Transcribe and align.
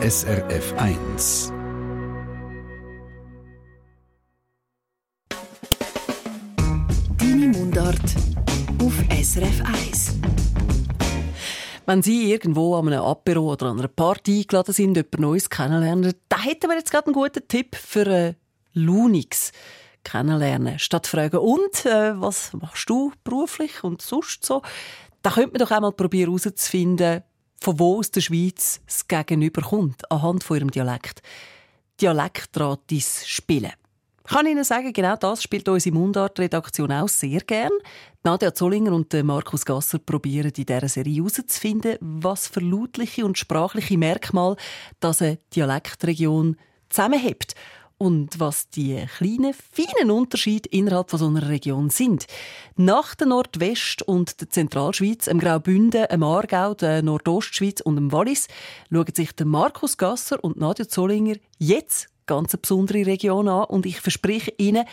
SRF 0.00 0.74
1. 0.76 1.52
Deine 7.18 7.48
Mundart 7.48 7.98
auf 8.80 8.92
SRF 9.10 9.60
1. 9.64 10.14
Wenn 11.86 12.02
Sie 12.02 12.30
irgendwo 12.30 12.76
an 12.76 12.86
einem 12.86 13.02
Apero 13.02 13.50
oder 13.52 13.66
an 13.66 13.80
einer 13.80 13.88
Party 13.88 14.38
eingeladen 14.38 14.72
sind, 14.72 14.96
jemand 14.96 15.18
Neues 15.18 15.50
kennenlernen, 15.50 16.14
da 16.28 16.42
hätten 16.42 16.70
wir 16.70 16.76
jetzt 16.76 16.92
gerade 16.92 17.06
einen 17.06 17.14
guten 17.14 17.48
Tipp 17.48 17.74
für 17.74 18.06
ein 18.06 18.36
Lunix 18.74 19.50
kennenlernen. 20.04 20.78
Statt 20.78 21.08
fragen, 21.08 21.38
und, 21.38 21.86
äh, 21.86 22.20
was 22.20 22.52
machst 22.52 22.88
du 22.88 23.10
beruflich 23.24 23.82
und 23.82 24.00
sonst 24.00 24.46
so, 24.46 24.62
da 25.22 25.30
könnte 25.32 25.50
man 25.50 25.58
doch 25.58 25.72
einmal 25.72 25.92
probieren 25.92 26.30
herauszufinden, 26.30 27.24
von 27.60 27.78
wo 27.78 27.98
aus 27.98 28.10
der 28.10 28.20
Schweiz 28.20 28.80
das 28.86 29.06
Gegenüber 29.06 29.62
kommt, 29.62 30.10
anhand 30.10 30.44
von 30.44 30.58
ihrem 30.58 30.70
Dialekt. 30.70 31.22
Dialektratis 32.00 33.26
spielen. 33.26 33.72
Ich 34.24 34.34
kann 34.34 34.46
Ihnen 34.46 34.62
sagen, 34.62 34.92
genau 34.92 35.16
das 35.16 35.42
spielt 35.42 35.68
unsere 35.70 35.94
Mundart-Redaktion 35.94 36.92
auch 36.92 37.08
sehr 37.08 37.40
gern. 37.40 37.72
Nadia 38.22 38.52
Zollinger 38.52 38.92
und 38.92 39.10
Markus 39.24 39.64
Gasser 39.64 39.98
probieren 39.98 40.52
in 40.54 40.66
dieser 40.66 40.86
Serie 40.86 41.16
herauszufinden, 41.16 41.96
was 42.00 42.46
für 42.46 42.60
lautliche 42.60 43.24
und 43.24 43.38
sprachliche 43.38 43.96
Merkmale 43.96 44.56
das 45.00 45.22
eine 45.22 45.38
Dialektregion 45.54 46.56
zusammenhebt 46.90 47.54
und 47.98 48.38
was 48.38 48.70
die 48.70 49.04
kleinen, 49.16 49.52
feinen 49.52 50.10
Unterschiede 50.10 50.68
innerhalb 50.70 51.10
von 51.10 51.18
so 51.18 51.26
einer 51.26 51.48
Region 51.48 51.90
sind. 51.90 52.26
Nach 52.76 53.14
der 53.14 53.26
Nordwest- 53.26 54.02
und 54.02 54.40
der 54.40 54.48
Zentralschweiz, 54.48 55.24
dem 55.24 55.40
Graubünden, 55.40 56.06
dem 56.10 56.22
Aargau, 56.22 56.74
der 56.74 57.02
Nordostschweiz 57.02 57.80
und 57.80 57.96
dem 57.96 58.12
Wallis 58.12 58.46
schauen 58.90 59.14
sich 59.14 59.32
der 59.32 59.46
Markus 59.46 59.98
Gasser 59.98 60.42
und 60.42 60.58
Nadja 60.58 60.88
Zollinger 60.88 61.36
jetzt 61.58 62.08
ganz 62.26 62.54
eine 62.54 62.60
besondere 62.60 63.06
Region 63.06 63.48
an 63.48 63.64
und 63.64 63.84
ich 63.84 64.00
verspreche 64.00 64.52
Ihnen 64.58 64.84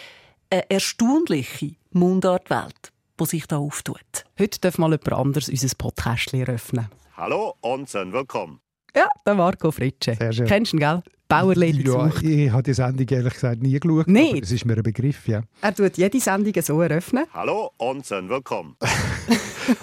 eine 0.50 0.70
erstaunliche 0.70 1.76
Mundartwelt, 1.92 2.92
die 3.20 3.26
sich 3.26 3.46
da 3.46 3.58
auftut. 3.58 4.26
Heute 4.40 4.60
darf 4.60 4.78
mal 4.78 4.92
jemand 4.92 5.14
anderes 5.14 5.50
unser 5.50 5.76
Podcast 5.78 6.34
eröffnen. 6.34 6.90
Hallo 7.16 7.56
und 7.62 7.94
willkommen. 7.94 8.60
Ja, 8.96 9.10
der 9.26 9.36
Marco 9.36 9.72
Fritsche. 9.72 10.16
Sehr 10.16 10.34
schön. 10.34 10.48
Kennst 10.48 10.72
du 10.72 10.78
ihn, 10.78 10.80
gell? 10.80 11.04
Bauerlady 11.28 11.84
ja, 11.84 12.06
gesucht. 12.08 12.24
ich 12.24 12.52
habe 12.52 12.64
die 12.64 12.74
Sendung 12.74 13.08
ehrlich 13.10 13.34
gesagt 13.34 13.62
nie 13.62 13.80
geschaut. 13.80 14.08
Aber 14.08 14.40
Das 14.40 14.52
ist 14.52 14.66
mir 14.66 14.76
ein 14.78 14.84
Begriff, 14.84 15.28
ja. 15.28 15.42
Er 15.62 15.74
tut 15.74 15.98
jede 15.98 16.20
Sendung 16.20 16.54
so 16.62 16.82
eröffnen. 16.82 17.26
Hallo 17.34 17.72
und 17.78 18.10
willkommen. 18.10 18.76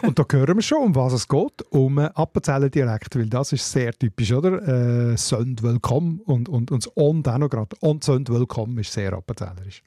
Und 0.03 0.17
da 0.17 0.25
hören 0.31 0.57
wir 0.57 0.63
schon, 0.63 0.79
um 0.79 0.95
was 0.95 1.13
es 1.13 1.27
geht. 1.27 1.63
Um 1.71 1.99
einen 1.99 2.09
Appenzeller 2.09 2.71
Dialekt, 2.71 3.17
weil 3.17 3.27
das 3.27 3.53
ist 3.53 3.71
sehr 3.71 3.93
typisch, 3.93 4.33
oder? 4.33 5.11
Äh, 5.13 5.17
«Sönd 5.17 5.63
willkommen» 5.65 6.21
und, 6.25 6.49
und, 6.49 6.71
und 6.71 6.87
das 6.87 6.93
«Und» 6.95 7.27
auch 7.27 7.39
noch 7.39 7.51
gerade. 7.51 7.75
«Und 7.81 8.05
sönd 8.05 8.29
willkommen» 8.29 8.79
ist 8.79 8.93
sehr 8.93 9.13
appenzellerisch. 9.13 9.83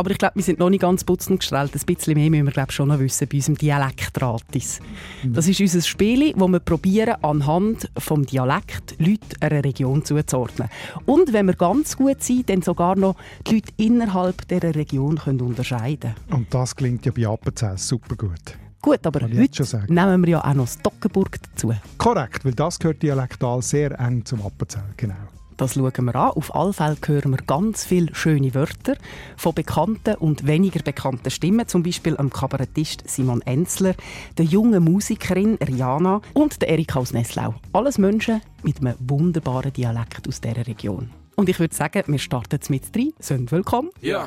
Aber 0.00 0.12
ich 0.12 0.16
glaube, 0.16 0.36
wir 0.36 0.42
sind 0.42 0.58
noch 0.58 0.70
nicht 0.70 0.80
ganz 0.80 1.04
putzend 1.04 1.40
gestellt. 1.40 1.72
Ein 1.74 1.94
bisschen 1.94 2.14
mehr 2.14 2.30
müssen 2.30 2.46
wir 2.46 2.52
glaub, 2.52 2.72
schon 2.72 2.88
noch 2.88 2.98
wissen 3.00 3.28
bei 3.28 3.36
unserem 3.36 3.58
Dialektratis. 3.58 4.80
Das 5.22 5.46
ist 5.46 5.60
unser 5.60 5.82
Spiel, 5.82 6.32
wo 6.36 6.48
wir 6.48 6.58
probieren, 6.58 7.16
anhand 7.20 7.90
vom 7.98 8.24
Dialekt 8.24 8.98
Leute 8.98 9.36
einer 9.40 9.62
Region 9.62 10.02
zuzuordnen. 10.02 10.70
Und 11.04 11.34
wenn 11.34 11.44
wir 11.44 11.52
ganz 11.52 11.98
gut 11.98 12.22
sind, 12.22 12.48
dann 12.48 12.62
sogar 12.62 12.96
noch 12.96 13.16
die 13.46 13.56
Leute 13.56 13.72
innerhalb 13.76 14.48
dieser 14.48 14.74
Region 14.74 15.18
können 15.18 15.42
unterscheiden 15.42 16.14
Und 16.30 16.46
das 16.54 16.74
klingt 16.74 17.04
ja 17.04 17.12
bei 17.12 17.26
Appenzell 17.26 17.76
super 17.76 18.16
gut. 18.16 18.56
Gut, 18.80 19.06
aber 19.06 19.20
heute 19.20 19.84
nehmen 19.88 20.22
wir 20.22 20.30
ja 20.30 20.42
auch 20.42 20.54
noch 20.54 20.64
das 20.64 20.78
Dockenburg 20.78 21.36
dazu. 21.42 21.74
Korrekt, 21.98 22.46
weil 22.46 22.54
das 22.54 22.78
gehört 22.78 23.02
dialektal 23.02 23.60
sehr 23.60 24.00
eng 24.00 24.24
zum 24.24 24.40
Appenzell, 24.40 24.94
genau. 24.96 25.16
Das 25.60 25.74
schauen 25.74 26.06
wir 26.06 26.14
an. 26.14 26.30
Auf 26.30 26.54
alle 26.54 26.72
Fälle 26.72 26.96
hören 27.04 27.32
wir 27.32 27.42
ganz 27.46 27.84
viele 27.84 28.14
schöne 28.14 28.54
Wörter 28.54 28.96
von 29.36 29.54
bekannten 29.54 30.14
und 30.14 30.46
weniger 30.46 30.82
bekannten 30.82 31.30
Stimmen, 31.30 31.68
zum 31.68 31.82
Beispiel 31.82 32.16
am 32.16 32.30
Kabarettist 32.30 33.02
Simon 33.06 33.42
Enzler, 33.42 33.94
der 34.38 34.46
jungen 34.46 34.82
Musikerin 34.82 35.56
Rihanna 35.56 36.22
und 36.32 36.62
der 36.62 36.70
Erika 36.70 37.00
aus 37.00 37.12
Nesslau. 37.12 37.56
Alles 37.74 37.98
Menschen 37.98 38.40
mit 38.62 38.80
einem 38.80 38.94
wunderbaren 39.00 39.70
Dialekt 39.70 40.26
aus 40.26 40.40
dieser 40.40 40.66
Region. 40.66 41.10
Und 41.36 41.50
ich 41.50 41.60
würde 41.60 41.74
sagen, 41.74 42.04
wir 42.06 42.18
starten 42.18 42.58
mit 42.70 42.96
drei. 42.96 43.08
Sind 43.18 43.52
willkommen. 43.52 43.90
Ja. 44.00 44.26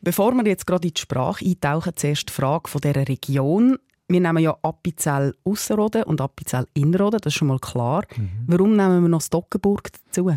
Bevor 0.00 0.32
wir 0.32 0.44
jetzt 0.46 0.66
gerade 0.66 0.88
in 0.88 0.94
die 0.94 1.00
Sprache 1.00 1.44
eintauchen, 1.44 1.92
zuerst 1.96 2.28
die 2.28 2.32
Frage 2.32 2.68
von 2.68 2.80
dieser 2.80 3.08
Region. 3.08 3.78
Wir 4.08 4.20
nehmen 4.20 4.42
ja 4.42 4.56
Appenzell 4.62 5.34
Ausserrhoden 5.44 6.04
und 6.04 6.20
Appenzell 6.20 6.66
Innerrhoden, 6.72 7.20
das 7.20 7.34
ist 7.34 7.38
schon 7.38 7.48
mal 7.48 7.58
klar. 7.58 8.04
Warum 8.46 8.76
nehmen 8.76 9.02
wir 9.02 9.08
noch 9.08 9.20
Stockenburg 9.20 9.90
dazu? 9.92 10.36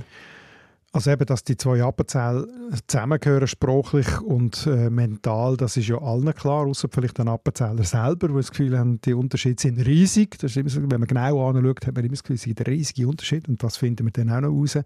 Also 0.93 1.09
eben, 1.09 1.25
dass 1.25 1.45
die 1.45 1.55
zwei 1.55 1.81
Appenzell 1.81 2.49
zusammengehören, 2.85 3.47
sprachlich 3.47 4.19
und 4.19 4.67
äh, 4.67 4.89
mental, 4.89 5.55
das 5.55 5.77
ist 5.77 5.87
ja 5.87 5.97
allen 5.97 6.33
klar, 6.35 6.67
außer 6.67 6.89
vielleicht 6.91 7.17
den 7.17 7.29
Appenzeller 7.29 7.85
selber, 7.85 8.27
die 8.27 8.33
das 8.33 8.51
Gefühl 8.51 8.77
haben, 8.77 8.99
die 8.99 9.13
Unterschiede 9.13 9.61
sind 9.61 9.79
riesig. 9.85 10.37
Das 10.39 10.51
ist 10.51 10.57
immer 10.57 10.69
so, 10.69 10.81
wenn 10.81 10.99
man 10.99 11.07
genau 11.07 11.47
anschaut, 11.47 11.87
hat 11.87 11.95
man 11.95 12.03
immer 12.03 12.11
das 12.11 12.23
Gefühl, 12.23 12.35
es 12.35 12.43
gibt 12.43 12.67
einen 12.67 12.75
riesigen 12.75 13.05
Unterschied 13.07 13.47
und 13.47 13.63
das 13.63 13.77
finden 13.77 14.05
wir 14.05 14.11
dann 14.11 14.31
auch 14.31 14.41
noch 14.41 14.49
raus. 14.49 14.79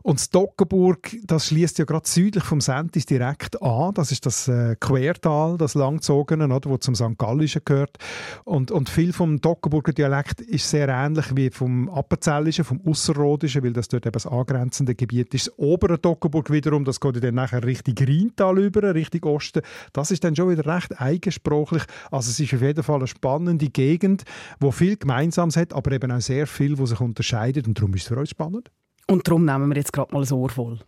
Und 0.00 0.18
Stockenburg, 0.18 1.14
das 1.24 1.48
schließt 1.48 1.78
ja 1.78 1.84
gerade 1.84 2.08
südlich 2.08 2.44
vom 2.44 2.62
Sentis 2.62 3.04
direkt 3.04 3.60
an. 3.60 3.92
Das 3.92 4.12
ist 4.12 4.24
das 4.24 4.48
äh, 4.48 4.76
Quertal, 4.80 5.58
das 5.58 5.74
langgezogene, 5.74 6.46
oder, 6.46 6.70
wo 6.70 6.78
zum 6.78 6.94
St. 6.94 7.18
Gallischen 7.18 7.60
gehört. 7.66 7.98
Und, 8.44 8.70
und 8.70 8.88
viel 8.88 9.12
vom 9.12 9.36
Stockenburger 9.36 9.92
Dialekt 9.92 10.40
ist 10.40 10.70
sehr 10.70 10.88
ähnlich 10.88 11.36
wie 11.36 11.50
vom 11.50 11.90
Appenzellischen, 11.90 12.64
vom 12.64 12.80
Ausserrhodischen, 12.86 13.62
weil 13.62 13.74
das 13.74 13.88
dort 13.88 14.06
eben 14.06 14.12
das 14.12 14.26
angrenzende 14.26 14.94
Gebiet 14.94 15.33
ist. 15.34 15.48
Das 15.48 15.58
obere 15.58 16.00
Toggenburg 16.00 16.50
wiederum, 16.50 16.84
das 16.84 17.00
geht 17.00 17.22
dann 17.22 17.34
nachher 17.34 17.64
Richtung 17.64 17.94
Rheintal 17.98 18.58
über, 18.58 18.94
Richtung 18.94 19.24
Osten. 19.24 19.62
Das 19.92 20.10
ist 20.10 20.24
dann 20.24 20.34
schon 20.34 20.50
wieder 20.50 20.64
recht 20.66 21.00
eigensprachlich. 21.00 21.82
Also 22.10 22.30
es 22.30 22.40
ist 22.40 22.54
auf 22.54 22.62
jeden 22.62 22.82
Fall 22.82 22.96
eine 22.96 23.06
spannende 23.06 23.68
Gegend, 23.68 24.24
wo 24.60 24.70
viel 24.70 24.96
Gemeinsames 24.96 25.56
hat, 25.56 25.72
aber 25.72 25.92
eben 25.92 26.10
auch 26.10 26.20
sehr 26.20 26.46
viel, 26.46 26.78
wo 26.78 26.86
sich 26.86 27.00
unterscheidet. 27.00 27.66
Und 27.66 27.78
darum 27.78 27.94
ist 27.94 28.02
es 28.02 28.08
für 28.08 28.16
uns 28.16 28.30
spannend. 28.30 28.70
Und 29.06 29.28
darum 29.28 29.44
nehmen 29.44 29.68
wir 29.68 29.76
jetzt 29.76 29.92
gerade 29.92 30.12
mal 30.14 30.22
ein 30.22 30.32
Ohr 30.32 30.48
voll. 30.48 30.78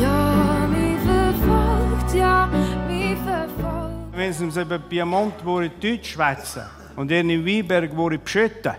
Ja, 0.00 0.68
mich 0.68 0.98
verfolgt, 0.98 2.14
ja, 2.14 2.50
mich 2.88 3.18
verfolgt. 3.18 4.16
Wenn 4.16 4.32
sie 4.32 4.44
uns 4.44 4.58
Piemont 4.88 5.34
wo 5.44 5.60
Deutsch 5.60 6.12
schwätzen 6.12 6.62
und 6.96 7.10
ihr 7.10 7.20
in 7.20 7.46
Weinberg 7.46 7.96
wo 7.96 8.08
beschütten. 8.08 8.72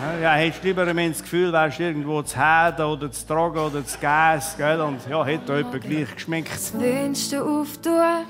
Ja, 0.00 0.32
hättest 0.32 0.64
du 0.64 0.68
lieber 0.68 0.86
wenn 0.86 1.12
das 1.12 1.20
Gefühl, 1.20 1.52
wärst 1.52 1.78
du 1.78 1.82
irgendwo 1.82 2.22
zu 2.22 2.36
Heden 2.38 2.86
oder 2.86 3.12
zu 3.12 3.26
Tragen 3.26 3.58
oder 3.58 3.84
zu 3.84 3.98
Gas, 3.98 4.56
gell? 4.56 4.80
Und 4.80 4.98
ja, 5.08 5.24
hätte 5.24 5.56
jemand 5.56 5.80
gleich 5.82 6.14
geschmeckt. 6.14 6.48
Fenster 6.48 7.44
auftun, 7.44 8.24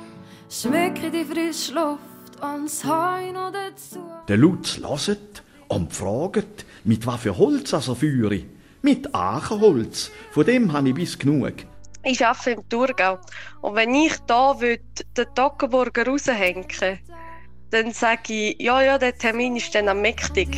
schmecke 0.50 1.12
die 1.12 1.24
frische 1.24 1.74
Luft 1.74 2.42
und 2.42 2.64
das 2.64 2.84
Heu 2.84 3.32
noch 3.32 3.52
dazu. 3.52 4.00
Der 4.26 4.36
Lutz 4.36 4.78
loset 4.78 5.44
und 5.68 5.92
fragt, 5.92 6.66
mit 6.82 7.06
was 7.06 7.20
für 7.20 7.38
Holz 7.38 7.72
er 7.72 7.82
führe. 7.82 8.42
Mit 8.82 9.14
Achenholz. 9.14 10.10
Von 10.32 10.46
dem 10.46 10.72
habe 10.72 10.88
ich 10.88 10.94
bis 10.94 11.18
genug. 11.18 11.52
Ich 12.02 12.26
arbeite 12.26 12.50
im 12.52 12.68
Thurgau. 12.68 13.18
Und 13.60 13.76
wenn 13.76 13.94
ich 13.94 14.16
da 14.26 14.58
will, 14.58 14.80
den 15.16 15.26
Toggenburger 15.34 16.06
raushängen 16.06 16.66
dann 17.70 17.92
sage 17.92 18.32
ich, 18.32 18.60
ja, 18.60 18.82
ja, 18.82 18.98
der 18.98 19.16
Termin 19.16 19.54
ist 19.56 19.72
dann 19.74 19.88
am 19.88 20.00
mächtig. 20.00 20.48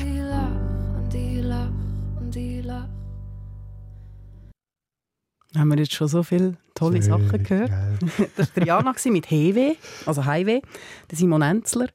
Haben 5.57 5.69
wir 5.69 5.79
jetzt 5.79 5.93
schon 5.93 6.09
so 6.09 6.23
viele 6.23 6.57
tolle 6.75 7.03
Sachen 7.03 7.43
gehört? 7.43 7.71
Gell? 7.71 8.29
Das 8.37 8.57
war 8.57 8.67
Jana 8.67 8.95
mit 9.07 9.31
Hewe, 9.31 9.77
also 10.07 10.25
Highway, 10.25 10.63
der 11.11 11.19
Simon 11.19 11.43
Enzler. 11.43 11.89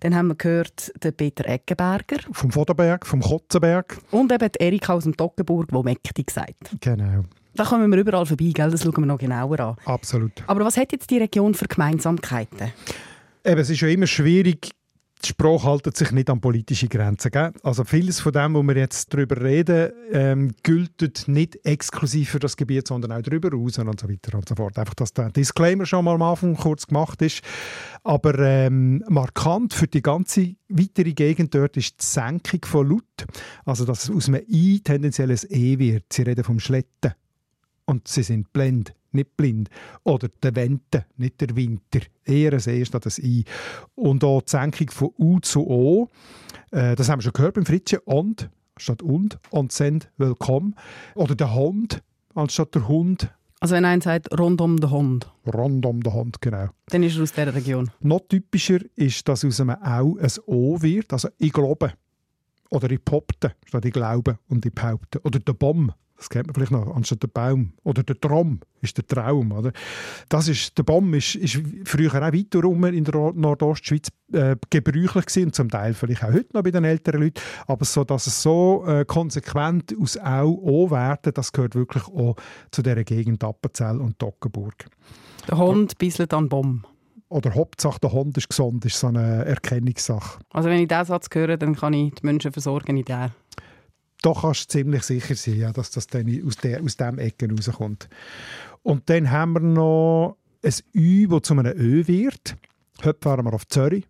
Dann 0.00 0.14
haben 0.14 0.28
wir 0.28 0.34
gehört 0.34 0.92
den 1.02 1.14
Peter 1.14 1.48
Eggenberger 1.48 2.18
Vom 2.32 2.50
Voderberg, 2.50 3.06
vom 3.06 3.20
Kotzenberg. 3.20 3.98
und 4.10 4.32
eben 4.32 4.50
Erika 4.58 4.94
aus 4.94 5.04
dem 5.04 5.16
Toggenburg, 5.16 5.68
die 5.68 5.82
mächtig 5.82 6.30
sagt. 6.30 6.80
Genau. 6.80 7.24
Da 7.54 7.64
kommen 7.64 7.90
wir 7.90 7.98
überall 7.98 8.26
vorbei, 8.26 8.50
gell? 8.52 8.70
das 8.70 8.82
schauen 8.82 8.96
wir 8.98 9.06
noch 9.06 9.18
genauer 9.18 9.60
an. 9.60 9.76
Absolut. 9.86 10.32
Aber 10.46 10.64
was 10.64 10.76
hat 10.76 10.92
jetzt 10.92 11.10
die 11.10 11.18
Region 11.18 11.54
für 11.54 11.66
Gemeinsamkeiten? 11.66 12.72
Eben, 13.44 13.60
es 13.60 13.70
ist 13.70 13.80
ja 13.80 13.88
immer 13.88 14.06
schwierig, 14.06 14.72
die 15.26 15.30
Sprache 15.30 15.68
hält 15.68 15.96
sich 15.96 16.12
nicht 16.12 16.30
an 16.30 16.40
politische 16.40 16.86
Grenzen. 16.88 17.30
Gell? 17.32 17.52
Also 17.62 17.84
vieles 17.84 18.20
von 18.20 18.32
dem, 18.32 18.54
wo 18.54 18.62
wir 18.62 18.76
jetzt 18.76 19.12
darüber 19.12 19.42
reden, 19.42 19.90
ähm, 20.12 20.54
gilt 20.62 21.26
nicht 21.26 21.58
exklusiv 21.64 22.30
für 22.30 22.38
das 22.38 22.56
Gebiet, 22.56 22.86
sondern 22.86 23.12
auch 23.12 23.22
darüber 23.22 23.50
raus 23.50 23.78
und 23.78 24.00
so 24.00 24.08
weiter 24.08 24.36
und 24.36 24.48
so 24.48 24.54
fort. 24.54 24.78
Einfach, 24.78 24.94
dass 24.94 25.12
der 25.12 25.30
Disclaimer 25.30 25.84
schon 25.84 26.04
mal 26.04 26.14
am 26.14 26.22
Anfang 26.22 26.56
kurz 26.56 26.86
gemacht 26.86 27.22
ist. 27.22 27.42
Aber 28.04 28.38
ähm, 28.38 29.02
markant 29.08 29.74
für 29.74 29.88
die 29.88 30.02
ganze 30.02 30.54
weitere 30.68 31.12
Gegend 31.12 31.54
dort 31.54 31.76
ist 31.76 32.00
die 32.00 32.06
Senkung 32.06 32.64
von 32.64 32.88
Laut. 32.88 33.26
Also, 33.64 33.84
dass 33.84 34.04
es 34.04 34.10
aus 34.10 34.28
einem 34.28 34.42
I 34.48 34.80
tendenziell 34.80 35.30
ein 35.30 35.40
E 35.48 35.78
wird. 35.78 36.12
Sie 36.12 36.22
reden 36.22 36.44
vom 36.44 36.60
Schletten. 36.60 37.14
Und 37.84 38.06
sie 38.06 38.22
sind 38.22 38.52
blind 38.52 38.94
nicht 39.16 39.36
blind. 39.36 39.68
Oder 40.04 40.28
der 40.42 40.54
Wente, 40.54 41.06
nicht 41.16 41.40
der 41.40 41.56
Winter. 41.56 42.00
Eher 42.24 42.52
ein 42.52 42.62
E 42.66 42.84
statt 42.84 43.06
ein 43.06 43.24
I. 43.24 43.44
Und 43.94 44.22
auch 44.24 44.42
die 44.42 44.50
Senkung 44.50 44.90
von 44.90 45.10
U 45.18 45.40
zu 45.40 45.66
O, 45.66 46.08
äh, 46.70 46.94
das 46.94 47.08
haben 47.08 47.18
wir 47.18 47.24
schon 47.24 47.32
gehört 47.32 47.54
beim 47.54 47.66
Fritzchen, 47.66 48.00
und 48.04 48.48
statt 48.76 49.02
und, 49.02 49.38
und 49.50 49.72
sind 49.72 50.10
willkommen. 50.16 50.74
Oder 51.14 51.34
der 51.34 51.54
Hund 51.54 52.02
anstatt 52.34 52.74
der 52.74 52.88
Hund. 52.88 53.30
Also 53.60 53.74
wenn 53.74 53.84
einer 53.84 54.02
sagt, 54.02 54.38
rund 54.38 54.60
um 54.60 54.78
den 54.78 54.90
Hund. 54.90 55.32
Rund 55.46 55.86
um 55.86 56.02
den 56.02 56.12
Hund, 56.12 56.40
genau. 56.40 56.68
Dann 56.88 57.02
ist 57.02 57.16
er 57.16 57.22
aus 57.22 57.32
dieser 57.32 57.54
Region. 57.54 57.90
Noch 58.00 58.20
typischer 58.28 58.80
ist, 58.94 59.26
dass 59.28 59.44
aus 59.44 59.60
einem 59.60 59.76
Au 59.82 60.18
ein 60.18 60.30
O 60.46 60.80
wird, 60.82 61.12
also 61.12 61.28
ich 61.38 61.52
glaube. 61.52 61.94
Oder 62.70 62.90
ich 62.90 63.04
poppte, 63.04 63.54
statt 63.64 63.84
ich 63.84 63.92
glaube 63.92 64.38
und 64.48 64.66
ich 64.66 64.72
behaupte. 64.72 65.20
Oder 65.22 65.38
der 65.38 65.52
Bomb 65.52 65.94
das 66.16 66.30
kennt 66.30 66.46
man 66.46 66.54
vielleicht 66.54 66.72
noch, 66.72 66.94
anstatt 66.94 67.22
der 67.22 67.28
Baum. 67.28 67.72
Oder 67.84 68.02
der 68.02 68.18
Traum 68.18 68.60
ist 68.80 68.96
der 68.96 69.06
Traum. 69.06 69.52
Oder? 69.52 69.72
Das 70.28 70.48
ist, 70.48 70.76
der 70.78 70.82
Baum 70.82 71.12
ist, 71.12 71.34
ist 71.34 71.60
früher 71.84 72.14
auch 72.14 72.32
weiter 72.32 72.60
rum 72.60 72.84
in 72.84 73.04
der 73.04 73.32
Nordostschweiz 73.34 74.08
äh, 74.32 74.56
gebräuchlich 74.70 75.26
gewesen, 75.26 75.44
und 75.44 75.54
zum 75.54 75.68
Teil 75.68 75.92
vielleicht 75.92 76.24
auch 76.24 76.32
heute 76.32 76.48
noch 76.54 76.62
bei 76.62 76.70
den 76.70 76.84
älteren 76.84 77.20
Leuten. 77.20 77.40
Aber 77.66 77.84
so, 77.84 78.04
dass 78.04 78.26
es 78.26 78.42
so 78.42 78.84
äh, 78.86 79.04
konsequent 79.04 79.94
aus 80.00 80.16
Au 80.18 80.58
O 80.62 80.90
werden, 80.90 81.34
das 81.34 81.52
gehört 81.52 81.74
wirklich 81.74 82.04
auch 82.08 82.36
zu 82.70 82.82
dieser 82.82 83.04
Gegend 83.04 83.44
Appenzell 83.44 84.00
und 84.00 84.18
Toggenburg. 84.18 84.86
Der 85.48 85.58
Hund 85.58 85.98
bisselt 85.98 86.32
an 86.32 86.48
Baum 86.48 86.84
oder 87.28 87.54
Hauptsache 87.54 88.00
der 88.00 88.12
Hund 88.12 88.36
ist 88.36 88.48
gesund, 88.48 88.84
ist 88.84 88.98
so 88.98 89.08
eine 89.08 89.44
Erkennungssache. 89.44 90.40
Also 90.50 90.68
wenn 90.68 90.80
ich 90.80 90.88
diesen 90.88 91.04
Satz 91.04 91.28
höre, 91.32 91.56
dann 91.56 91.74
kann 91.74 91.92
ich 91.92 92.14
die 92.14 92.26
Menschen 92.26 92.52
versorgen 92.52 92.96
in 92.96 93.04
der 93.04 93.32
da 94.22 94.32
kannst 94.32 94.64
du 94.74 94.78
ziemlich 94.78 95.02
sicher 95.04 95.34
sein, 95.34 95.56
ja, 95.56 95.72
dass 95.72 95.90
das 95.90 96.06
dann 96.06 96.26
aus, 96.44 96.56
der, 96.56 96.82
aus 96.82 96.96
dem 96.96 97.18
Ecken 97.18 97.50
rauskommt. 97.52 98.08
Und 98.82 99.08
dann 99.08 99.30
haben 99.30 99.52
wir 99.52 99.60
noch 99.60 100.36
ein 100.64 100.74
Ü, 100.94 101.28
das 101.28 101.42
zu 101.42 101.54
einem 101.54 101.78
Ö 101.78 102.06
wird. 102.06 102.56
Heute 103.04 103.18
fahren 103.20 103.44
wir 103.44 103.52
auf 103.52 103.68
Zürich. 103.68 104.04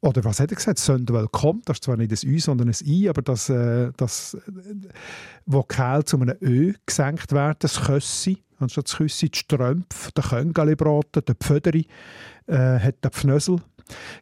Oder 0.00 0.24
was 0.24 0.40
hat 0.40 0.50
er 0.50 0.56
gesagt? 0.56 0.78
Söndwell 0.78 1.28
kommt. 1.30 1.68
Das 1.68 1.76
ist 1.76 1.84
zwar 1.84 1.96
nicht 1.96 2.10
ein 2.10 2.28
Ü, 2.28 2.40
sondern 2.40 2.68
ein 2.68 2.76
I, 2.84 3.08
aber 3.08 3.22
das, 3.22 3.48
äh, 3.48 3.92
das 3.96 4.34
äh, 4.34 4.40
Vokal 5.46 6.04
zu 6.04 6.18
einem 6.18 6.36
Ö 6.42 6.72
gesenkt 6.84 7.32
werden, 7.32 7.56
das 7.60 7.80
Kössi, 7.80 8.42
anstatt 8.62 8.88
das 8.88 8.96
Küssi, 8.96 9.30
die 9.30 9.38
Strömpf, 9.38 10.12
der 10.12 10.24
Köngali-Braten, 10.24 11.24
der 11.24 11.34
Pföderi, 11.34 11.86
äh, 12.46 12.78
hat 12.78 13.04
der 13.04 13.10
Pfnösel 13.10 13.60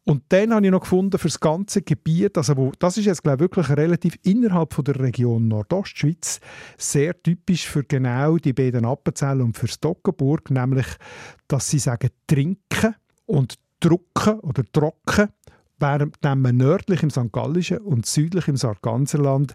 und 0.05 0.25
dann 0.29 0.55
habe 0.55 0.67
ich 0.67 0.73
noch 0.73 0.81
gefunden, 0.81 1.19
für 1.19 1.29
das 1.29 1.41
ganze 1.41 1.83
Gebiet, 1.83 2.37
also 2.37 2.57
wo, 2.57 2.73
das 2.79 2.97
ist 2.97 3.07
jetzt 3.07 3.23
glaube 3.23 3.37
ich, 3.37 3.41
wirklich 3.43 3.69
relativ 3.71 4.19
innerhalb 4.23 4.73
von 4.73 4.85
der 4.85 4.99
Region 4.99 5.49
Nordostschweiz, 5.49 6.41
sehr 6.79 7.21
typisch 7.23 7.69
für 7.69 7.85
genau 7.85 8.37
die 8.37 8.53
beiden 8.53 8.85
Appenzell 8.85 9.41
und 9.41 9.57
für 9.57 9.69
Stockenburg, 9.69 10.51
nämlich, 10.51 10.87
dass 11.49 11.69
sie 11.69 11.79
sagen 11.79 12.11
trinken 12.27 12.95
und 13.27 13.59
drucken 13.81 14.41
oder 14.41 14.63
trocken, 14.71 15.29
während 15.79 16.23
man 16.23 16.57
nördlich 16.57 17.03
im 17.03 17.11
St. 17.11 17.33
Gallischen 17.33 17.79
und 17.79 18.07
südlich 18.07 18.49
im 18.49 18.57
Sarganserland 18.57 19.55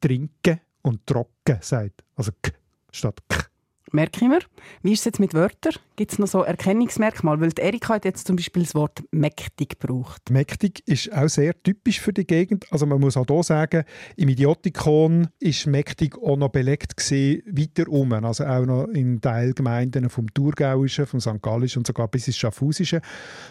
trinken 0.00 0.60
und 0.82 1.06
trocken 1.06 1.58
sagt. 1.60 2.04
Also 2.16 2.32
k 2.42 2.52
statt 2.90 3.18
k 3.28 3.46
merke 3.94 4.22
ich 4.22 4.28
mir. 4.28 4.40
Wie 4.82 4.92
ist 4.92 5.00
es 5.00 5.04
jetzt 5.06 5.20
mit 5.20 5.34
Wörtern? 5.34 5.74
Gibt 5.96 6.12
es 6.12 6.18
noch 6.18 6.26
so 6.26 6.42
Erkennungsmerkmale? 6.42 7.40
Weil 7.40 7.52
Erika 7.58 7.94
hat 7.94 8.04
jetzt 8.04 8.26
zum 8.26 8.36
Beispiel 8.36 8.64
das 8.64 8.74
Wort 8.74 9.04
mächtig 9.12 9.78
gebraucht. 9.78 10.30
Mächtig 10.30 10.82
ist 10.86 11.12
auch 11.12 11.28
sehr 11.28 11.54
typisch 11.62 12.00
für 12.00 12.12
die 12.12 12.26
Gegend. 12.26 12.66
Also 12.70 12.84
man 12.84 13.00
muss 13.00 13.16
auch 13.16 13.26
hier 13.28 13.42
sagen, 13.44 13.84
im 14.16 14.28
Idiotikon 14.28 15.28
ist 15.38 15.66
mächtig 15.66 16.16
auch 16.18 16.36
noch 16.36 16.48
belegt 16.48 16.96
gewesen, 16.96 17.42
weiter 17.46 17.88
um. 17.88 18.12
Also 18.12 18.44
auch 18.44 18.66
noch 18.66 18.86
in 18.88 19.20
Teilgemeinden 19.20 20.10
vom 20.10 20.32
Thurgauischen, 20.34 21.06
vom 21.06 21.20
St. 21.20 21.40
Gallischen 21.40 21.80
und 21.80 21.86
sogar 21.86 22.08
bis 22.08 22.26
ins 22.26 22.36
Schaffhausischen. 22.36 23.00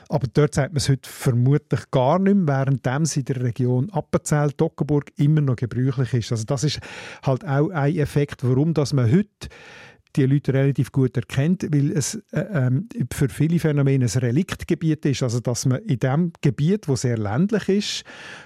Aber 0.10 0.28
dort 0.34 0.54
sagt 0.54 0.74
man 0.74 0.78
es 0.78 0.90
heute 0.90 1.10
vermutlich 1.10 1.90
gar 1.92 2.20
nicht 2.20 2.36
mehr, 2.36 2.58
während 2.58 2.86
es 2.86 3.16
in 3.18 3.26
der 3.26 3.42
Region 3.42 3.90
Appenzell, 3.92 4.52
Toggenburg 4.52 5.12
immer 5.16 5.42
noch 5.42 5.56
gebräuchlich 5.56 6.14
ist. 6.14 6.32
Also 6.32 6.44
das 6.44 6.66
ist 6.66 6.80
halt 7.24 7.46
auch 7.48 7.70
ein 7.70 7.96
Effekt, 7.96 8.44
warum 8.44 8.74
dass 8.74 8.92
man 8.92 9.12
heute 9.12 9.48
die 10.16 10.26
Leute 10.26 10.54
relativ 10.54 10.92
gut 10.92 11.16
erkennt, 11.18 11.64
weil 11.72 11.92
es 11.92 12.16
äh, 12.32 12.42
ähm, 12.42 12.88
für 13.12 13.30
viele 13.30 13.60
Phänomene 13.60 14.06
ein 14.06 14.20
Reliktgebiet 14.20 15.06
ist, 15.06 15.24
also 15.24 15.40
dass 15.40 15.66
man 15.66 15.82
in 15.84 16.00
dem 16.00 16.34
Gebiet, 16.42 16.88
wo 16.88 16.96
sehr 16.96 17.18
ländlich 17.18 17.70
ist 17.70 18.04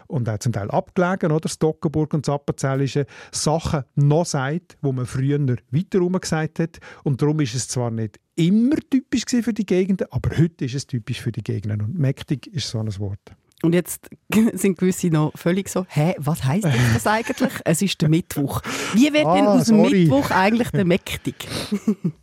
und 0.08 0.30
auch 0.30 0.40
zum 0.40 0.54
Teil 0.54 0.72
abgelegen, 0.72 1.32
oder? 1.32 1.50
Stockenburg 1.50 2.14
und 2.14 2.26
Zappenzellische, 2.26 3.06
Sachen 3.32 3.84
noch 3.96 4.26
sagt, 4.26 4.78
wo 4.82 4.92
man 4.92 5.06
früher 5.06 5.40
weiter 5.40 6.20
gesagt 6.20 6.60
hat. 6.60 6.80
Und 7.04 7.22
darum 7.22 7.40
ist 7.42 7.56
es 7.56 7.68
zwar 7.68 7.92
nicht 7.92 8.20
immer 8.36 8.78
typisch 8.90 9.24
für 9.28 9.54
die 9.54 9.66
Gegenden, 9.66 10.08
aber 10.12 10.38
heute 10.38 10.66
ist 10.66 10.76
es 10.76 10.88
typisch 10.88 11.22
für 11.22 11.32
die 11.32 11.44
Gegenden. 11.44 11.82
Und 11.82 11.98
mächtig 11.98 12.48
ist 12.48 12.70
so 12.70 12.80
ein 12.80 13.00
Wort. 13.00 13.36
Und 13.64 13.74
jetzt 13.74 14.08
sind 14.54 14.78
gewisse 14.78 15.08
noch 15.08 15.32
völlig 15.36 15.70
so, 15.70 15.86
hä, 15.90 16.16
was 16.20 16.44
heisst 16.44 16.68
das 16.94 17.08
eigentlich? 17.08 17.54
es 17.66 17.82
ist 17.82 18.02
der 18.02 18.10
Mittwoch. 18.10 18.62
Wie 18.94 19.12
wird 19.12 19.26
ah, 19.26 19.36
denn 19.36 19.46
aus 19.46 19.66
dem 19.66 19.82
Mittwoch 19.82 20.30
eigentlich 20.32 20.70
der 20.72 20.86
Mächtig? 20.86 21.48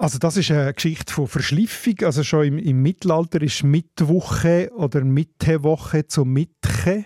Also 0.00 0.16
das 0.18 0.38
ist 0.38 0.50
eine 0.50 0.72
Geschichte 0.72 1.12
von 1.12 1.26
Verschliffung. 1.26 1.96
Also 2.04 2.24
schon 2.24 2.46
im, 2.46 2.58
im 2.58 2.80
Mittelalter 2.80 3.42
ist 3.42 3.62
Mittwoche 3.62 4.70
oder 4.74 5.04
Mittewoche 5.04 6.06
zu 6.06 6.24
Mitche 6.24 7.04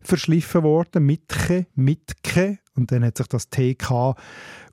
verschliffen 0.00 0.62
worden. 0.62 1.04
Mitche, 1.06 1.66
Mitke. 1.74 2.60
Und 2.76 2.92
dann 2.92 3.04
hat 3.04 3.16
sich 3.18 3.26
das 3.26 3.50
TK 3.50 4.14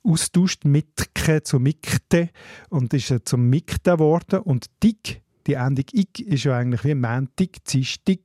austauscht, 0.04 0.66
Mitke 0.66 1.42
zu 1.42 1.60
Mikte 1.60 2.30
und 2.70 2.94
ist 2.94 3.12
zum 3.26 3.50
Mikte 3.50 3.94
geworden. 3.94 4.42
Und 4.42 4.68
Dick 4.84 5.24
die 5.48 5.54
Endung 5.54 5.86
«ig» 5.92 6.20
ist 6.20 6.44
ja 6.44 6.58
eigentlich 6.58 6.84
wie 6.84 6.96
Montag, 6.96 7.64
Dienstag, 7.66 8.20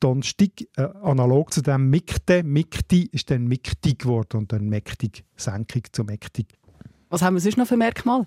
Donnerstag, 0.00 0.50
äh, 0.76 0.82
analog 1.02 1.52
zu 1.52 1.62
dem 1.62 1.90
«mikte», 1.90 2.42
«mikti» 2.42 3.08
ist 3.12 3.30
dann 3.30 3.46
«miktig» 3.46 4.00
geworden 4.00 4.38
und 4.38 4.52
dann 4.52 4.68
«mächtig», 4.68 5.24
«Senkung» 5.36 5.82
zu 5.92 6.04
«mächtig». 6.04 6.46
Was 7.08 7.22
haben 7.22 7.34
wir 7.34 7.40
sonst 7.40 7.56
noch 7.56 7.66
für 7.66 7.76
Merkmal? 7.76 8.26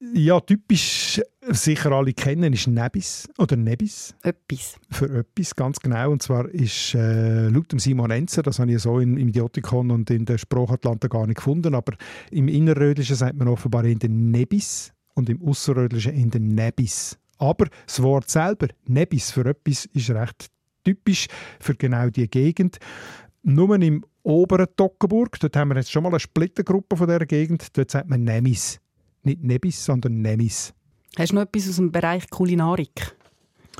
Ja, 0.00 0.38
typisch, 0.38 1.20
sicher 1.48 1.90
alle 1.90 2.12
kennen, 2.12 2.52
ist 2.52 2.68
Nebis 2.68 3.28
oder 3.36 3.56
Nebis. 3.56 4.14
Öppis. 4.24 4.76
Für 4.90 5.18
etwas, 5.18 5.56
ganz 5.56 5.80
genau. 5.80 6.12
Und 6.12 6.22
zwar 6.22 6.48
ist 6.48 6.94
äh, 6.94 7.48
laut 7.48 7.72
dem 7.72 7.80
Simon 7.80 8.12
Enzer, 8.12 8.42
das 8.42 8.60
habe 8.60 8.72
ich 8.72 8.80
so 8.80 9.00
in, 9.00 9.16
im 9.16 9.28
Idiotikon 9.28 9.90
und 9.90 10.08
in 10.10 10.24
der 10.24 10.38
Sprachatlanta 10.38 11.08
gar 11.08 11.26
nicht 11.26 11.38
gefunden, 11.38 11.74
aber 11.74 11.94
im 12.30 12.46
Innerrödischen 12.46 13.16
sagt 13.16 13.36
man 13.36 13.48
offenbar 13.48 13.84
in 13.86 13.98
den 13.98 14.30
Nebis 14.30 14.92
und 15.18 15.28
im 15.28 15.42
Ausserrödlichen 15.42 16.14
in 16.14 16.30
den 16.30 16.54
Nebis. 16.54 17.18
Aber 17.38 17.66
das 17.86 18.02
Wort 18.02 18.30
selber, 18.30 18.68
Nebis 18.86 19.30
für 19.30 19.44
etwas, 19.46 19.84
ist 19.86 20.10
recht 20.10 20.48
typisch 20.84 21.26
für 21.60 21.74
genau 21.74 22.08
diese 22.08 22.28
Gegend. 22.28 22.78
Nur 23.42 23.74
im 23.80 24.04
oberen 24.22 24.66
Toggenburg, 24.76 25.38
dort 25.40 25.56
haben 25.56 25.70
wir 25.70 25.76
jetzt 25.76 25.90
schon 25.90 26.02
mal 26.02 26.10
eine 26.10 26.20
Splittergruppe 26.20 26.96
von 26.96 27.06
dieser 27.06 27.26
Gegend, 27.26 27.76
dort 27.76 27.90
sagt 27.90 28.08
man 28.08 28.24
Nemis. 28.24 28.80
Nicht 29.22 29.42
Nebis, 29.42 29.84
sondern 29.84 30.20
Nemis. 30.20 30.72
Hast 31.16 31.32
du 31.32 31.36
noch 31.36 31.42
etwas 31.42 31.68
aus 31.68 31.76
dem 31.76 31.92
Bereich 31.92 32.28
Kulinarik? 32.30 33.16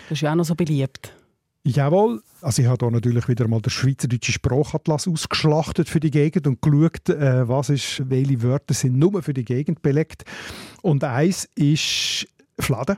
Das 0.08 0.12
ist 0.12 0.20
ja 0.22 0.32
auch 0.32 0.36
noch 0.36 0.44
so 0.44 0.54
beliebt. 0.54 1.14
Jawohl. 1.64 2.22
Also 2.40 2.62
ich 2.62 2.68
habe 2.68 2.86
hier 2.86 2.92
natürlich 2.92 3.28
wieder 3.28 3.48
mal 3.48 3.60
den 3.60 3.70
schweizerdeutschen 3.70 4.32
Sprachatlas 4.32 5.08
ausgeschlachtet 5.08 5.88
für 5.88 6.00
die 6.00 6.10
Gegend 6.10 6.46
und 6.46 6.62
geschaut, 6.62 7.08
äh, 7.08 7.48
was 7.48 7.68
ist, 7.68 8.08
welche 8.08 8.42
Wörter 8.42 8.74
sind 8.74 8.98
nur 8.98 9.22
für 9.22 9.34
die 9.34 9.44
Gegend 9.44 9.82
belegt. 9.82 10.24
Und 10.82 11.04
eins 11.04 11.48
ist 11.54 12.26
Fladen. 12.58 12.96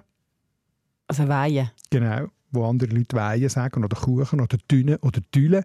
Also 1.08 1.26
Weihen. 1.26 1.70
Genau 1.90 2.28
wo 2.52 2.64
andere 2.66 2.92
Leute 2.92 3.16
Weihen 3.16 3.48
sagen, 3.48 3.84
oder 3.84 3.96
Kuchen, 3.96 4.40
oder 4.40 4.58
Düne, 4.70 4.98
oder 5.02 5.20
Düle. 5.34 5.64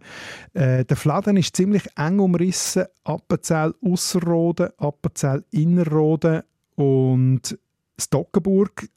Äh, 0.54 0.86
der 0.86 0.98
Fladen 0.98 1.38
ist 1.38 1.56
ziemlich 1.56 1.84
eng 1.98 2.20
umrissen. 2.20 2.86
Appenzell 3.04 3.74
Ausserrhoden, 3.84 4.70
Appenzell 4.78 5.44
Innerrhoden 5.52 6.44
und 6.76 7.58
Stockenburg 8.00 8.88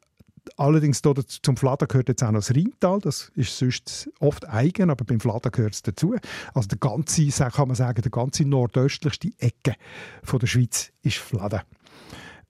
Allerdings 0.56 1.02
zum 1.02 1.56
Fladen 1.56 1.88
gehört 1.88 2.08
jetzt 2.08 2.22
auch 2.22 2.30
noch 2.30 2.40
das 2.40 2.54
Rheintal. 2.54 3.00
Das 3.00 3.30
ist 3.34 3.56
sonst 3.56 4.10
oft 4.20 4.48
eigen, 4.48 4.90
aber 4.90 5.04
beim 5.04 5.20
Fladen 5.20 5.52
gehört 5.52 5.74
es 5.74 5.82
dazu. 5.82 6.14
Also 6.54 6.68
der 6.68 6.78
ganze, 6.78 7.28
kann 7.50 7.68
man 7.68 7.74
sagen, 7.74 8.02
der 8.02 8.10
ganze 8.10 8.44
nordöstlichste 8.44 9.30
Ecke 9.38 9.74
von 10.22 10.38
der 10.38 10.46
Schweiz 10.46 10.92
ist 11.02 11.18
Fladen. 11.18 11.60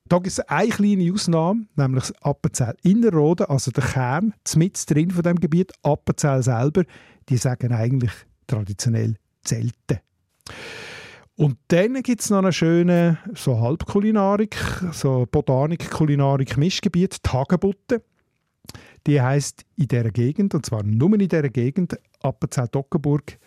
Da 0.09 0.17
gibt 0.17 0.29
es 0.29 0.41
eine 0.41 0.71
kleine 0.71 1.13
Ausnahme, 1.13 1.67
nämlich 1.77 2.05
das 2.05 2.23
Appenzell 2.23 2.75
Innerrhoden, 2.83 3.47
also 3.47 3.71
der 3.71 3.85
Kern, 3.85 4.33
mit 4.57 4.91
drin 4.91 5.11
von 5.11 5.23
dem 5.23 5.39
Gebiet, 5.39 5.73
Appenzell 5.83 6.43
selber, 6.43 6.85
die 7.29 7.37
sagen 7.37 7.73
eigentlich 7.73 8.13
traditionell 8.47 9.17
Zelte. 9.45 10.01
Und 11.39 11.57
dann 11.69 12.03
gibt 12.03 12.21
es 12.21 12.31
noch 12.31 12.39
eine 12.39 12.53
schöne 12.53 13.19
so 13.33 13.61
Halbkulinarik, 13.61 14.57
so 14.91 15.25
Botanik-Kulinarik-Mischgebiet, 15.31 17.23
Tagebutte. 17.23 18.03
Die 19.07 19.23
heißt 19.23 19.65
in 19.77 19.87
dieser 19.87 20.11
Gegend, 20.11 20.57
und 20.57 20.67
zwar 20.67 20.83
nur 20.83 21.13
in 21.15 21.29
dieser 21.29 21.49
Gegend, 21.49 21.97
Appenzell-Toggenburg, 22.23 23.39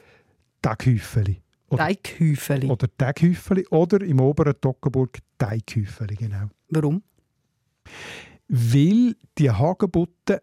Teighäufeli. 0.61 1.41
Teighäufeli. 1.69 2.67
Oder 2.69 2.87
Teighäufeli. 2.97 3.67
Oder 3.71 4.01
im 4.05 4.21
oberen 4.21 4.55
Toggenburg 4.61 5.17
Teighäufeli, 5.37 6.15
genau. 6.15 6.49
Warum? 6.69 7.03
Weil 8.47 9.17
die 9.37 9.51
Hagebutten, 9.51 10.37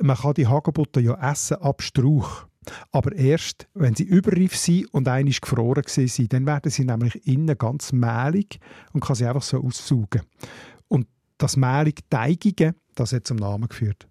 man 0.00 0.16
kann 0.16 0.32
die 0.32 0.46
Hagebutten 0.46 1.04
ja 1.04 1.30
essen 1.30 1.58
ab 1.58 1.82
Strauch. 1.82 2.47
Aber 2.92 3.14
erst, 3.14 3.68
wenn 3.74 3.94
sie 3.94 4.04
überreif 4.04 4.56
sind 4.56 4.86
und 4.92 5.08
einig 5.08 5.40
gefroren 5.40 5.84
sind, 5.86 6.32
dann 6.32 6.46
werden 6.46 6.70
sie 6.70 6.84
nämlich 6.84 7.26
innen 7.26 7.56
ganz 7.56 7.92
mehlig 7.92 8.60
und 8.92 9.04
kann 9.04 9.16
sie 9.16 9.26
einfach 9.26 9.42
so 9.42 9.62
aussaugen. 9.62 10.22
Und 10.88 11.06
das 11.38 11.56
mehlig 11.56 12.00
Teigige, 12.10 12.74
das 12.94 13.12
hat 13.12 13.26
zum 13.26 13.36
Namen 13.36 13.68
geführt. 13.68 14.08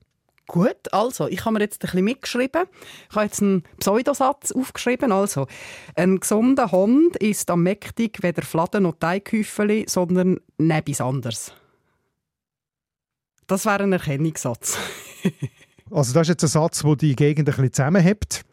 Gut, 0.47 0.93
also, 0.93 1.27
ich 1.27 1.43
habe 1.43 1.55
mir 1.55 1.59
jetzt 1.59 1.83
ein 1.83 1.87
bisschen 1.87 2.05
mitgeschrieben. 2.05 2.63
Ich 3.09 3.15
habe 3.15 3.25
jetzt 3.25 3.41
einen 3.41 3.63
Pseudosatz 3.79 4.53
aufgeschrieben. 4.53 5.11
Also, 5.11 5.45
ein 5.95 6.21
gesunder 6.21 6.71
Hund 6.71 7.17
ist 7.17 7.49
am 7.49 7.63
mächtig 7.63 8.23
weder 8.23 8.43
Fladen 8.43 8.83
noch 8.83 8.95
Teighäufeli, 8.97 9.85
sondern 9.89 10.39
nebis 10.57 11.01
anders. 11.01 11.51
Das 13.45 13.65
wäre 13.65 13.83
ein 13.83 13.91
Erkennungssatz. 13.91 14.77
also 15.91 16.13
das 16.13 16.23
ist 16.23 16.29
jetzt 16.29 16.43
ein 16.43 16.47
Satz, 16.49 16.81
der 16.81 16.95
die 16.95 17.15
Gegend 17.15 17.49
ein 17.49 17.55
bisschen 17.55 17.73
zusammenhält. 17.73 18.45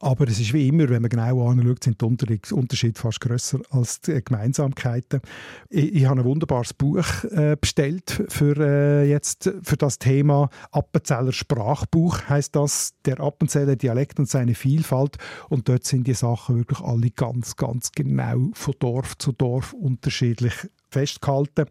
Aber 0.00 0.26
es 0.26 0.40
ist 0.40 0.52
wie 0.52 0.68
immer, 0.68 0.88
wenn 0.88 1.02
man 1.02 1.08
genau 1.08 1.48
anschaut, 1.48 1.84
sind 1.84 2.00
die 2.00 2.54
Unterschiede 2.54 2.98
fast 2.98 3.20
grösser 3.20 3.60
als 3.70 4.00
die 4.00 4.22
Gemeinsamkeiten. 4.22 5.20
Ich, 5.68 5.94
ich 5.94 6.06
habe 6.06 6.20
ein 6.20 6.24
wunderbares 6.24 6.74
Buch 6.74 7.06
äh, 7.30 7.56
bestellt 7.60 8.24
für, 8.28 8.56
äh, 8.56 9.08
jetzt, 9.08 9.50
für 9.62 9.76
das 9.76 9.98
Thema 9.98 10.50
Appenzeller 10.70 11.32
Sprachbuch, 11.32 12.28
heißt 12.28 12.56
das, 12.56 12.94
der 13.04 13.20
Appenzeller 13.20 13.76
Dialekt 13.76 14.18
und 14.18 14.28
seine 14.28 14.54
Vielfalt. 14.54 15.18
Und 15.48 15.68
dort 15.68 15.84
sind 15.84 16.06
die 16.06 16.14
Sachen 16.14 16.56
wirklich 16.56 16.80
alle 16.80 17.10
ganz, 17.10 17.56
ganz 17.56 17.92
genau 17.92 18.50
von 18.54 18.74
Dorf 18.78 19.16
zu 19.18 19.32
Dorf 19.32 19.72
unterschiedlich 19.72 20.54
festgehalten. 20.90 21.66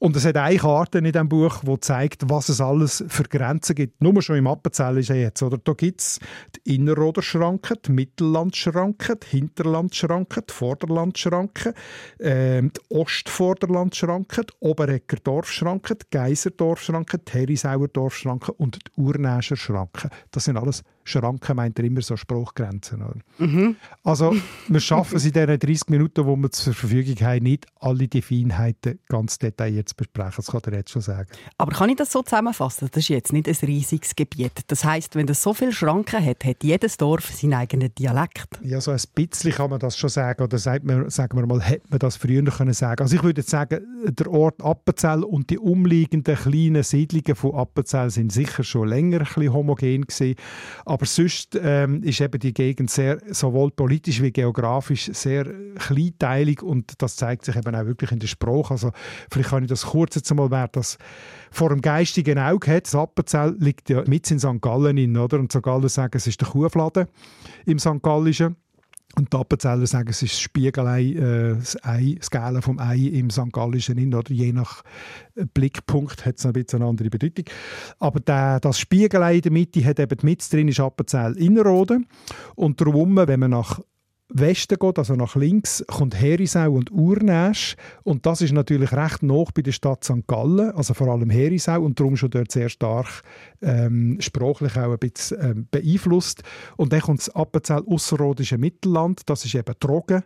Und 0.00 0.14
es 0.14 0.24
hat 0.24 0.36
eine 0.36 0.56
Karte 0.56 0.98
in 0.98 1.04
diesem 1.04 1.28
Buch, 1.28 1.60
die 1.66 1.80
zeigt, 1.80 2.30
was 2.30 2.48
es 2.48 2.60
alles 2.60 3.04
für 3.08 3.24
Grenzen 3.24 3.74
gibt. 3.74 4.00
Nur 4.00 4.22
schon 4.22 4.36
im 4.36 4.46
Appenzell 4.46 4.98
ist 4.98 5.08
ja 5.08 5.16
jetzt. 5.16 5.42
Oder? 5.42 5.58
Da 5.58 5.72
gibt 5.72 6.00
es 6.00 6.20
die 6.54 6.76
Innerrhoder-Schranke, 6.76 7.74
die 7.84 7.90
Mittellandschranke, 7.90 9.16
die 9.16 9.38
Hinterlandschranke, 9.38 10.42
die 10.42 10.54
Vorderlandschranke, 10.54 11.74
äh, 12.18 12.62
die 12.62 12.80
Ostvorderlandschranke, 12.90 14.42
die 14.44 14.54
Oberecker 14.60 15.16
Dorfschranke, 15.16 15.96
die 15.96 16.06
Geiserdorfschranke, 16.12 17.18
die 17.18 17.32
Herisauer 17.32 17.88
Dorfschranke 17.88 18.52
und 18.52 18.76
die 18.76 19.00
Urnäscher 19.00 19.56
Schranke. 19.56 20.10
Das 20.30 20.44
sind 20.44 20.58
alles 20.58 20.84
Schranken, 21.08 21.56
meint 21.56 21.78
er 21.78 21.84
immer 21.84 22.02
so 22.02 22.16
Spruchgrenzen. 22.16 23.22
Mhm. 23.38 23.76
Also 24.04 24.34
wir 24.68 24.80
schaffen 24.80 25.16
es 25.16 25.24
in 25.24 25.32
diesen 25.32 25.58
30 25.58 25.88
Minuten, 25.88 26.26
die 26.26 26.42
wir 26.42 26.50
zur 26.50 26.74
Verfügung 26.74 27.16
haben, 27.26 27.42
nicht 27.42 27.66
alle 27.80 28.08
die 28.08 28.22
Feinheiten 28.22 28.98
ganz 29.08 29.38
detailliert 29.38 29.88
zu 29.88 29.96
besprechen. 29.96 30.34
Das 30.36 30.46
kann 30.46 30.60
er 30.66 30.74
jetzt 30.74 30.90
schon 30.90 31.02
sagen. 31.02 31.28
Aber 31.56 31.72
kann 31.72 31.88
ich 31.90 31.96
das 31.96 32.12
so 32.12 32.22
zusammenfassen? 32.22 32.88
Das 32.92 33.02
ist 33.02 33.08
jetzt 33.08 33.32
nicht 33.32 33.48
ein 33.48 33.56
riesiges 33.62 34.14
Gebiet. 34.14 34.52
Das 34.68 34.84
heißt, 34.84 35.16
wenn 35.16 35.28
es 35.28 35.42
so 35.42 35.54
viele 35.54 35.72
Schranken 35.72 36.24
hat, 36.24 36.44
hat 36.44 36.62
jedes 36.62 36.96
Dorf 36.96 37.26
seinen 37.26 37.54
eigenen 37.54 37.94
Dialekt. 37.94 38.58
Ja, 38.62 38.80
so 38.80 38.90
ein 38.90 39.00
bisschen 39.14 39.52
kann 39.52 39.70
man 39.70 39.78
das 39.78 39.96
schon 39.96 40.10
sagen. 40.10 40.42
Oder 40.42 40.58
sagt 40.58 40.84
man, 40.84 41.08
sagen 41.10 41.38
wir 41.38 41.46
mal, 41.46 41.60
hätte 41.60 41.86
man 41.90 41.98
das 41.98 42.16
früher 42.16 42.44
können 42.44 42.74
sagen 42.74 43.02
Also 43.02 43.16
ich 43.16 43.22
würde 43.22 43.40
jetzt 43.40 43.50
sagen, 43.50 43.80
der 44.06 44.30
Ort 44.30 44.62
Appenzell 44.62 45.24
und 45.24 45.50
die 45.50 45.58
umliegenden 45.58 46.36
kleinen 46.36 46.82
Siedlungen 46.82 47.34
von 47.34 47.54
Appenzell 47.54 48.10
sind 48.10 48.32
sicher 48.32 48.62
schon 48.62 48.88
länger 48.88 49.18
ein 49.18 49.24
bisschen 49.24 49.52
homogen 49.52 50.02
gewesen. 50.02 50.34
Aber 50.84 50.97
sonst 51.06 51.58
ähm, 51.60 52.02
ist 52.02 52.20
eben 52.20 52.38
die 52.38 52.54
Gegend 52.54 52.90
sehr, 52.90 53.18
sowohl 53.30 53.70
politisch 53.70 54.22
wie 54.22 54.30
geografisch 54.30 55.10
sehr 55.12 55.46
kleinteilig 55.76 56.62
und 56.62 57.00
das 57.02 57.16
zeigt 57.16 57.44
sich 57.44 57.56
eben 57.56 57.74
auch 57.74 57.86
wirklich 57.86 58.12
in 58.12 58.18
der 58.18 58.26
Sprache. 58.26 58.72
Also 58.74 58.92
vielleicht 59.30 59.50
kann 59.50 59.62
ich 59.62 59.68
das 59.68 59.86
kurz 59.86 60.14
jetzt 60.14 60.32
mal, 60.34 60.50
wer 60.50 60.68
das 60.68 60.98
vor 61.50 61.70
dem 61.70 61.80
geistigen 61.80 62.38
Auge 62.38 62.74
hat. 62.74 62.86
Das 62.86 62.94
Appenzell 62.94 63.56
liegt 63.58 63.90
ja 63.90 64.02
mit 64.06 64.30
in 64.30 64.38
St. 64.38 64.60
Gallen 64.60 64.96
in, 64.96 65.16
oder? 65.16 65.38
Und 65.38 65.52
St. 65.52 65.62
Gallen 65.62 65.88
sagen, 65.88 66.16
es 66.16 66.26
ist 66.26 66.40
der 66.40 66.48
Kuhfladen 66.48 67.06
im 67.66 67.78
St. 67.78 68.02
Gallischen. 68.02 68.56
Und 69.16 69.32
die 69.32 69.36
Appenzeller 69.36 69.86
sagen, 69.86 70.10
es 70.10 70.22
ist 70.22 70.34
das 70.34 70.40
Spiegelei, 70.40 71.02
äh, 71.02 71.54
das, 71.56 71.82
Ei, 71.82 72.16
das 72.18 72.30
Gälen 72.30 72.62
vom 72.62 72.78
Ei 72.78 72.98
im 72.98 73.30
St. 73.30 73.52
Gallischen 73.52 73.98
in, 73.98 74.14
oder 74.14 74.30
je 74.30 74.52
nach 74.52 74.84
äh, 75.34 75.46
Blickpunkt 75.46 76.26
hat 76.26 76.36
es 76.36 76.46
ein 76.46 76.52
bisschen 76.52 76.82
eine 76.82 76.90
andere 76.90 77.08
Bedeutung. 77.08 77.46
Aber 77.98 78.20
der, 78.20 78.60
das 78.60 78.78
Spiegelei 78.78 79.36
in 79.36 79.42
der 79.42 79.52
Mitte 79.52 79.84
hat 79.84 79.98
eben 79.98 80.18
mit 80.22 80.52
drin 80.52 80.68
ist 80.68 80.80
Appenzell 80.80 81.36
Innerrhoden 81.38 82.06
und 82.54 82.80
darum, 82.80 83.16
wenn 83.16 83.40
man 83.40 83.50
nach 83.50 83.80
Westen 84.30 84.78
geht, 84.78 84.98
also 84.98 85.14
nach 85.14 85.36
links, 85.36 85.82
kommt 85.88 86.20
Herisau 86.20 86.72
und 86.72 86.90
Urnäsch. 86.90 87.76
Und 88.02 88.26
das 88.26 88.42
ist 88.42 88.52
natürlich 88.52 88.92
recht 88.92 89.22
nah 89.22 89.44
bei 89.54 89.62
der 89.62 89.72
Stadt 89.72 90.04
St. 90.04 90.26
Gallen, 90.26 90.70
also 90.72 90.92
vor 90.92 91.08
allem 91.08 91.30
Herisau, 91.30 91.82
und 91.82 91.98
darum 91.98 92.16
schon 92.16 92.30
dort 92.30 92.52
sehr 92.52 92.68
stark 92.68 93.22
ähm, 93.62 94.18
sprachlich 94.20 94.76
auch 94.76 94.92
ein 94.92 94.98
bisschen 94.98 95.38
ähm, 95.40 95.68
beeinflusst. 95.70 96.42
Und 96.76 96.92
dann 96.92 97.00
kommt 97.00 97.20
das 97.20 97.34
Appenzell 97.34 97.82
Ausserrhodische 97.86 98.58
Mittelland, 98.58 99.22
das 99.26 99.44
ist 99.44 99.54
eben 99.54 99.74
Trogen. 99.80 100.22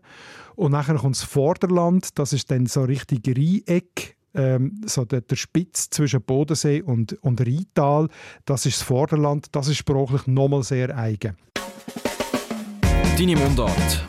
Und 0.57 0.73
dann 0.73 0.85
kommt 0.85 1.17
das 1.17 1.23
Vorderland, 1.23 2.19
das 2.19 2.33
ist 2.33 2.51
dann 2.51 2.67
so 2.67 2.83
richtig 2.83 3.27
Rheineck, 3.29 4.17
ähm, 4.35 4.81
so 4.85 5.05
der, 5.05 5.21
der, 5.21 5.37
Spitz 5.37 5.91
zwischen 5.91 6.23
Bodensee 6.23 6.83
und, 6.83 7.13
und 7.23 7.41
Rheintal, 7.41 8.09
das 8.45 8.67
ist 8.67 8.81
das 8.81 8.87
Vorderland, 8.87 9.47
das 9.53 9.69
ist 9.69 9.77
sprachlich 9.77 10.27
nochmal 10.27 10.63
sehr 10.63 10.97
eigen. 10.97 11.37
Deine 13.19 13.37
Mundart. 13.37 14.05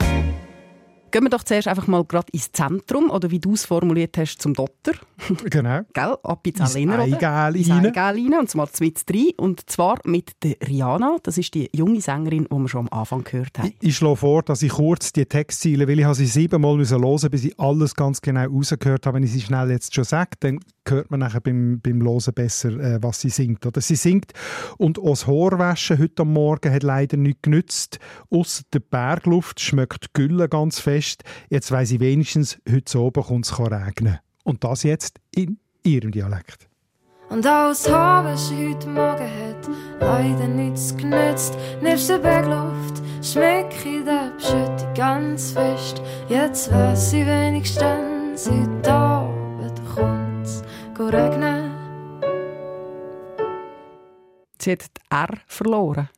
Gehen 1.13 1.25
wir 1.25 1.29
doch 1.29 1.43
zuerst 1.43 1.67
einfach 1.67 1.85
mal 1.85 2.03
gerade 2.05 2.25
ins 2.31 2.51
Zentrum, 2.51 3.11
oder 3.11 3.29
wie 3.29 3.37
du 3.37 3.53
es 3.53 3.65
formuliert 3.65 4.17
hast, 4.17 4.41
zum 4.41 4.55
Dotter. 4.55 4.93
Genau. 5.45 5.81
Gell? 5.93 6.17
Appenzell 6.23 6.81
Innerrhoden. 6.81 7.55
Ins 7.55 7.69
Eigel 7.71 8.39
und 8.39 8.49
zwar 8.49 8.69
mit 8.79 9.09
drei. 9.09 9.33
Und 9.37 9.69
zwar 9.69 9.99
mit 10.05 10.31
der 10.43 10.55
Rihanna. 10.67 11.17
Das 11.21 11.37
ist 11.37 11.53
die 11.53 11.69
junge 11.73 12.01
Sängerin, 12.01 12.47
die 12.51 12.55
wir 12.55 12.67
schon 12.67 12.87
am 12.87 12.99
Anfang 12.99 13.23
gehört 13.23 13.59
haben. 13.59 13.73
Ich, 13.79 13.89
ich 13.89 13.95
schlage 13.95 14.17
vor, 14.17 14.41
dass 14.41 14.63
ich 14.63 14.71
kurz 14.71 15.13
die 15.13 15.25
Textziele, 15.25 15.87
weil 15.87 15.99
ich 15.99 16.07
sie 16.07 16.25
siebenmal 16.25 16.77
hören 16.77 17.01
musste, 17.01 17.29
bis 17.29 17.45
ich 17.45 17.59
alles 17.59 17.95
ganz 17.95 18.19
genau 18.21 18.45
rausgehört 18.45 19.05
habe. 19.05 19.17
Wenn 19.17 19.23
ich 19.23 19.31
sie 19.31 19.41
schnell 19.41 19.69
jetzt 19.69 19.93
schon 19.93 20.03
sage, 20.03 20.31
dann 20.39 20.59
hört 20.89 21.11
man 21.11 21.21
nachher 21.21 21.41
beim, 21.41 21.79
beim 21.81 22.01
Hören 22.01 22.33
besser, 22.33 22.71
äh, 22.71 23.01
was 23.01 23.21
sie 23.21 23.29
singt. 23.29 23.65
Oder 23.65 23.81
sie 23.81 23.95
singt 23.95 24.33
und 24.77 24.99
aus 24.99 25.27
Haarwaschen 25.27 25.99
heute 25.99 26.23
am 26.23 26.33
Morgen 26.33 26.73
hat 26.73 26.83
leider 26.83 27.17
nichts 27.17 27.43
genützt. 27.43 27.99
Aus 28.29 28.63
der 28.73 28.79
Bergluft 28.79 29.61
schmeckt 29.61 30.13
Gülle 30.13 30.49
ganz 30.49 30.79
fest. 30.79 31.02
Jetzt 31.49 31.71
weiss 31.71 31.91
ich 31.91 31.99
wenigstens, 31.99 32.57
heute 32.69 32.99
oben 32.99 33.23
kommt 33.23 33.45
es 33.45 33.59
regnen. 33.59 34.19
Und 34.43 34.63
das 34.63 34.83
jetzt 34.83 35.19
in 35.33 35.57
ihrem 35.83 36.11
Dialekt. 36.11 36.67
Und 37.29 37.47
aus 37.47 37.89
Haarwäsche 37.89 38.69
heute 38.69 38.87
Morgen 38.89 39.23
hat 39.23 39.69
leider 39.99 40.47
nichts 40.47 40.95
genützt. 40.95 41.57
Nebst 41.81 42.09
der 42.09 42.19
Bergluft 42.19 43.01
schmeck 43.23 43.73
ich 43.85 44.03
der 44.03 44.31
Beschütte 44.35 44.93
ganz 44.95 45.51
fest. 45.51 46.01
Jetzt 46.29 46.71
weiß 46.71 47.13
ich 47.13 47.25
wenigstens, 47.25 48.49
heute 48.49 48.93
Abend 48.93 49.81
kommt's 49.95 50.61
regnen. 50.99 51.71
Sie 54.59 54.71
hat 54.71 54.81
die 54.81 55.01
R 55.09 55.37
verloren. 55.47 56.09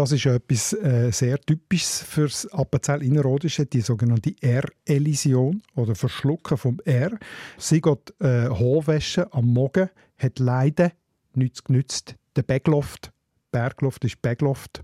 Ja, 0.00 0.04
das 0.04 0.12
ist 0.12 0.24
etwas 0.24 0.72
äh, 0.72 1.10
sehr 1.12 1.38
Typisches 1.38 2.00
für 2.00 2.22
das 2.22 2.46
Appenzell 2.54 3.02
Innerrhodische, 3.02 3.66
die 3.66 3.82
sogenannte 3.82 4.34
R-Elision 4.40 5.60
oder 5.74 5.94
Verschlucken 5.94 6.56
vom 6.56 6.80
R. 6.86 7.18
Sie 7.58 7.82
geht 7.82 8.14
äh, 8.18 8.48
Hochwäsche 8.48 9.30
am 9.34 9.52
Morgen, 9.52 9.90
hat 10.16 10.38
leider 10.38 10.92
nichts 11.34 11.62
genützt. 11.62 12.14
Der 12.34 12.44
Backloft, 12.44 13.12
Bergluft 13.52 14.02
ist 14.06 14.22
Backloft. 14.22 14.82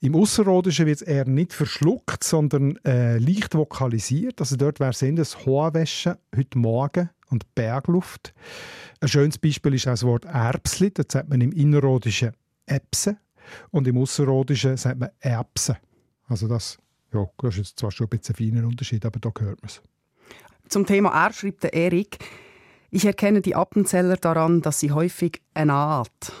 Im 0.00 0.14
Ausserrhodischen 0.14 0.84
wird 0.84 1.00
es 1.00 1.08
eher 1.08 1.24
nicht 1.26 1.54
verschluckt, 1.54 2.22
sondern 2.22 2.76
äh, 2.84 3.16
leicht 3.16 3.54
vokalisiert. 3.54 4.38
Also 4.38 4.56
dort 4.56 4.80
wäre 4.80 4.90
es 4.90 5.02
das 5.16 5.46
Hochwäsche 5.46 6.18
heute 6.36 6.58
Morgen 6.58 7.08
und 7.30 7.54
Bergluft. 7.54 8.34
Ein 9.00 9.08
schönes 9.08 9.38
Beispiel 9.38 9.72
ist 9.72 9.86
auch 9.86 9.92
das 9.92 10.04
Wort 10.04 10.26
Erbsli. 10.26 10.90
Das 10.90 11.06
sagt 11.08 11.30
man 11.30 11.40
im 11.40 11.52
Innerrhodischen 11.52 12.32
Epse 12.66 13.16
und 13.70 13.86
im 13.86 13.98
Ausserrhodischen 13.98 14.76
sagt 14.76 14.98
man 14.98 15.10
Erbse. 15.20 15.76
Also 16.28 16.48
das, 16.48 16.78
ja, 17.12 17.26
das 17.38 17.54
ist 17.54 17.58
jetzt 17.58 17.78
zwar 17.78 17.90
schon 17.90 18.06
ein 18.06 18.18
bisschen 18.18 18.34
ein 18.34 18.52
feiner 18.52 18.66
Unterschied, 18.66 19.04
aber 19.04 19.20
da 19.20 19.28
hört 19.38 19.62
man 19.62 19.68
es. 19.68 19.82
Zum 20.68 20.86
Thema 20.86 21.10
R 21.26 21.32
schreibt 21.32 21.64
der 21.64 21.74
Erik, 21.74 22.18
ich 22.90 23.04
erkenne 23.04 23.40
die 23.40 23.54
Appenzeller 23.54 24.16
daran, 24.16 24.62
dass 24.62 24.80
sie 24.80 24.92
häufig 24.92 25.42
eine 25.54 25.72
Art 25.72 26.32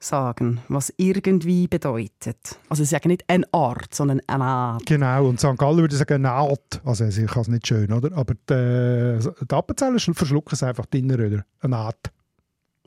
sagen, 0.00 0.60
was 0.68 0.92
irgendwie 0.96 1.66
bedeutet. 1.66 2.58
Also 2.68 2.84
sie 2.84 2.90
sagen 2.90 3.08
nicht 3.08 3.24
eine 3.28 3.44
Art, 3.52 3.94
sondern 3.94 4.20
eine 4.26 4.44
Art. 4.44 4.86
Genau, 4.86 5.26
und 5.26 5.40
St. 5.40 5.56
Gallen 5.56 5.78
würde 5.78 5.96
sagen 5.96 6.24
eine 6.24 6.30
Art. 6.30 6.80
Also 6.84 7.04
ich 7.04 7.26
kann 7.26 7.42
es 7.42 7.48
nicht 7.48 7.66
schön, 7.66 7.92
oder? 7.92 8.16
Aber 8.16 8.34
die, 8.34 9.18
die 9.44 9.54
Appenzeller 9.54 9.98
verschlucken 9.98 10.52
es 10.52 10.62
einfach 10.62 10.86
drinnen, 10.86 11.20
oder? 11.20 11.44
Eine 11.60 11.76
Art. 11.76 12.12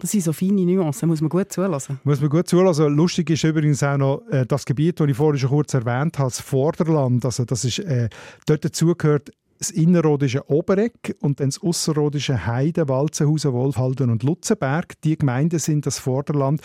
Das 0.01 0.09
sind 0.09 0.23
so 0.23 0.33
feine 0.33 0.65
Nuancen, 0.65 1.07
muss 1.07 1.21
man 1.21 1.29
gut 1.29 1.51
zulassen. 1.51 1.99
Muss 2.03 2.19
man 2.19 2.31
gut 2.31 2.47
zulassen. 2.47 2.91
Lustig 2.95 3.29
ist 3.29 3.43
übrigens 3.43 3.83
auch 3.83 3.97
noch 3.97 4.23
äh, 4.31 4.47
das 4.47 4.65
Gebiet, 4.65 4.99
das 4.99 5.07
ich 5.07 5.15
vorhin 5.15 5.39
schon 5.39 5.51
kurz 5.51 5.75
erwähnt 5.75 6.17
habe, 6.17 6.31
das 6.31 6.41
Vorderland. 6.41 7.23
Also 7.23 7.45
das 7.45 7.63
ist, 7.65 7.77
äh, 7.79 8.09
dort 8.47 8.65
dazugehört 8.65 9.29
das 9.59 9.69
innerrhodische 9.69 10.49
Obereck 10.49 11.15
und 11.19 11.39
dann 11.39 11.49
das 11.49 11.61
ausserrhodische 11.61 12.47
Heide, 12.47 12.89
Walzenhausen, 12.89 13.53
Wolfhalden 13.53 14.09
und 14.09 14.23
Lutzenberg. 14.23 14.99
Die 15.03 15.19
Gemeinden 15.19 15.59
sind 15.59 15.85
das 15.85 15.99
Vorderland. 15.99 16.61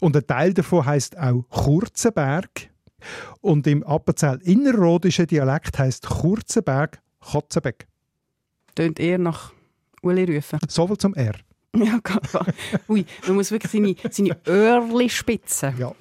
Und 0.00 0.16
ein 0.16 0.26
Teil 0.26 0.54
davon 0.54 0.86
heißt 0.86 1.18
auch 1.18 1.44
Kurzenberg. 1.50 2.70
Und 3.42 3.66
im 3.66 3.82
Appenzell 3.82 4.38
innerrhodischen 4.42 5.26
Dialekt 5.26 5.78
heißt 5.78 6.08
Kurzenberg 6.08 7.02
Kotzenbeck. 7.20 7.86
Tönt 8.74 8.98
eher 8.98 9.18
nach 9.18 9.52
Uli 10.00 10.24
rufen. 10.24 10.58
Soviel 10.66 10.96
zum 10.96 11.12
R. 11.12 11.34
Ja, 11.84 12.00
Ui, 12.88 13.04
man 13.26 13.36
muss 13.36 13.50
wirklich 13.50 13.72
seine, 13.72 13.94
seine 14.10 14.36
Öhrchen 14.46 15.08
spitzen. 15.08 15.74
Ja. 15.78 15.94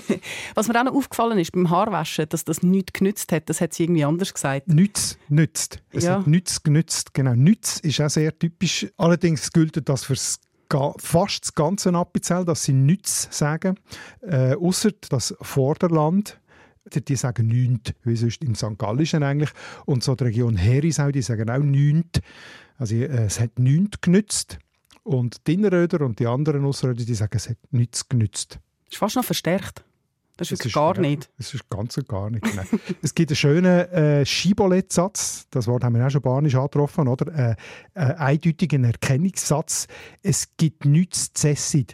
Was 0.54 0.68
mir 0.68 0.78
auch 0.80 0.84
noch 0.84 0.94
aufgefallen 0.94 1.38
ist 1.38 1.52
beim 1.52 1.70
Haarwaschen, 1.70 2.26
dass 2.28 2.44
das 2.44 2.62
nichts 2.62 2.92
genützt 2.92 3.32
hat, 3.32 3.48
das 3.48 3.60
hat 3.60 3.72
sie 3.74 3.84
irgendwie 3.84 4.04
anders 4.04 4.32
gesagt. 4.34 4.68
Nichts 4.68 5.18
nützt. 5.28 5.82
Es 5.92 6.04
Ja. 6.04 6.18
hat 6.18 6.26
nichts 6.26 6.62
genützt. 6.62 7.14
Genau, 7.14 7.34
nichts 7.34 7.80
ist 7.80 8.00
auch 8.00 8.10
sehr 8.10 8.36
typisch. 8.38 8.86
Allerdings 8.96 9.52
gilt 9.52 9.88
das 9.88 10.04
für 10.04 10.16
fast 10.98 11.44
das 11.44 11.54
ganze 11.54 11.90
Appenzell, 11.94 12.44
dass 12.44 12.64
sie 12.64 12.72
nichts 12.72 13.28
sagen. 13.30 13.76
Äh, 14.22 14.54
Außer 14.54 14.90
das 15.08 15.34
Vorderland. 15.40 16.38
Die 16.94 17.04
die 17.04 17.14
sagen 17.16 17.46
nichts, 17.46 17.92
wie 18.04 18.16
sonst 18.16 18.42
im 18.42 18.54
St. 18.54 18.78
Gallischen 18.78 19.22
eigentlich. 19.22 19.50
Und 19.84 20.02
so 20.02 20.14
die 20.14 20.24
Region 20.24 20.56
Herisau, 20.56 21.10
die 21.10 21.22
sagen 21.22 21.50
auch 21.50 21.58
nichts. 21.58 22.20
Also 22.78 22.94
äh, 22.94 23.26
es 23.26 23.38
hat 23.38 23.58
nichts 23.58 24.00
genützt. 24.00 24.58
Und 25.02 25.46
die 25.46 25.54
Innerröder 25.54 26.02
und 26.04 26.18
die 26.18 26.26
anderen 26.26 26.64
Ausröder, 26.64 27.04
die 27.04 27.14
sagen, 27.14 27.36
es 27.36 27.48
hat 27.48 27.56
nichts 27.70 28.08
genützt. 28.08 28.58
Das 28.84 28.92
ist 28.94 28.98
fast 28.98 29.16
noch 29.16 29.24
verstärkt. 29.24 29.84
Das 30.36 30.50
ist 30.50 30.60
Das 30.60 30.66
ist- 30.66 30.72
gar 30.74 30.94
ja, 30.96 31.00
nicht. 31.02 31.30
Das 31.36 31.52
ist 31.52 31.68
ganz 31.68 31.96
und 31.98 32.08
gar 32.08 32.30
nicht. 32.30 32.44
Es 33.02 33.14
gibt 33.14 33.30
einen 33.30 33.36
schönen 33.36 33.64
äh, 33.92 34.24
Schibolett-Satz, 34.24 35.46
das 35.50 35.66
Wort 35.66 35.84
haben 35.84 35.94
wir 35.96 36.06
auch 36.06 36.10
schon 36.10 36.22
banisch 36.22 36.54
angetroffen, 36.54 37.08
oder? 37.08 37.26
Äh, 37.50 37.56
äh, 37.94 38.00
eindeutigen 38.14 38.84
Erkennungssatz. 38.84 39.86
Es 40.22 40.48
gibt 40.56 40.84
nichts 40.86 41.32
zu 41.34 41.48
essen. 41.50 41.86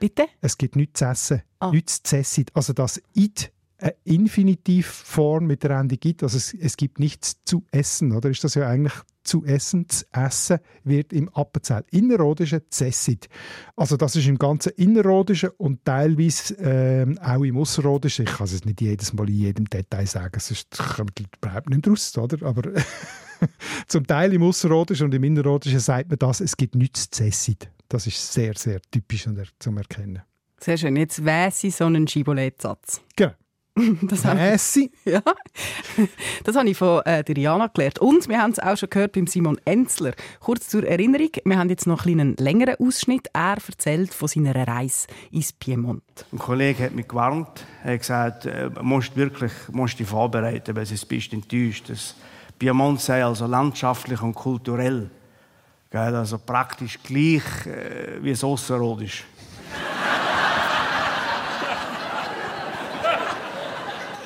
Bitte? 0.00 0.26
Es 0.40 0.58
gibt 0.58 0.76
nichts 0.76 0.98
zu 0.98 1.04
essen. 1.06 1.42
Ah. 1.60 1.70
Nichts 1.70 2.02
zu 2.02 2.16
essen. 2.18 2.46
Also 2.52 2.72
das 2.72 3.00
«id» 3.14 3.52
eine 3.84 3.94
Infinitivform 4.04 5.46
mit 5.46 5.62
der 5.62 5.72
Endung 5.72 5.98
«id», 6.02 6.22
also 6.22 6.38
es, 6.38 6.54
es 6.54 6.76
gibt 6.76 6.98
nichts 6.98 7.36
zu 7.44 7.64
essen, 7.70 8.12
oder? 8.12 8.30
Ist 8.30 8.42
das 8.42 8.54
ja 8.54 8.66
eigentlich 8.66 8.94
zu 9.24 9.44
essen, 9.44 9.88
zu 9.88 10.04
essen 10.12 10.58
wird 10.84 11.12
im 11.12 11.28
Appenzell 11.34 11.84
Innerrhodischen 11.90 12.62
«zessit». 12.70 13.28
Also 13.76 13.96
das 13.98 14.16
ist 14.16 14.26
im 14.26 14.38
ganzen 14.38 14.72
Innerrhodischen 14.76 15.50
und 15.58 15.84
teilweise 15.84 16.54
ähm, 16.58 17.18
auch 17.18 17.42
im 17.42 17.58
Ausserrhodischen. 17.58 18.24
Ich 18.26 18.32
kann 18.32 18.46
es 18.46 18.64
nicht 18.64 18.80
jedes 18.80 19.12
Mal 19.12 19.28
in 19.28 19.34
jedem 19.36 19.64
Detail 19.66 20.06
sagen, 20.06 20.40
sonst 20.40 20.70
kommt 20.96 21.20
überhaupt 21.20 21.68
nicht 21.68 21.86
raus, 21.86 22.16
oder? 22.16 22.46
Aber 22.46 22.62
zum 23.86 24.06
Teil 24.06 24.32
im 24.32 24.42
Ausserrhodischen 24.42 25.06
und 25.06 25.14
im 25.14 25.24
Innerrhodischen 25.24 25.80
sagt 25.80 26.08
man 26.08 26.18
das, 26.18 26.40
es 26.40 26.56
gibt 26.56 26.74
nichts 26.74 27.10
zu 27.10 27.24
essen. 27.24 27.56
Das 27.88 28.06
ist 28.06 28.32
sehr, 28.32 28.54
sehr 28.56 28.80
typisch 28.90 29.26
er- 29.26 29.44
zum 29.58 29.76
Erkennen. 29.76 30.22
Sehr 30.58 30.78
schön. 30.78 30.96
Jetzt 30.96 31.22
weiss 31.22 31.62
ich 31.64 31.76
so 31.76 31.84
einen 31.84 32.08
Schibolett-Satz. 32.08 33.02
Genau. 33.16 33.34
Das 34.02 34.24
habe 34.24 34.38
Mässi. 34.38 34.90
ja. 35.04 35.22
das 36.44 36.56
habe 36.56 36.68
ich 36.68 36.76
von 36.76 37.02
äh, 37.04 37.24
der 37.24 37.36
Jana 37.36 37.68
gelernt. 37.68 37.98
Und 37.98 38.28
wir 38.28 38.40
haben 38.40 38.52
es 38.52 38.58
auch 38.58 38.76
schon 38.76 38.90
gehört 38.90 39.12
beim 39.12 39.26
Simon 39.26 39.58
Enzler. 39.64 40.12
Kurz 40.40 40.68
zur 40.68 40.84
Erinnerung, 40.84 41.30
wir 41.44 41.58
haben 41.58 41.68
jetzt 41.68 41.86
noch 41.86 42.06
einen 42.06 42.36
kleinen 42.36 42.36
längeren 42.36 42.76
Ausschnitt. 42.78 43.28
Er 43.32 43.56
erzählt 43.66 44.14
von 44.14 44.28
seiner 44.28 44.54
Reise 44.66 45.08
ins 45.30 45.52
Piemont. 45.52 46.02
Ein 46.32 46.38
Kollege 46.38 46.84
hat 46.84 46.94
mich 46.94 47.08
gewarnt. 47.08 47.66
Er 47.82 47.94
hat 47.94 48.00
gesagt, 48.00 48.46
äh, 48.46 48.70
du 48.70 48.82
musst 48.82 49.16
wirklich 49.16 49.52
musst 49.72 49.98
dich 49.98 50.06
vorbereiten, 50.06 50.76
weil 50.76 50.86
sonst 50.86 51.06
bist 51.06 51.32
du 51.32 51.36
enttäuscht. 51.36 51.90
Das 51.90 52.14
Piemont 52.58 53.00
sei 53.00 53.24
also 53.24 53.46
landschaftlich 53.46 54.22
und 54.22 54.34
kulturell. 54.34 55.10
Gell, 55.90 56.14
also 56.14 56.38
praktisch 56.38 56.98
gleich 57.02 57.66
äh, 57.66 58.22
wie 58.22 58.30
es 58.30 58.42
Ausserrhodisch. 58.42 59.24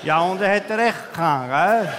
Ja, 0.03 0.21
und 0.21 0.41
er 0.41 0.57
hat 0.57 0.71
recht 0.71 1.13
gehabt, 1.13 1.49
gell? 1.49 1.93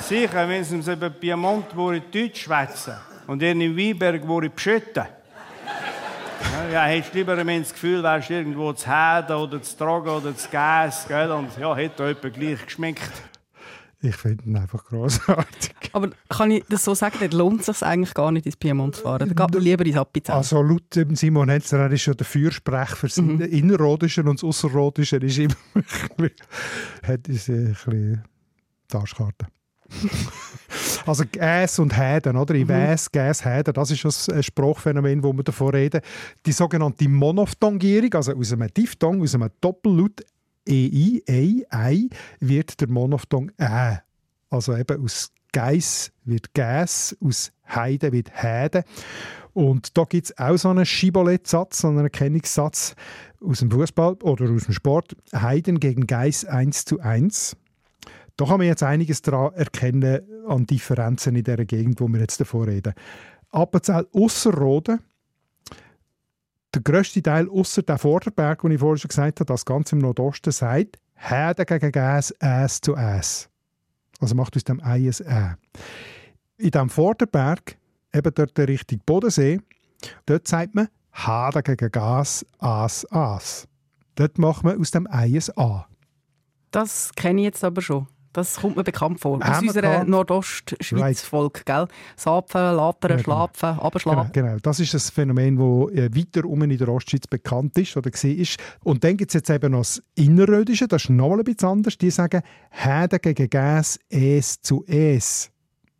Sicher, 0.00 0.48
wenn 0.48 0.64
sie 0.64 0.76
uns 0.76 0.88
über 0.88 1.10
Piemont 1.10 1.66
Deutsch 1.74 2.42
schwätzen 2.42 2.94
und 3.26 3.42
ihr 3.42 3.52
in 3.52 3.76
Weinberg 3.76 4.26
wo 4.26 4.40
beschütten. 4.40 5.04
Ja, 6.72 6.84
hättest 6.84 7.14
lieber 7.14 7.36
wenn 7.36 7.62
das 7.62 7.72
Gefühl, 7.72 8.02
wärst 8.02 8.30
irgendwo 8.30 8.72
zu 8.72 8.86
Heden 8.86 9.36
oder 9.36 9.62
zu 9.62 9.76
Tragen 9.76 10.08
oder 10.08 10.36
zu 10.36 10.48
Gas, 10.50 11.06
gell? 11.08 11.30
Und 11.32 11.56
ja, 11.58 11.74
hätte 11.74 12.06
jemand 12.06 12.34
gleich 12.34 12.64
geschmeckt. 12.64 13.10
Ich 14.00 14.14
finde 14.14 14.44
ihn 14.44 14.56
einfach 14.56 14.84
großartig. 14.84 15.72
Aber 15.92 16.10
kann 16.28 16.52
ich 16.52 16.64
das 16.68 16.84
so 16.84 16.94
sagen, 16.94 17.16
dort 17.18 17.32
lohnt 17.34 17.60
es 17.60 17.66
sich 17.66 17.82
eigentlich 17.82 18.14
gar 18.14 18.30
nicht 18.30 18.46
ins 18.46 18.56
Piemont 18.56 18.94
zu 18.94 19.02
fahren. 19.02 19.28
Da 19.34 19.46
geht 19.46 19.54
man 19.54 19.62
lieber 19.62 19.84
ins 19.84 19.96
Appenzell. 19.96 20.36
Also 20.36 20.62
laut 20.62 20.82
Simon 21.14 21.48
Hetzer, 21.48 21.78
er 21.80 21.90
ist 21.90 22.06
ja 22.06 22.14
der 22.14 22.24
Fürsprecher 22.26 22.94
für 22.96 23.08
das 23.08 23.16
Mhm. 23.16 23.40
Innerrhodische 23.40 24.22
und 24.22 24.36
das 24.38 24.44
Ausserrhodische 24.44 25.16
ist 25.16 25.38
immer 25.38 25.54
ein 25.74 25.82
bisschen, 26.16 26.30
hat 27.02 27.26
ist 27.28 27.48
ein 27.48 27.72
bisschen 27.72 28.24
die 28.92 28.96
Arschkarte. 28.96 29.46
also 31.06 31.24
Gas 31.32 31.78
und 31.78 31.96
Häden, 31.98 32.36
oder? 32.36 32.54
Ich 32.54 32.64
Mhm. 32.64 32.68
weiss, 32.68 33.10
Gas, 33.10 33.44
Häden, 33.44 33.72
das 33.74 33.90
ist 33.90 34.04
das 34.04 34.28
ein 34.28 34.42
Sprachphänomen, 34.42 35.22
wo 35.22 35.32
wir 35.32 35.42
davon 35.42 35.70
reden. 35.70 36.00
Die 36.46 36.52
sogenannte 36.52 37.08
Monophthongierung, 37.08 38.12
also 38.14 38.32
aus 38.34 38.52
einem 38.52 38.68
Diphthong, 38.72 39.22
aus 39.22 39.34
einem 39.34 39.48
Doppellaut 39.60 40.22
EI, 40.68 41.22
EI, 41.26 41.64
Ei, 41.70 42.08
wird 42.40 42.80
der 42.80 42.88
Monophthong 42.88 43.50
Ä. 43.58 43.98
Also 44.50 44.76
eben 44.76 45.02
aus 45.02 45.32
Geiss 45.52 46.12
wird 46.24 46.54
Gas, 46.54 47.16
aus 47.20 47.52
Heide 47.68 48.12
wird 48.12 48.30
Häde. 48.32 48.84
Und 49.54 49.96
da 49.96 50.04
gibt 50.04 50.26
es 50.26 50.38
auch 50.38 50.56
so 50.56 50.68
einen 50.68 50.86
Schibolett-Satz, 50.86 51.80
so 51.80 51.88
einen 51.88 52.04
Erkennungssatz 52.04 52.94
aus 53.44 53.60
dem 53.60 53.70
Fußball 53.70 54.14
oder 54.22 54.50
aus 54.50 54.64
dem 54.64 54.74
Sport. 54.74 55.16
Heiden 55.34 55.80
gegen 55.80 56.06
Geiss 56.06 56.44
1 56.44 56.84
zu 56.84 57.00
1. 57.00 57.56
Da 58.36 58.44
kann 58.44 58.58
man 58.58 58.68
jetzt 58.68 58.84
einiges 58.84 59.20
daran 59.22 59.52
erkennen 59.54 60.20
an 60.46 60.64
Differenzen 60.66 61.34
in 61.34 61.44
der 61.44 61.64
Gegend, 61.64 62.00
wo 62.00 62.06
wir 62.06 62.20
jetzt 62.20 62.40
davor 62.40 62.68
reden. 62.68 62.94
Appenzell 63.50 64.06
Ausserrhoden, 64.12 65.00
der 66.74 66.82
grösste 66.82 67.22
Teil 67.22 67.48
außer 67.48 67.82
der 67.82 67.98
Vorderberg, 67.98 68.60
den 68.62 68.72
ich 68.72 68.80
vorhin 68.80 68.98
schon 68.98 69.08
gesagt 69.08 69.40
habe, 69.40 69.46
das 69.46 69.64
Ganze 69.64 69.96
im 69.96 70.02
Nordosten, 70.02 70.52
sagt 70.52 70.98
Herde 71.14 71.64
gegen 71.64 71.92
Gas, 71.92 72.30
Äs 72.40 72.80
zu 72.80 72.94
Äs. 72.94 73.48
Also 74.20 74.34
macht 74.34 74.56
aus 74.56 74.64
dem 74.64 74.80
Ei 74.80 75.10
ein. 75.26 75.56
In 76.56 76.70
dem 76.70 76.90
Vorderberg, 76.90 77.76
eben 78.12 78.34
dort 78.34 78.56
der 78.56 78.68
Richtung 78.68 79.00
Bodensee, 79.06 79.60
dort 80.26 80.46
sagt 80.46 80.74
man 80.74 80.88
Herde 81.12 81.62
gegen 81.62 81.90
Gas, 81.90 82.44
As, 82.58 83.04
As. 83.10 83.66
Dort 84.14 84.38
macht 84.38 84.64
man 84.64 84.80
aus 84.80 84.90
dem 84.90 85.06
Ei 85.10 85.38
A. 85.56 85.86
Das 86.70 87.12
kenne 87.14 87.40
ich 87.40 87.44
jetzt 87.46 87.64
aber 87.64 87.80
schon. 87.80 88.08
Das 88.32 88.56
kommt 88.56 88.76
mir 88.76 88.84
bekannt 88.84 89.20
vor. 89.20 89.38
Aus 89.42 89.62
unserer? 89.62 90.04
Nordostschweiz-Volk, 90.04 91.64
gell? 91.64 91.86
Sapfen, 92.16 92.60
Latern, 92.60 93.10
Ja, 93.10 93.16
genau. 93.16 93.22
Schlafen, 93.22 93.70
Genau, 93.76 93.82
Abschlafen. 93.82 94.32
genau. 94.32 94.56
Das 94.62 94.80
ist 94.80 94.94
das 94.94 95.10
Phänomen, 95.10 95.56
das 95.56 95.92
äh, 95.98 96.10
weiter 96.14 96.46
um 96.46 96.62
in 96.62 96.76
der 96.76 96.88
Ostschweiz 96.88 97.26
bekannt 97.26 97.76
ist 97.78 97.96
oder 97.96 98.10
war. 98.10 98.46
Und 98.84 99.04
dann 99.04 99.16
gibt 99.16 99.30
es 99.30 99.34
jetzt 99.34 99.50
eben 99.50 99.72
noch 99.72 99.80
das 99.80 100.02
Innerrödische, 100.14 100.86
das 100.88 101.04
ist 101.04 101.10
noch 101.10 101.32
ein 101.36 101.44
bisschen 101.44 101.68
anders. 101.68 101.96
Die 101.98 102.10
sagen 102.10 102.42
Häde 102.70 103.18
gegen 103.18 103.48
Gas, 103.50 103.98
Es 104.08 104.60
zu 104.60 104.84
Es. 104.86 105.50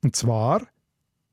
Und 0.05 0.15
zwar, 0.15 0.61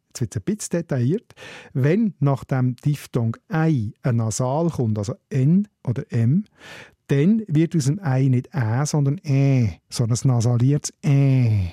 jetzt 0.07 0.21
wird 0.21 0.35
es 0.35 0.41
ein 0.41 0.43
bisschen 0.43 0.69
detailliert, 0.79 1.33
wenn 1.73 2.13
nach 2.19 2.43
dem 2.45 2.75
Diphthong 2.77 3.35
Ei 3.49 3.91
ein 4.01 4.15
Nasal 4.15 4.69
kommt, 4.69 4.97
also 4.97 5.13
N 5.29 5.67
oder 5.85 6.03
M, 6.11 6.45
dann 7.07 7.43
wird 7.47 7.75
aus 7.75 7.85
dem 7.85 7.99
Ei 8.01 8.27
nicht 8.27 8.49
Ä, 8.53 8.85
sondern 8.85 9.19
Ä, 9.25 9.79
sondern 9.89 10.17
ein 10.23 10.27
nasaliertes 10.27 10.93
Ä. 11.03 11.71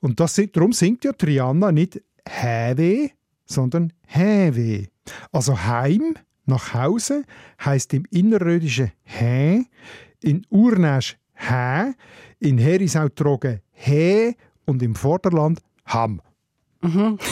Und 0.00 0.20
das, 0.20 0.40
darum 0.52 0.72
singt 0.72 1.04
ja 1.04 1.12
Triana 1.12 1.72
nicht 1.72 2.00
Häwe, 2.26 3.10
sondern 3.44 3.92
Häwe. 4.06 4.88
Also 5.32 5.58
Heim, 5.66 6.14
nach 6.46 6.74
Hause, 6.74 7.24
heißt 7.64 7.94
im 7.94 8.04
Innerrödischen 8.10 8.92
Hä, 9.04 9.64
in 10.22 10.46
Urnäsch 10.50 11.16
Hä, 11.34 11.94
in 12.40 12.58
Herisau-Trogen 12.58 13.60
Hä 13.72 14.34
und 14.64 14.82
im 14.82 14.94
Vorderland 14.94 15.60
Ham. 15.86 16.20
Mhm. 16.82 17.18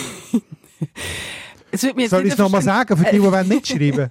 Soll 1.73 2.27
ich 2.27 2.33
es 2.33 2.39
nochmal 2.39 2.63
sagen, 2.63 2.97
für 2.97 3.05
die, 3.05 3.19
die 3.19 3.49
mitschreiben 3.55 4.09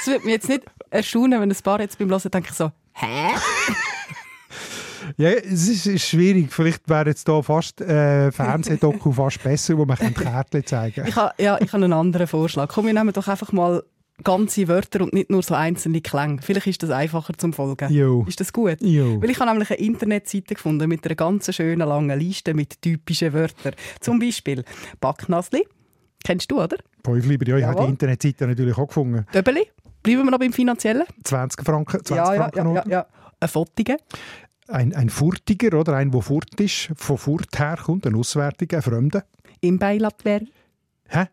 Es 0.00 0.06
würde 0.06 0.24
mich 0.24 0.34
jetzt 0.34 0.48
nicht 0.48 0.62
erstaunen, 0.90 1.40
wenn 1.40 1.50
ein 1.50 1.56
paar 1.62 1.80
jetzt 1.80 1.98
beim 1.98 2.10
Hören 2.10 2.30
denken 2.30 2.54
so, 2.54 2.70
hä? 2.94 3.30
Ja, 5.16 5.30
es 5.30 5.68
ist, 5.68 6.06
schwierig. 6.06 6.52
Vielleicht 6.52 6.88
wäre 6.88 7.08
jetzt 7.08 7.26
hier 7.26 7.42
fast 7.42 7.80
äh, 7.80 8.30
Fernsehdoku 8.30 9.10
fast 9.12 9.42
besser, 9.42 9.78
wo 9.78 9.84
man 9.84 9.96
Kärtchen 9.96 10.66
zeigen 10.66 10.96
kann. 10.96 11.08
Ich 11.08 11.16
habe 11.16 11.34
ja, 11.42 11.58
ich 11.60 11.72
habe 11.72 11.84
einen 11.84 11.92
anderen 11.92 12.26
Vorschlag. 12.26 12.68
Komm, 12.68 12.86
wir 12.86 12.92
nehmen 12.92 13.12
doch 13.12 13.26
einfach 13.26 13.50
mal 13.52 13.82
ganze 14.24 14.68
Wörter 14.68 15.02
und 15.02 15.12
nicht 15.12 15.30
nur 15.30 15.42
so 15.42 15.54
einzelne 15.54 16.00
Klänge. 16.00 16.38
Vielleicht 16.42 16.66
ist 16.66 16.82
das 16.82 16.90
einfacher 16.90 17.34
zum 17.36 17.52
Folgen. 17.52 17.92
Jo. 17.92 18.24
Ist 18.28 18.40
das 18.40 18.52
gut? 18.52 18.80
Jo. 18.80 19.22
Weil 19.22 19.30
ich 19.30 19.38
habe 19.38 19.50
nämlich 19.50 19.70
eine 19.70 19.78
Internetseite 19.78 20.54
gefunden 20.54 20.88
mit 20.88 21.04
einer 21.06 21.14
ganz 21.14 21.54
schönen 21.54 21.88
langen 21.88 22.18
Liste 22.18 22.54
mit 22.54 22.82
typischen 22.82 23.32
Wörtern. 23.32 23.74
Zum 24.00 24.18
Beispiel 24.18 24.64
Backnasli. 25.00 25.66
Kennst 26.24 26.50
du, 26.50 26.60
oder? 26.60 26.76
Päufliber, 27.02 27.46
ja, 27.48 27.58
ich 27.58 27.64
habe 27.64 27.84
die 27.84 27.90
Internetseite 27.90 28.46
natürlich 28.46 28.76
auch 28.76 28.88
gefunden. 28.88 29.24
Döbeli. 29.32 29.68
Bleiben 30.02 30.24
wir 30.24 30.30
noch 30.30 30.38
beim 30.38 30.52
Finanziellen? 30.52 31.04
20 31.24 31.64
Franken, 31.64 32.04
20 32.04 32.16
ja, 32.16 32.24
Franken 32.24 32.74
ja, 32.74 32.74
ja, 32.74 32.84
ja. 32.88 33.06
Ein 33.40 33.48
Fottige. 33.48 33.96
Ein, 34.68 34.94
ein 34.94 35.08
Furtiger, 35.08 35.78
oder? 35.78 35.94
Ein, 35.94 36.10
der 36.10 36.20
furt 36.20 36.60
ist, 36.60 36.90
von 36.96 37.16
Furt 37.16 37.58
herkommt, 37.58 38.06
ein 38.06 38.14
Auswärtiger, 38.14 38.78
ein 38.78 38.82
Fremder. 38.82 39.24
Imbei 39.60 39.96
Latveri. 39.98 40.52
Hä? 41.08 41.24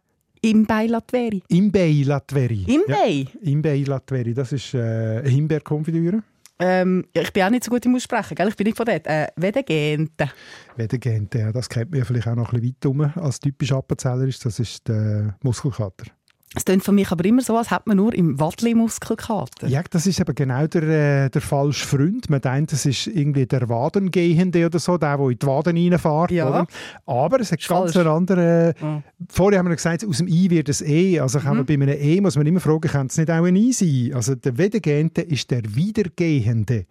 Imbei 0.41 0.87
Latveri. 0.87 1.43
Imbei 1.49 2.03
Latveri. 2.05 2.63
Imbei? 2.67 3.27
Ja, 3.33 3.51
Imbei 3.51 3.83
Latveri, 3.85 4.33
das 4.33 4.53
ist 4.53 4.73
äh, 4.73 5.27
Himbeerkonfitüre. 5.29 6.23
Ähm, 6.57 7.05
ich 7.11 7.33
bin 7.33 7.43
auch 7.43 7.49
nicht 7.49 7.65
so 7.65 7.71
gut 7.71 7.85
im 7.85 7.95
Aussprechen, 7.95 8.35
gell? 8.35 8.47
ich 8.47 8.55
bin 8.55 8.65
nicht 8.65 8.77
von 8.77 8.85
dort. 8.85 9.05
Äh, 9.07 9.27
Wedegente. 9.35 10.31
Wedegente, 10.77 11.39
ja, 11.39 11.51
das 11.51 11.67
kennt 11.67 11.91
man 11.91 11.99
ja 11.99 12.05
vielleicht 12.05 12.27
auch 12.27 12.35
noch 12.35 12.53
ein 12.53 12.61
bisschen 12.61 13.01
weit 13.03 13.15
rum. 13.15 13.23
Als 13.23 13.39
typisch 13.39 13.73
Appenzeller 13.73 14.25
ist, 14.25 14.45
das 14.45 14.59
ist 14.59 14.87
der 14.87 15.35
Muskelkater. 15.43 16.05
Es 16.53 16.63
klingt 16.63 16.83
für 16.85 16.93
mich 16.93 17.11
aber 17.11 17.25
immer 17.25 17.41
so, 17.41 17.57
als 17.57 17.69
hätte 17.71 17.83
man 17.85 17.97
nur 17.97 18.13
im 18.13 18.39
Wadli 18.39 18.75
Muskelkater. 18.75 19.67
Ja, 19.67 19.81
das 19.89 20.07
ist 20.07 20.21
eben 20.21 20.33
genau 20.35 20.67
der, 20.67 20.83
äh, 21.25 21.29
der 21.29 21.41
falsche 21.41 21.85
Freund. 21.85 22.29
Man 22.29 22.39
denkt, 22.39 22.71
das 22.71 22.85
ist 22.85 23.07
irgendwie 23.07 23.45
der 23.45 23.67
Wadengehende 23.67 24.65
oder 24.65 24.79
so, 24.79 24.97
der, 24.97 25.17
der 25.17 25.29
in 25.29 25.39
die 25.39 25.45
Waden 25.47 25.75
reinfährt. 25.75 26.31
Ja. 26.31 26.47
Oder? 26.47 26.67
Aber 27.05 27.41
es 27.41 27.51
hat 27.51 27.59
Ist 27.59 27.67
ganz 27.67 27.97
einen 27.97 28.07
anderen... 28.07 28.73
Ja. 28.81 29.03
Vorher 29.29 29.59
haben 29.59 29.67
wir 29.67 29.75
gesagt, 29.75 30.05
aus 30.07 30.19
dem 30.19 30.27
I 30.29 30.49
wird 30.49 30.69
ein 30.69 30.87
E. 30.87 31.19
Also 31.19 31.39
kann 31.39 31.51
Mhm. 31.51 31.57
man 31.57 31.65
bei 31.65 31.73
einem 31.73 31.89
E 31.89 32.21
muss 32.21 32.37
man 32.37 32.45
immer 32.45 32.59
fragen, 32.61 32.89
kann 32.89 33.07
es 33.07 33.17
nicht 33.17 33.29
auch 33.31 33.43
ein 33.43 33.55
I 33.55 33.73
sein? 33.73 34.11
Also 34.13 34.35
der 34.35 34.57
Wedegehende 34.57 35.21
ist 35.21 35.51
der 35.51 35.63
Wiedergehende. 35.75 36.85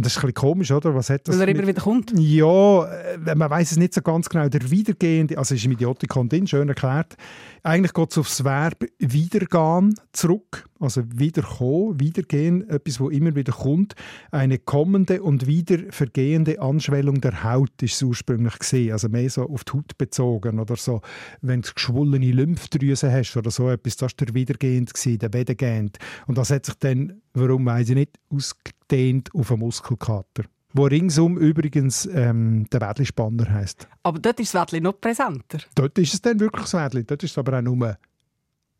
Und 0.00 0.06
das 0.06 0.12
ist 0.12 0.18
ein 0.24 0.32
bisschen 0.32 0.34
komisch, 0.34 0.70
oder? 0.72 0.94
Was 0.94 1.10
hat 1.10 1.28
das 1.28 1.34
Weil 1.34 1.42
er 1.42 1.46
mit- 1.48 1.58
immer 1.58 1.68
wieder 1.68 1.82
kommt. 1.82 2.10
Ja, 2.18 2.84
äh, 2.86 3.34
man 3.34 3.50
weiß 3.50 3.72
es 3.72 3.76
nicht 3.76 3.92
so 3.92 4.00
ganz 4.00 4.30
genau. 4.30 4.48
Der 4.48 4.70
Wiedergehende, 4.70 5.36
also 5.36 5.54
ist 5.54 5.62
im 5.66 5.72
Idiotikon 5.72 6.26
drin, 6.26 6.46
schön 6.46 6.70
erklärt. 6.70 7.16
Eigentlich 7.62 7.92
geht 7.92 8.10
es 8.10 8.16
aufs 8.16 8.42
Verb 8.42 8.82
wiedergehen 8.98 9.94
zurück, 10.12 10.64
also 10.80 11.02
wiederkommen, 11.06 12.00
wiedergehen, 12.00 12.68
etwas, 12.68 12.98
wo 13.00 13.10
immer 13.10 13.34
wieder 13.34 13.52
kommt. 13.52 13.94
Eine 14.30 14.58
kommende 14.58 15.22
und 15.22 15.46
wieder 15.46 15.78
vergehende 15.90 16.60
Anschwellung 16.60 17.20
der 17.20 17.44
Haut 17.44 17.82
ist 17.82 17.94
es 17.94 18.02
ursprünglich 18.02 18.58
gesehen, 18.58 18.92
also 18.92 19.08
mehr 19.08 19.28
so 19.30 19.48
auf 19.48 19.64
die 19.64 19.72
Haut 19.72 19.96
bezogen 19.98 20.58
oder 20.58 20.76
so. 20.76 21.02
Wenn 21.42 21.62
du 21.62 21.70
geschwollene 21.74 22.32
Lymphdrüsen 22.32 23.12
hast 23.12 23.36
oder 23.36 23.50
so 23.50 23.68
etwas, 23.68 23.96
das 23.96 24.12
war 24.12 24.26
der 24.26 24.34
wiedergehend 24.34 24.90
der 25.22 25.32
wiedergehend. 25.32 25.98
Und 26.26 26.38
das 26.38 26.50
hat 26.50 26.66
sich 26.66 26.74
dann, 26.76 27.20
warum 27.34 27.66
weiß 27.66 27.90
ich 27.90 27.94
nicht, 27.94 28.18
ausgedehnt 28.30 29.34
auf 29.34 29.50
einen 29.50 29.60
Muskelkater. 29.60 30.44
Wo 30.72 30.84
ringsum 30.84 31.36
übrigens 31.36 32.06
ähm, 32.06 32.66
der 32.70 32.80
Wädlispanner 32.80 33.50
heisst. 33.50 33.88
Aber 34.04 34.20
dort 34.20 34.38
ist 34.38 34.54
das 34.54 34.60
Wadli 34.60 34.80
noch 34.80 35.00
präsenter. 35.00 35.58
Dort 35.74 35.98
ist 35.98 36.14
es 36.14 36.22
dann 36.22 36.38
wirklich 36.38 36.62
das 36.62 36.74
Wädli. 36.74 37.04
Dort 37.04 37.24
ist 37.24 37.32
es 37.32 37.38
aber 37.38 37.58
auch 37.58 37.62
nur, 37.62 37.96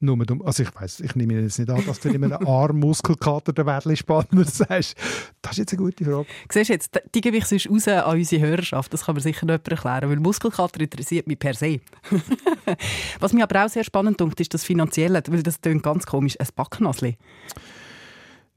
nur 0.00 0.16
dumm. 0.24 0.42
Also 0.42 0.62
ich 0.62 0.74
weiß, 0.74 1.00
ich 1.00 1.14
nehme 1.14 1.34
jetzt 1.40 1.58
nicht 1.58 1.70
an, 1.70 1.84
dass 1.86 2.00
du 2.00 2.08
in 2.08 2.24
einem 2.24 2.46
Armmuskelkater 2.46 3.52
der 3.52 3.66
Wädlispanner 3.66 4.44
sagst. 4.44 4.96
Das 5.42 5.52
ist 5.52 5.58
jetzt 5.58 5.72
eine 5.72 5.82
gute 5.82 6.04
Frage. 6.04 6.26
Siehst 6.50 6.70
du 6.70 6.72
jetzt, 6.72 7.00
die 7.14 7.20
gebe 7.20 7.36
ich 7.36 7.44
sonst 7.44 7.68
raus 7.70 7.86
an 7.88 8.16
unsere 8.16 8.42
Hörerschaft. 8.42 8.92
Das 8.92 9.04
kann 9.04 9.14
mir 9.14 9.20
sicher 9.20 9.46
jemand 9.46 9.68
erklären, 9.68 10.08
weil 10.10 10.16
Muskelkater 10.16 10.80
interessiert 10.80 11.26
mich 11.26 11.38
per 11.38 11.54
se. 11.54 11.80
Was 13.20 13.32
mich 13.32 13.42
aber 13.42 13.64
auch 13.64 13.68
sehr 13.68 13.84
spannend 13.84 14.20
dunkt, 14.20 14.40
ist 14.40 14.54
das 14.54 14.64
Finanzielle, 14.64 15.22
weil 15.28 15.42
das 15.42 15.60
klingt 15.60 15.82
ganz 15.82 16.06
komisch. 16.06 16.38
Ein 16.40 16.48
Backnasli. 16.56 17.18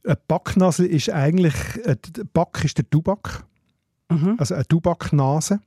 Ein 0.06 0.17
Backnasel 0.27 0.86
ist 0.86 1.10
eigentlich, 1.10 1.56
äh, 1.84 1.97
der 1.97 2.23
Back 2.23 2.63
ist 2.63 2.77
der 2.77 2.89
Tubak. 2.89 3.45
Mhm. 4.10 4.36
Also 4.38 4.56
eine 4.56 4.65
Tubaknase. 4.65 5.60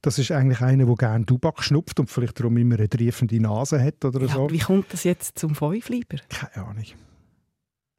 Das 0.00 0.18
ist 0.18 0.30
eigentlich 0.30 0.60
einer, 0.60 0.84
der 0.86 0.94
gerne 0.94 1.26
Tubak 1.26 1.62
schnupft 1.62 1.98
und 2.00 2.10
vielleicht 2.10 2.38
darum 2.40 2.56
immer 2.56 2.76
eine 2.76 2.88
triefende 2.88 3.40
Nase 3.40 3.82
hat 3.82 4.04
oder 4.04 4.20
Ja, 4.22 4.28
so. 4.34 4.50
Wie 4.50 4.58
kommt 4.58 4.92
das 4.92 5.04
jetzt 5.04 5.38
zum 5.38 5.54
Fünfleiber? 5.54 6.18
Keine 6.28 6.66
Ahnung. 6.66 6.84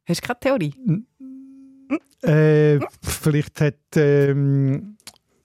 Hast 0.06 0.22
du 0.22 0.26
keine 0.26 0.40
Theorie? 0.40 0.74
Äh, 2.22 2.80
vielleicht 3.02 3.60
hat 3.60 3.74
ähm, 3.96 4.96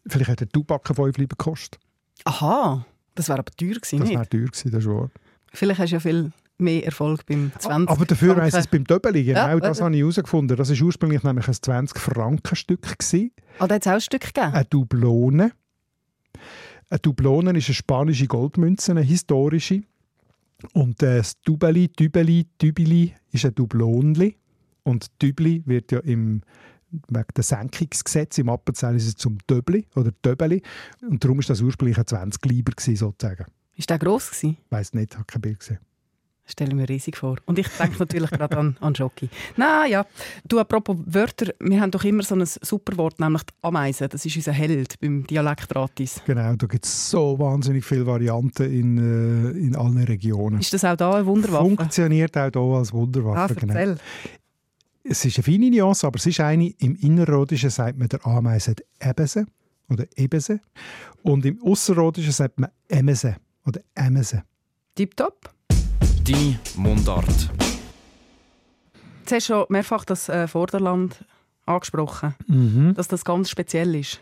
vielleicht 0.08 0.30
hat 0.32 0.40
der 0.40 0.50
Tubak 0.50 0.90
ein 0.90 0.96
Fünfleiber 0.96 1.36
gekostet. 1.38 1.80
Aha, 2.26 2.86
das 3.16 3.30
wäre 3.30 3.40
aber 3.40 3.52
teuer 3.52 3.76
gewesen, 3.76 4.00
Das 4.00 4.10
wäre 4.10 4.28
teuer 4.30 4.46
gewesen, 4.46 4.72
das 4.72 4.84
ist 4.84 4.90
wahr. 4.90 5.10
Vielleicht 5.54 5.80
hast 5.80 5.90
du 5.92 5.96
ja 5.96 6.00
viel 6.00 6.32
mehr 6.58 6.86
Erfolg 6.86 7.26
beim 7.26 7.52
20 7.58 7.90
Aber 7.90 8.06
dafür 8.06 8.36
heisst 8.42 8.58
es 8.58 8.68
beim 8.68 8.84
Döbeli, 8.84 9.24
genau 9.24 9.48
Ja, 9.48 9.60
das 9.60 9.80
äh, 9.80 9.84
habe 9.84 9.96
ich 9.96 10.02
herausgefunden. 10.02 10.58
Das 10.58 10.70
war 10.70 10.86
ursprünglich 10.86 11.24
nämlich 11.24 11.48
ein 11.48 11.54
20-Franken-Stück. 11.54 12.82
gewesen. 12.98 13.32
Ah, 13.60 13.68
da 13.68 13.76
hat 13.76 13.82
es 13.86 13.88
auch 13.88 13.94
ein 13.94 14.02
Stück 14.02 14.22
gegeben? 14.22 14.54
Eine 14.54 14.66
Dublone. 14.66 15.52
Eine 16.90 17.00
Dublone 17.00 17.58
ist 17.58 17.68
eine 17.68 17.76
spanische 17.76 18.28
Goldmünze, 18.28 18.92
eine 18.92 19.02
historische. 19.02 19.82
Und 20.74 21.02
äh, 21.04 21.18
das 21.18 21.40
Dubeli, 21.42 21.88
Dübeli, 21.88 22.48
Dübeli 22.62 23.14
ist 23.32 23.46
ein 23.46 23.56
Dublonli. 23.56 24.38
Und 24.84 25.08
Dübli 25.22 25.64
wird 25.66 25.92
ja 25.92 26.00
im 26.00 26.42
wegen 26.92 27.28
der 27.36 27.44
Senkungsgesetz 27.44 28.38
im 28.38 28.50
Appenzell 28.50 28.96
ist 28.96 29.08
es 29.08 29.16
zum 29.16 29.38
Döbli 29.48 29.86
oder 29.96 30.12
Döbeli. 30.26 30.62
Und 31.02 31.24
darum 31.24 31.40
ist 31.40 31.50
das 31.50 31.62
ursprünglich 31.62 31.98
ein 31.98 32.08
20 32.08 32.44
Lieber 32.46 32.74
sozusagen. 32.80 33.46
Ist 33.76 33.90
der 33.90 34.00
gross 34.00 34.32
gewesen? 34.32 34.58
Weiß 34.70 34.94
nicht, 34.94 35.16
habe 35.16 35.26
kein 35.26 35.42
Bild 35.42 35.60
gesehen. 35.60 35.80
Stelle 36.50 36.74
mir 36.76 36.88
riesig 36.90 37.18
vor. 37.18 37.38
Und 37.46 37.60
ich 37.60 37.68
denke 37.80 37.98
natürlich 38.00 38.30
gerade 38.32 38.58
an, 38.58 38.78
an 38.82 38.96
Schoki. 38.96 39.30
Na 39.58 39.86
ja, 39.86 40.06
du, 40.48 40.60
apropos 40.60 40.98
Wörter, 41.06 41.54
wir 41.60 41.80
haben 41.82 41.92
doch 41.92 42.04
immer 42.04 42.24
so 42.24 42.36
ein 42.36 42.44
super 42.46 42.98
Wort, 42.98 43.20
nämlich 43.20 43.44
die 43.44 43.54
Ameise. 43.62 44.08
Das 44.10 44.26
ist 44.26 44.36
unser 44.36 44.52
Held 44.52 45.00
beim 45.00 45.26
Dialektratis. 45.28 46.22
Genau, 46.26 46.54
da 46.56 46.68
gibt 46.68 46.86
es 46.86 47.10
so 47.12 47.38
wahnsinnig 47.40 47.86
viele 47.86 48.06
Varianten 48.06 48.64
in, 48.72 48.98
äh, 48.98 49.58
in 49.60 49.76
allen 49.76 50.04
Regionen. 50.04 50.60
Ist 50.60 50.74
das 50.74 50.84
auch 50.86 50.96
da 50.96 51.16
eine 51.16 51.26
Wunderwaffe? 51.26 51.64
Funktioniert 51.66 52.36
auch 52.38 52.50
hier 52.52 52.62
als 52.78 52.90
Ah, 52.90 52.94
Wunderwaffe. 52.94 53.56
genau. 53.56 53.74
erzähl. 53.74 53.98
Es 55.04 55.24
ist 55.26 55.38
eine 55.38 55.44
feine 55.44 55.70
Nuance, 55.72 56.06
aber 56.06 56.18
es 56.18 56.26
ist 56.26 56.40
eine, 56.40 56.70
im 56.80 56.96
Innerrhodischen 56.96 57.70
sagt 57.70 57.98
man 57.98 58.10
der 58.10 58.26
Ameise 58.26 58.76
Ebese 59.02 59.46
oder 59.90 60.06
Ebese 60.16 60.60
und 61.24 61.46
im 61.46 61.62
Ausserrhodischen 61.64 62.32
sagt 62.32 62.60
man 62.60 62.70
Emese 62.88 63.38
oder 63.66 63.82
Emese. 63.96 64.44
Tipptopp. 64.96 65.50
Die 66.30 66.56
Mundart. 66.76 67.50
Jetzt 69.22 69.32
hast 69.32 69.50
du 69.50 69.54
schon 69.54 69.66
mehrfach 69.70 70.06
das 70.06 70.30
äh, 70.30 70.48
Vorderland 70.48 71.26
angesprochen, 71.66 72.36
Mhm. 72.46 72.94
dass 72.94 73.08
das 73.08 73.26
ganz 73.26 73.50
speziell 73.50 73.96
ist. 73.96 74.22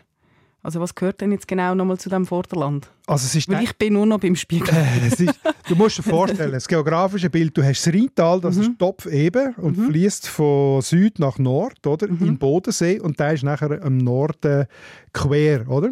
Also 0.62 0.80
was 0.80 0.94
gehört 0.94 1.20
denn 1.20 1.32
jetzt 1.32 1.46
genau 1.46 1.74
nochmal 1.74 1.98
zu 1.98 2.08
dem 2.08 2.24
Vorderland? 2.24 2.90
Also 3.06 3.26
es 3.26 3.34
ist 3.34 3.50
Weil 3.50 3.62
ich 3.62 3.76
bin 3.76 3.92
nur 3.92 4.06
noch 4.06 4.20
beim 4.20 4.36
Spiegel. 4.36 4.74
es 5.06 5.20
ist, 5.20 5.38
du 5.68 5.76
musst 5.76 5.98
dir 5.98 6.02
vorstellen, 6.02 6.52
das 6.52 6.66
geografische 6.66 7.28
Bild, 7.28 7.54
du 7.54 7.62
hast 7.62 7.86
das 7.86 7.92
Rheintal, 7.92 8.40
das 8.40 8.56
ist 8.56 8.78
topfeben 8.78 9.54
und 9.56 9.74
fließt 9.76 10.28
von 10.28 10.80
Süd 10.80 11.18
nach 11.18 11.36
Nord, 11.38 11.86
oder? 11.86 12.08
In 12.08 12.16
den 12.20 12.38
Bodensee 12.38 13.00
und 13.00 13.20
der 13.20 13.34
ist 13.34 13.44
nachher 13.44 13.82
am 13.84 13.98
Norden 13.98 14.64
quer, 15.12 15.68
oder? 15.68 15.90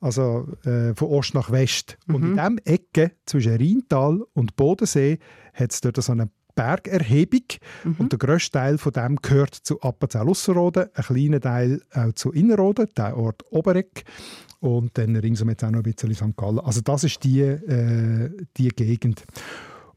Also 0.00 0.48
äh, 0.64 0.94
von 0.94 1.08
Ost 1.08 1.34
nach 1.34 1.50
West. 1.50 1.98
Und 2.08 2.22
in 2.22 2.34
diesem 2.34 2.58
Ecke 2.64 3.12
zwischen 3.26 3.56
Rheintal 3.56 4.22
und 4.32 4.56
Bodensee 4.56 5.18
hat 5.54 5.72
es 5.72 5.80
dort 5.80 6.02
so 6.02 6.12
eine 6.12 6.30
Bergerhebung 6.54 7.44
und 7.98 8.12
der 8.12 8.18
grösste 8.18 8.58
Teil 8.58 8.78
von 8.78 8.92
dem 8.92 9.16
gehört 9.16 9.54
zu 9.54 9.80
Appenzell-Ausserrhoden, 9.80 10.88
ein 10.92 11.04
kleiner 11.04 11.40
Teil 11.40 11.80
auch 11.94 12.12
zu 12.12 12.32
Innerrhoden, 12.32 12.88
der 12.96 13.16
Ort 13.16 13.44
Oberegg 13.50 14.04
und 14.60 14.96
dann 14.98 15.16
ringsum 15.16 15.48
jetzt 15.48 15.64
auch 15.64 15.70
noch 15.70 15.82
ein 15.82 15.94
bisschen 15.94 16.14
St. 16.14 16.36
Gallen. 16.36 16.60
Also 16.60 16.80
das 16.80 17.04
ist 17.04 17.24
die, 17.24 17.40
äh, 17.40 18.30
die 18.56 18.68
Gegend. 18.68 19.24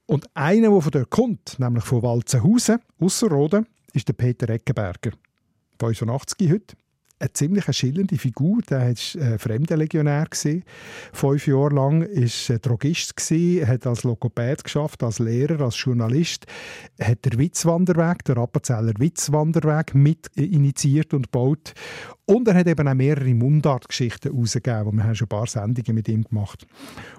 Und 0.06 0.26
einer, 0.34 0.70
der 0.70 0.82
von 0.82 0.92
dort 0.92 1.10
kommt, 1.10 1.60
nämlich 1.60 1.84
von 1.84 2.02
Walzenhausen, 2.02 2.80
Ausserrhoden, 3.00 3.68
ist 3.94 4.08
der 4.08 4.14
Peter 4.14 4.50
Eckenberger. 4.50 5.12
85 5.80 6.52
heute. 6.52 6.76
Eine 7.24 7.34
ziemlich 7.34 7.66
schillernde 7.76 8.18
Figur. 8.18 8.62
Der 8.70 8.82
war 8.82 9.22
äh, 9.22 9.38
Fremdenlegionär. 9.38 10.28
Fünf 11.14 11.48
Jahre 11.48 11.74
lang 11.74 12.02
ist 12.02 12.50
er 12.50 12.60
Drogist 12.60 13.16
gewesen, 13.16 13.68
hat 13.68 13.88
als 13.88 14.04
Logopäd 14.04 14.64
geschafft, 14.64 15.04
als 15.04 15.20
Lehrer, 15.20 15.62
als 15.62 15.82
Journalist, 15.82 16.46
hat 17.00 17.24
der 17.24 17.38
Witzwanderweg, 17.40 18.26
der 18.26 18.38
Appenzeller 18.38 18.94
Witzwanderweg, 18.98 19.96
mit 19.96 20.28
initiiert 20.36 21.14
und 21.14 21.32
gebaut. 21.32 21.74
Und 22.26 22.48
er 22.48 22.56
hat 22.56 22.68
eben 22.68 22.88
auch 22.88 22.94
mehrere 22.94 23.34
Mundartgeschichten 23.34 24.32
herausgegeben. 24.32 24.98
Wir 24.98 25.04
haben 25.04 25.16
schon 25.16 25.26
ein 25.26 25.30
paar 25.30 25.48
Sendungen 25.48 25.96
mit 25.96 26.08
ihm 26.08 26.24
gemacht. 26.24 26.66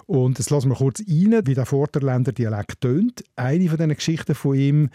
Und 0.05 0.37
jetzt 0.37 0.49
lassen 0.49 0.69
wir 0.69 0.75
kurz 0.75 0.99
rein, 1.01 1.41
wie 1.45 1.53
der 1.53 1.65
Vorderländer 1.65 2.31
Dialekt 2.31 2.81
tönt. 2.81 3.23
Eine 3.35 3.69
von 3.69 3.77
diesen 3.77 3.95
Geschichten 3.95 4.35
von 4.35 4.55
ihm 4.55 4.89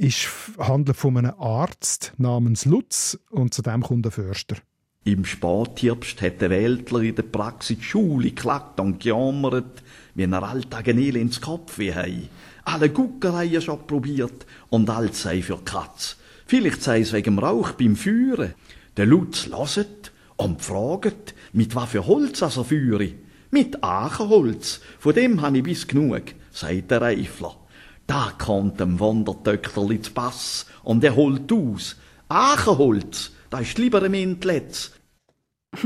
ist, 0.00 0.28
handelt 0.58 0.96
von 0.96 1.18
einem 1.18 1.34
Arzt 1.38 2.14
namens 2.16 2.64
Lutz 2.64 3.18
und 3.30 3.52
zu 3.52 3.60
dem 3.60 3.82
kommt 3.82 4.06
der 4.06 4.12
Förster. 4.12 4.56
Im 5.04 5.24
Spätherbst 5.24 6.20
hat 6.22 6.40
der 6.40 6.50
Weltler 6.50 7.00
in 7.00 7.14
der 7.14 7.22
Praxis 7.22 7.78
die 7.78 7.84
Schule 7.84 8.30
geklagt 8.30 8.80
und 8.80 9.00
gejammert, 9.00 9.82
wie 10.14 10.24
er 10.24 10.42
alltag 10.42 10.88
ein 10.88 10.98
ins 10.98 11.40
Kopf 11.40 11.78
hei. 11.78 12.28
Alle 12.64 12.90
Guckereien 12.90 13.60
schon 13.60 13.86
probiert 13.86 14.46
und 14.70 14.88
alles 14.88 15.22
sei 15.22 15.42
für 15.42 15.58
Katz. 15.58 16.16
Vielleicht 16.46 16.82
sei 16.82 17.00
es 17.00 17.12
wegen 17.12 17.38
Rauch 17.38 17.72
beim 17.72 17.96
Führen. 17.96 18.54
Der 18.96 19.06
Lutz 19.06 19.46
loset 19.46 20.12
und 20.36 20.62
fragt, 20.62 21.34
mit 21.52 21.74
was 21.74 21.90
für 21.90 22.06
Holz 22.06 22.40
er 22.40 22.50
führe. 22.50 23.12
Mit 23.50 23.82
Achenholz, 23.82 24.80
von 24.98 25.14
dem 25.14 25.42
han 25.42 25.54
ich 25.54 25.62
bis 25.62 25.86
genug, 25.86 26.22
sagt 26.52 26.90
der 26.90 27.02
Reifler. 27.02 27.56
Da 28.10 28.32
kommt 28.36 28.80
dem 28.80 28.98
Wandertöcklerli 28.98 30.00
zu 30.00 30.10
Pass 30.10 30.66
und 30.82 31.04
er 31.04 31.14
holt 31.14 31.52
aus. 31.52 31.94
Achenholz, 32.28 33.30
da 33.50 33.60
ist 33.60 33.78
lieber 33.78 34.02
ein 34.02 34.10
Mentletz. 34.10 34.90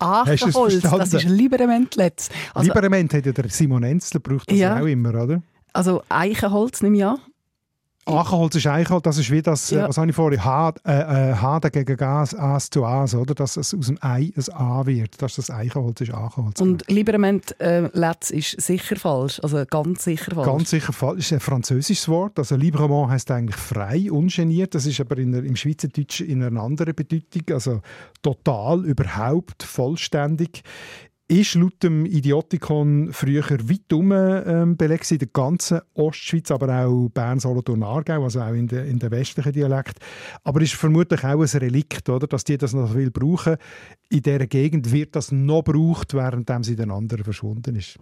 Achenholz, 0.00 0.80
das 0.80 1.14
ist 1.14 1.28
lieber 1.28 1.60
ein 1.60 1.68
Mentletz. 1.68 2.30
Also, 2.52 2.66
Liberement 2.66 3.14
hat 3.14 3.26
ja 3.26 3.30
der 3.30 3.48
Simon 3.48 3.84
Enzler, 3.84 4.18
braucht 4.18 4.50
das 4.50 4.58
ja. 4.58 4.80
auch 4.80 4.86
immer, 4.86 5.10
oder? 5.10 5.40
Also 5.72 6.02
Eichenholz 6.08 6.82
nehme 6.82 6.96
ich 6.96 7.04
an. 7.04 7.20
Achenholz 8.04 8.56
ist 8.56 8.66
Eichenholz, 8.66 9.04
das 9.04 9.18
ist 9.18 9.30
wie 9.30 9.42
das, 9.42 9.70
äh, 9.70 9.76
ja. 9.76 9.88
was 9.88 9.96
habe 9.96 10.10
ich 10.10 10.16
vorhin, 10.16 10.44
H, 10.44 10.74
äh, 10.84 11.30
äh, 11.30 11.34
H 11.34 11.60
dagegen 11.60 11.96
Gas, 11.96 12.34
As 12.34 12.68
zu 12.68 12.84
As, 12.84 13.14
oder? 13.14 13.34
Dass 13.34 13.56
es 13.56 13.72
aus 13.72 13.86
dem 13.86 13.98
Ei 14.00 14.32
ein 14.36 14.54
A 14.54 14.86
wird, 14.86 15.22
dass 15.22 15.36
das 15.36 15.50
Eichenholz 15.50 16.00
ist 16.00 16.12
Achenholz. 16.12 16.60
Und 16.60 16.84
Liberament 16.90 17.58
äh, 17.60 17.88
Letz 17.92 18.30
ist 18.30 18.60
sicher 18.60 18.96
falsch, 18.96 19.40
also 19.42 19.64
ganz 19.70 20.02
sicher 20.02 20.34
falsch. 20.34 20.46
Ganz 20.46 20.70
sicher 20.70 20.92
falsch, 20.92 21.20
ist 21.20 21.32
ein 21.32 21.40
französisches 21.40 22.08
Wort, 22.08 22.38
also 22.38 22.56
Librement 22.56 23.10
heißt 23.10 23.30
eigentlich 23.30 23.56
frei, 23.56 24.10
ungeniert, 24.10 24.74
das 24.74 24.86
ist 24.86 25.00
aber 25.00 25.18
in 25.18 25.32
der, 25.32 25.44
im 25.44 25.54
Schweizerdeutschen 25.54 26.26
in 26.26 26.42
einer 26.42 26.60
anderen 26.60 26.94
Bedeutung, 26.94 27.42
also 27.52 27.82
total, 28.20 28.84
überhaupt, 28.84 29.62
vollständig 29.62 30.62
ist 31.40 31.54
laut 31.54 31.82
dem 31.82 32.04
Idiotikon 32.04 33.10
früher 33.12 33.42
weit 33.42 33.92
um 33.92 34.12
ähm, 34.12 34.76
belegt 34.76 35.10
in 35.10 35.18
der 35.18 35.28
ganzen 35.28 35.80
Ostschweiz, 35.94 36.50
aber 36.50 36.84
auch 36.84 37.08
Bern, 37.08 37.40
Solothurn, 37.40 37.82
Aargau, 37.82 38.24
also 38.24 38.40
auch 38.40 38.52
in 38.52 38.68
den 38.68 38.86
in 38.86 38.98
der 38.98 39.10
westlichen 39.10 39.52
Dialekt. 39.52 39.98
Aber 40.44 40.60
ist 40.60 40.74
vermutlich 40.74 41.24
auch 41.24 41.40
ein 41.40 41.58
Relikt, 41.58 42.08
oder, 42.08 42.26
dass 42.26 42.44
die 42.44 42.58
das 42.58 42.74
noch 42.74 42.92
viel 42.92 43.10
brauchen. 43.10 43.56
In 44.10 44.22
dieser 44.22 44.46
Gegend 44.46 44.92
wird 44.92 45.16
das 45.16 45.32
noch 45.32 45.64
gebraucht, 45.64 46.12
während 46.12 46.50
sie 46.64 46.76
den 46.76 46.90
anderen 46.90 47.24
verschwunden 47.24 47.76
ist. 47.76 47.98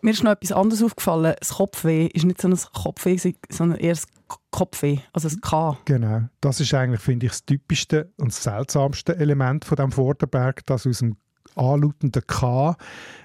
Mir 0.00 0.12
ist 0.12 0.22
noch 0.22 0.32
etwas 0.32 0.52
anderes 0.52 0.82
aufgefallen. 0.82 1.34
Das 1.40 1.54
Kopfweh 1.54 2.06
ist 2.06 2.24
nicht 2.24 2.40
so 2.40 2.48
ein 2.48 2.56
Kopfweh, 2.72 3.18
sondern 3.50 3.78
eher 3.80 3.94
das 3.94 4.06
Kopfweh, 4.52 4.98
also 5.12 5.28
das 5.28 5.40
K. 5.40 5.76
Genau. 5.84 6.28
Das 6.40 6.60
ist 6.60 6.72
eigentlich, 6.74 7.00
finde 7.00 7.26
ich, 7.26 7.32
das 7.32 7.44
typischste 7.44 8.12
und 8.18 8.28
das 8.28 8.44
seltsamste 8.44 9.16
Element 9.16 9.64
von 9.64 9.76
dem 9.76 9.90
Vorderberg, 9.90 10.64
das 10.66 10.86
aus 10.86 11.00
dem 11.00 11.16
anlautenden 11.58 12.22
K 12.26 12.76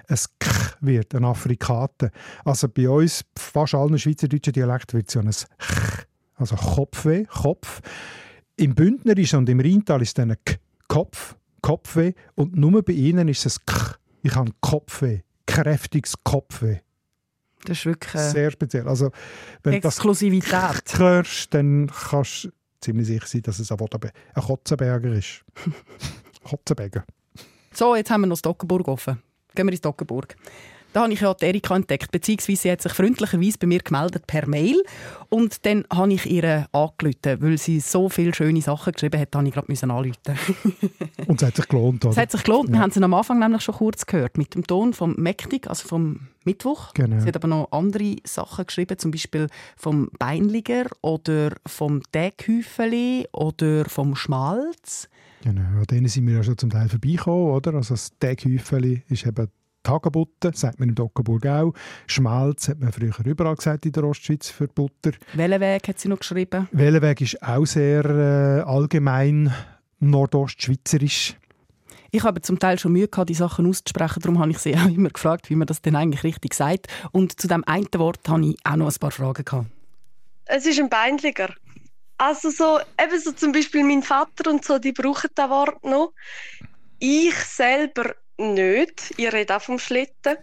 ein 0.08 0.18
K 0.38 0.50
wird, 0.80 1.14
ein 1.14 1.24
Afrikater. 1.24 2.10
Also 2.44 2.68
bei 2.68 2.88
uns, 2.88 3.24
fast 3.36 3.74
allen 3.74 3.98
schweizerdeutschen 3.98 4.52
Dialekten, 4.52 4.98
wird 4.98 5.08
es 5.08 5.14
ja 5.14 5.20
ein 5.22 5.30
Ch, 5.30 6.06
also 6.36 6.56
Kopfweh, 6.56 7.24
Kopf. 7.24 7.80
Im 8.56 8.74
Bündnerisch 8.74 9.34
und 9.34 9.48
im 9.48 9.60
Rheintal 9.60 10.02
ist 10.02 10.08
es 10.08 10.14
dann 10.14 10.32
ein 10.32 10.36
K, 10.44 10.56
Kopf, 10.88 11.36
Kopfweh 11.62 12.12
und 12.34 12.56
nur 12.56 12.82
bei 12.82 12.92
ihnen 12.92 13.28
ist 13.28 13.46
es 13.46 13.58
ein 13.58 13.66
K. 13.66 13.94
Ich 14.22 14.34
habe 14.34 14.50
Kopfweh, 14.60 15.20
kräftiges 15.46 16.14
Kopfweh. 16.22 16.78
Das 17.64 17.78
ist 17.78 17.86
wirklich... 17.86 18.22
Sehr 18.22 18.50
speziell. 18.50 18.86
Also, 18.86 19.10
wenn 19.62 19.74
Exklusivität. 19.74 20.52
das 20.84 20.98
hörst, 20.98 21.54
dann 21.54 21.90
kannst 21.90 22.44
du 22.44 22.50
ziemlich 22.80 23.06
sicher 23.06 23.26
sein, 23.26 23.42
dass 23.42 23.58
es 23.58 23.72
ein 23.72 23.78
Kotzenberger 23.78 25.12
ist. 25.12 25.44
Kotzenberger. 26.44 27.04
So, 27.76 27.96
jetzt 27.96 28.10
haben 28.10 28.22
wir 28.22 28.26
noch 28.28 28.34
das 28.34 28.42
Dockenburg 28.42 28.86
offen. 28.88 29.20
Gehen 29.54 29.66
wir 29.66 29.72
ins 29.72 29.80
Dockenburg. 29.80 30.36
Da 30.94 31.02
habe 31.02 31.12
ich 31.12 31.20
ja 31.20 31.34
die 31.34 31.46
Erika 31.46 31.74
entdeckt, 31.74 32.12
beziehungsweise 32.12 32.62
sie 32.62 32.70
hat 32.70 32.80
sich 32.80 32.92
freundlicherweise 32.92 33.58
bei 33.58 33.66
mir 33.66 33.80
gemeldet 33.80 34.28
per 34.28 34.46
Mail. 34.46 34.80
Und 35.28 35.66
dann 35.66 35.84
habe 35.92 36.12
ich 36.12 36.24
ihr 36.24 36.68
angerufen, 36.70 37.42
weil 37.42 37.58
sie 37.58 37.80
so 37.80 38.08
viele 38.08 38.32
schöne 38.32 38.62
Sachen 38.62 38.92
geschrieben 38.92 39.20
hat, 39.20 39.34
habe 39.34 39.48
ich 39.48 39.54
gerade 39.54 39.66
anrufen 39.92 40.38
Und 41.26 41.42
es 41.42 41.48
hat 41.48 41.56
sich 41.56 41.66
gelohnt, 41.66 42.04
oder? 42.04 42.12
Es 42.12 42.16
hat 42.16 42.30
sich 42.30 42.44
gelohnt. 42.44 42.68
Ja. 42.68 42.74
Wir 42.76 42.80
haben 42.80 42.92
sie 42.92 43.02
am 43.02 43.12
Anfang 43.12 43.40
nämlich 43.40 43.62
schon 43.62 43.74
kurz 43.74 44.06
gehört, 44.06 44.38
mit 44.38 44.54
dem 44.54 44.64
Ton 44.64 44.92
vom 44.92 45.16
Mektig, 45.16 45.66
also 45.68 45.88
vom 45.88 46.28
Mittwoch. 46.44 46.94
Genau. 46.94 47.18
Sie 47.18 47.26
hat 47.26 47.34
aber 47.34 47.48
noch 47.48 47.72
andere 47.72 48.14
Sachen 48.22 48.64
geschrieben, 48.64 48.96
zum 48.96 49.10
Beispiel 49.10 49.48
vom 49.76 50.10
Beinliger 50.20 50.84
oder 51.00 51.54
vom 51.66 52.02
Deghäufeli 52.14 53.26
oder 53.32 53.86
vom 53.86 54.14
Schmalz. 54.14 55.08
Genau, 55.44 55.60
an 55.60 55.84
denen 55.90 56.08
sind 56.08 56.26
wir 56.26 56.36
ja 56.36 56.42
schon 56.42 56.56
zum 56.56 56.70
Teil 56.70 56.88
vorbeigekommen, 56.88 57.52
oder? 57.52 57.74
Also 57.74 57.92
das 57.92 58.16
Teghäufeli 58.18 59.02
ist 59.10 59.26
eben 59.26 59.48
Tagebutter, 59.82 60.52
sagt 60.54 60.80
man 60.80 60.88
im 60.88 60.94
Dockenburg 60.94 61.44
auch. 61.44 61.74
Schmalz 62.06 62.68
hat 62.68 62.80
man 62.80 62.92
früher 62.92 63.12
überall 63.26 63.54
gesagt 63.54 63.84
in 63.84 63.92
der 63.92 64.04
Ostschweiz 64.04 64.48
für 64.48 64.68
Butter. 64.68 65.12
Wellenweg 65.34 65.86
hat 65.86 66.00
sie 66.00 66.08
noch 66.08 66.20
geschrieben. 66.20 66.66
Wellenweg 66.72 67.20
ist 67.20 67.42
auch 67.42 67.66
sehr 67.66 68.06
äh, 68.06 68.60
allgemein 68.62 69.52
nordostschweizerisch. 70.00 71.36
Ich 72.10 72.22
habe 72.22 72.40
zum 72.40 72.58
Teil 72.58 72.78
schon 72.78 72.92
Mühe 72.92 73.08
gehabt, 73.08 73.28
die 73.28 73.34
Sachen 73.34 73.66
auszusprechen, 73.66 74.22
darum 74.22 74.38
habe 74.38 74.50
ich 74.50 74.58
sie 74.60 74.74
auch 74.74 74.88
immer 74.88 75.10
gefragt, 75.10 75.50
wie 75.50 75.56
man 75.56 75.66
das 75.66 75.82
denn 75.82 75.94
eigentlich 75.94 76.24
richtig 76.24 76.54
sagt. 76.54 76.86
Und 77.12 77.38
zu 77.38 77.48
dem 77.48 77.64
einen 77.64 77.88
Wort 77.96 78.26
habe 78.30 78.46
ich 78.46 78.56
auch 78.64 78.76
noch 78.76 78.90
ein 78.90 78.98
paar 78.98 79.10
Fragen 79.10 79.44
gehabt. 79.44 79.66
Es 80.46 80.64
ist 80.64 80.80
ein 80.80 80.88
Beinliger. 80.88 81.50
Also 82.16 82.50
so, 82.50 82.78
eben 83.00 83.20
so 83.20 83.32
zum 83.32 83.52
Beispiel 83.52 83.84
mein 83.84 84.02
Vater 84.02 84.50
und 84.50 84.64
so, 84.64 84.78
die 84.78 84.92
brauchen 84.92 85.30
das 85.34 85.50
Wort 85.50 85.84
noch. 85.84 86.12
Ich 86.98 87.34
selber 87.34 88.14
nicht. 88.38 89.14
Ich 89.16 89.32
rede 89.32 89.56
auch 89.56 89.62
vom 89.62 89.78
Schlitten. 89.78 90.36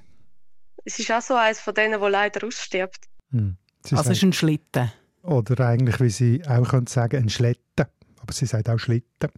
Es 0.84 1.00
ist 1.00 1.12
auch 1.12 1.22
so 1.22 1.36
eines 1.36 1.60
von 1.60 1.74
denen, 1.74 2.02
wo 2.02 2.08
leider 2.08 2.46
ausstirbt. 2.46 3.08
Hm. 3.32 3.58
Also 3.84 4.12
es 4.12 4.18
ist 4.18 4.24
ein 4.24 4.34
Schlitten. 4.34 4.92
Oder 5.24 5.68
eigentlich, 5.68 6.00
wie 6.00 6.10
sie 6.10 6.42
auch 6.46 6.66
sagen 6.66 6.88
könnte 6.88 7.18
ein 7.18 7.30
Schlitten. 7.30 7.86
Aber 8.22 8.34
sie 8.34 8.46
sagt 8.46 8.70
auch 8.70 8.80
Schlitten. 8.80 9.30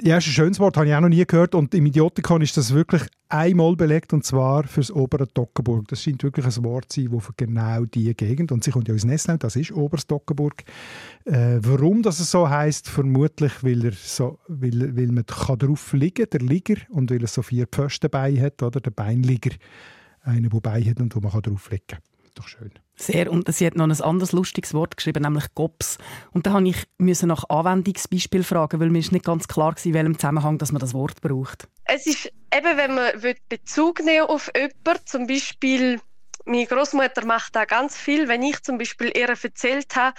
Ja, 0.00 0.16
ist 0.16 0.26
ein 0.26 0.32
schönes 0.32 0.58
Wort, 0.58 0.76
habe 0.76 0.88
ich 0.88 0.94
auch 0.94 1.00
noch 1.00 1.08
nie 1.08 1.24
gehört. 1.24 1.54
Und 1.54 1.74
im 1.74 1.86
Idiotikon 1.86 2.42
ist 2.42 2.56
das 2.56 2.72
wirklich 2.72 3.02
einmal 3.28 3.76
belegt, 3.76 4.12
und 4.12 4.24
zwar 4.24 4.64
für 4.64 4.80
das 4.80 4.90
obere 4.90 5.26
Dockenburg. 5.26 5.86
Das 5.88 6.02
scheint 6.02 6.22
wirklich 6.22 6.46
ein 6.46 6.64
Wort 6.64 6.90
zu 6.90 7.02
sein, 7.02 7.10
das 7.12 7.24
für 7.24 7.32
genau 7.36 7.84
diese 7.84 8.14
Gegend, 8.14 8.52
und 8.52 8.64
sie 8.64 8.70
kommt 8.70 8.88
ja 8.88 8.94
aus 8.94 9.04
Nesslau, 9.04 9.36
das 9.36 9.54
ist 9.54 9.70
Oberes 9.70 10.06
Dockenburg. 10.06 10.64
Äh, 11.24 11.58
warum 11.60 12.02
das 12.02 12.18
so 12.18 12.48
heißt, 12.48 12.88
vermutlich, 12.88 13.52
weil, 13.62 13.84
er 13.84 13.92
so, 13.92 14.38
weil, 14.48 14.96
weil 14.96 15.08
man 15.08 15.26
kann 15.26 15.58
drauf 15.58 15.92
liegen 15.92 16.26
der 16.30 16.40
Liger, 16.40 16.76
und 16.88 17.10
weil 17.10 17.20
er 17.20 17.28
so 17.28 17.42
vier 17.42 17.66
Pfosten 17.66 18.10
bei 18.10 18.34
hat, 18.40 18.62
oder? 18.62 18.80
der 18.80 18.90
Beinliger, 18.90 19.50
einer, 20.22 20.48
der 20.48 20.60
bei 20.60 20.82
hat 20.82 21.00
und 21.00 21.14
wo 21.14 21.20
man 21.20 21.30
drauf 21.42 21.70
liegen 21.70 21.86
kann. 21.86 22.00
Doch 22.34 22.48
schön. 22.48 22.72
Sehr. 22.96 23.30
Und 23.30 23.52
sie 23.52 23.66
hat 23.66 23.74
noch 23.74 23.84
ein 23.84 24.00
anderes 24.00 24.32
lustiges 24.32 24.74
Wort 24.74 24.96
geschrieben, 24.96 25.22
nämlich 25.22 25.44
GOPS. 25.54 25.98
Und 26.32 26.46
da 26.46 26.58
musste 26.60 26.86
ich 26.98 27.22
nach 27.22 27.44
Anwendungsbeispiel 27.48 28.42
fragen, 28.42 28.80
weil 28.80 28.90
mir 28.90 29.00
ist 29.00 29.12
nicht 29.12 29.24
ganz 29.24 29.48
klar 29.48 29.74
war, 29.74 29.84
in 29.84 29.94
welchem 29.94 30.18
Zusammenhang 30.18 30.58
dass 30.58 30.72
man 30.72 30.80
das 30.80 30.94
Wort 30.94 31.20
braucht. 31.20 31.68
Es 31.84 32.06
ist 32.06 32.26
eben, 32.54 32.76
wenn 32.76 32.94
man 32.94 33.12
Bezug 33.48 34.00
nehmen 34.00 34.26
auf 34.26 34.50
jemanden, 34.54 35.06
zum 35.06 35.26
Beispiel 35.26 36.00
meine 36.44 36.66
Großmutter 36.66 37.24
macht 37.24 37.54
da 37.54 37.64
ganz 37.64 37.96
viel, 37.96 38.28
wenn 38.28 38.42
ich 38.42 38.62
zum 38.62 38.78
Beispiel 38.78 39.12
ihr 39.14 39.28
erzählt 39.28 39.94
habe, 39.94 40.16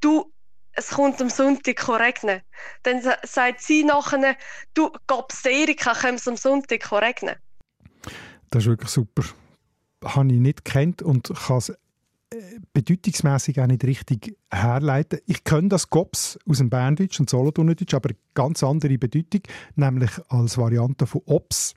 du, 0.00 0.30
es 0.72 0.90
kommt 0.90 1.20
am 1.20 1.30
Sonntag 1.30 1.88
regnen, 1.88 2.42
dann 2.82 3.00
sagt 3.22 3.60
sie 3.60 3.84
nachher, 3.84 4.36
du, 4.74 4.92
GOPS, 5.06 5.44
Erika, 5.46 5.94
kommt 5.94 6.20
es 6.20 6.28
am 6.28 6.36
Sonntag 6.36 6.92
regnen. 6.92 7.36
Das 8.50 8.64
ist 8.64 8.68
wirklich 8.68 8.90
super 8.90 9.24
habe 10.04 10.32
ich 10.32 10.40
nicht 10.40 10.64
kennt 10.64 11.02
und 11.02 11.32
kann 11.34 11.58
es 11.58 11.70
äh, 11.70 11.76
bedeutungsmäßig 12.72 13.60
auch 13.60 13.66
nicht 13.66 13.84
richtig 13.84 14.36
herleiten. 14.50 15.20
Ich 15.26 15.44
kenne 15.44 15.68
das 15.68 15.90
Gops 15.90 16.38
aus 16.48 16.58
dem 16.58 16.70
Berndeutsch 16.70 17.20
und 17.20 17.30
Solothurnerdeutsch, 17.30 17.94
aber 17.94 18.10
ganz 18.34 18.62
andere 18.62 18.98
Bedeutung, 18.98 19.42
nämlich 19.76 20.10
als 20.28 20.58
Variante 20.58 21.06
von 21.06 21.22
Ops. 21.26 21.74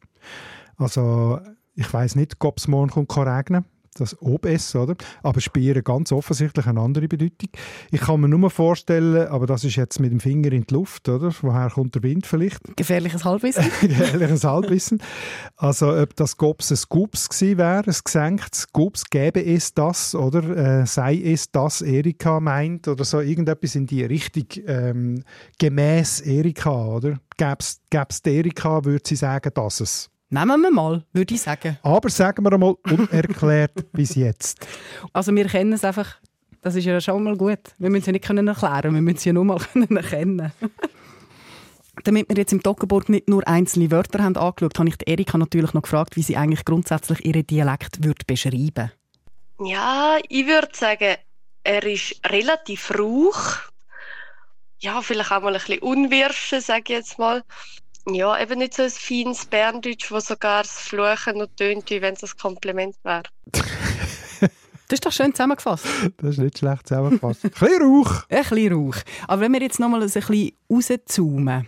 Also 0.77 1.39
ich 1.75 1.91
weiß 1.91 2.15
nicht, 2.15 2.39
Gops 2.39 2.67
morgen 2.67 2.89
kommt 2.89 3.15
regnen. 3.17 3.65
Das 3.99 4.21
OBS, 4.21 4.75
oder? 4.75 4.95
Aber 5.23 5.41
Spieren 5.41 5.83
ganz 5.83 6.11
offensichtlich 6.11 6.65
eine 6.67 6.79
andere 6.81 7.07
Bedeutung. 7.07 7.49
Ich 7.91 8.01
kann 8.01 8.21
mir 8.21 8.27
nur 8.27 8.49
vorstellen, 8.49 9.27
aber 9.27 9.47
das 9.47 9.63
ist 9.63 9.75
jetzt 9.75 9.99
mit 9.99 10.11
dem 10.11 10.19
Finger 10.19 10.51
in 10.51 10.65
die 10.65 10.73
Luft, 10.73 11.07
oder? 11.09 11.31
Woher 11.41 11.69
kommt 11.69 11.95
der 11.95 12.03
Wind 12.03 12.27
vielleicht? 12.27 12.59
Gefährliches 12.75 13.23
Halbwissen. 13.23 13.63
Gefährliches 13.81 14.43
Halbwissen. 14.43 15.01
Also 15.55 15.95
ob 15.95 16.15
das 16.15 16.37
Gops 16.37 16.71
ein 16.71 16.79
Gups 16.89 17.29
gewesen 17.29 17.57
wäre, 17.57 17.83
ein 17.85 17.95
gesenktes 18.03 18.67
Gups, 18.71 19.05
gäbe 19.09 19.43
es 19.43 19.73
das, 19.73 20.15
oder? 20.15 20.81
Äh, 20.81 20.85
sei 20.85 21.15
es 21.15 21.51
das, 21.51 21.81
Erika 21.81 22.39
meint, 22.39 22.87
oder 22.87 23.03
so 23.03 23.21
irgendetwas 23.21 23.75
in 23.75 23.85
die 23.85 24.03
Richtung 24.03 24.45
ähm, 24.67 25.23
gemäß 25.59 26.21
Erika, 26.21 26.85
oder? 26.85 27.19
Gäbe 27.37 27.57
es 27.59 28.19
Erika, 28.25 28.83
würde 28.83 29.03
sie 29.07 29.15
sagen, 29.15 29.51
dass 29.53 29.79
es. 29.79 30.09
Nehmen 30.29 30.61
wir 30.61 30.71
mal, 30.71 31.05
würde 31.13 31.33
ich 31.33 31.41
sagen. 31.41 31.77
Aber 31.83 32.09
sagen 32.09 32.43
wir 32.43 32.51
einmal 32.51 32.75
unerklärt 32.83 33.91
bis 33.93 34.15
jetzt. 34.15 34.67
Also 35.13 35.33
wir 35.33 35.45
kennen 35.45 35.71
es 35.71 35.85
einfach, 35.85 36.17
das 36.61 36.75
ist 36.75 36.83
ja 36.83 36.99
schon 36.99 37.23
mal 37.23 37.37
gut. 37.37 37.59
Wir 37.77 37.89
müssen 37.89 38.01
es 38.01 38.05
ja 38.07 38.11
nicht 38.11 38.25
können 38.25 38.47
erklären, 38.47 38.93
wir 38.93 39.01
müssen 39.01 39.17
es 39.17 39.25
ja 39.25 39.33
nur 39.33 39.45
mal 39.45 39.61
erkennen. 39.89 40.51
Damit 42.03 42.27
wir 42.29 42.35
jetzt 42.35 42.51
im 42.51 42.61
Toggenburg 42.61 43.07
nicht 43.09 43.29
nur 43.29 43.47
einzelne 43.47 43.89
Wörter 43.89 44.21
haben 44.21 44.35
angeschaut, 44.35 44.77
habe 44.77 44.89
ich 44.89 44.95
Erika 45.07 45.37
natürlich 45.37 45.73
noch 45.73 45.81
gefragt, 45.81 46.15
wie 46.17 46.21
sie 46.21 46.35
eigentlich 46.35 46.65
grundsätzlich 46.65 47.25
ihren 47.25 47.47
Dialekt 47.47 48.03
würde 48.03 48.23
beschreiben 48.27 48.91
Ja, 49.59 50.17
ich 50.27 50.45
würde 50.45 50.69
sagen, 50.73 51.15
er 51.63 51.83
ist 51.85 52.19
relativ 52.25 52.91
rauch. 52.97 53.57
Ja, 54.79 55.01
vielleicht 55.01 55.31
auch 55.31 55.41
mal 55.41 55.55
ein 55.55 55.59
bisschen 55.59 55.79
unwirschen, 55.79 56.61
sage 56.61 56.83
ich 56.83 56.89
jetzt 56.89 57.17
mal. 57.17 57.43
Ja, 58.09 58.39
eben 58.39 58.59
nicht 58.59 58.73
so 58.73 58.83
ein 58.83 58.89
feines 58.89 59.45
Berndeutsch, 59.45 60.11
wo 60.11 60.19
sogar 60.19 60.63
das 60.63 60.79
Fluchen 60.79 61.39
noch 61.39 61.47
tönt, 61.57 61.89
wie 61.89 62.01
wenn 62.01 62.13
es 62.13 62.23
ein 62.23 62.29
Kompliment 62.41 62.95
wäre. 63.03 63.23
Das 64.89 64.99
ist 64.99 65.05
doch 65.05 65.11
schön 65.11 65.33
zusammengefasst. 65.33 65.85
Das 66.15 66.29
ist 66.29 66.37
nicht 66.37 66.59
schlecht 66.59 66.87
zusammengefasst. 66.87 67.43
ein 67.43 67.51
bisschen 67.51 67.81
Rauch. 67.81 68.23
Ein 68.29 68.43
bisschen 68.43 68.73
Rauch. 68.73 68.95
Aber 69.27 69.41
wenn 69.41 69.51
wir 69.51 69.61
jetzt 69.61 69.81
noch 69.81 69.89
mal 69.89 70.01
ein 70.01 70.09
bisschen 70.09 70.51
rauszoomen, 70.71 71.67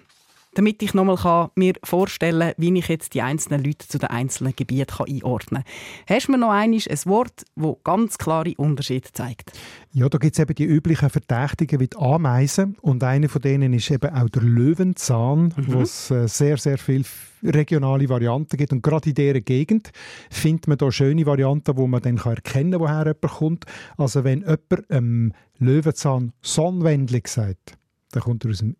damit 0.59 0.83
ich 0.83 0.93
nochmal 0.93 1.51
mir 1.55 1.75
vorstellen 1.85 2.41
kann, 2.41 2.53
wie 2.57 2.77
ich 2.77 2.89
jetzt 2.89 3.13
die 3.13 3.21
einzelnen 3.21 3.63
Leute 3.63 3.87
zu 3.87 3.97
den 3.97 4.09
einzelnen 4.09 4.53
Gebieten 4.57 5.05
einordnen 5.07 5.63
kann. 5.63 6.15
Hast 6.17 6.27
du 6.27 6.33
mir 6.33 6.37
noch 6.37 6.49
einmal 6.49 6.79
ein 6.85 6.99
Wort, 7.05 7.45
das 7.55 7.75
ganz 7.85 8.17
klare 8.17 8.53
Unterschiede 8.57 9.07
zeigt? 9.13 9.53
Ja, 9.93 10.09
da 10.09 10.17
gibt 10.17 10.33
es 10.33 10.39
eben 10.39 10.53
die 10.53 10.65
üblichen 10.65 11.09
Verdächtigen 11.09 11.79
wie 11.79 11.87
die 11.87 11.95
Ameisen 11.95 12.75
und 12.81 13.01
einer 13.05 13.29
von 13.29 13.41
denen 13.41 13.71
ist 13.71 13.89
eben 13.89 14.13
auch 14.13 14.27
der 14.27 14.41
Löwenzahn, 14.41 15.53
mhm. 15.55 15.73
wo 15.73 15.79
es 15.79 16.11
äh, 16.11 16.27
sehr, 16.27 16.57
sehr 16.57 16.77
viele 16.77 17.05
regionale 17.41 18.09
Varianten 18.09 18.57
gibt 18.57 18.73
und 18.73 18.83
gerade 18.83 19.11
in 19.11 19.15
dieser 19.15 19.39
Gegend 19.39 19.91
findet 20.29 20.67
man 20.67 20.77
da 20.77 20.91
schöne 20.91 21.25
Varianten, 21.25 21.77
wo 21.77 21.87
man 21.87 22.01
dann 22.01 22.17
erkennen 22.17 22.71
kann, 22.71 22.81
woher 22.81 23.05
jemand 23.05 23.21
kommt. 23.21 23.65
Also 23.95 24.25
wenn 24.25 24.41
jemand 24.41 24.85
ähm, 24.89 25.31
Löwenzahn 25.57 26.33
Sonnenwendling 26.41 27.27
sagt, 27.27 27.77
dann 28.11 28.23
kommt 28.23 28.43
er 28.43 28.51
aus 28.51 28.57
dem 28.57 28.75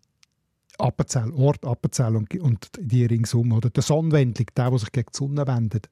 Appenzell, 0.80 1.32
Ort 1.32 1.64
Appenzell 1.64 2.16
und, 2.16 2.34
und 2.40 2.70
die 2.78 3.06
ringsum. 3.06 3.52
Oder 3.52 3.70
der 3.70 3.82
Sonnenwendling, 3.82 4.48
der, 4.56 4.70
der 4.70 4.78
sich 4.78 4.92
gegen 4.92 5.08
die 5.12 5.16
Sonne 5.16 5.46
wendet. 5.46 5.88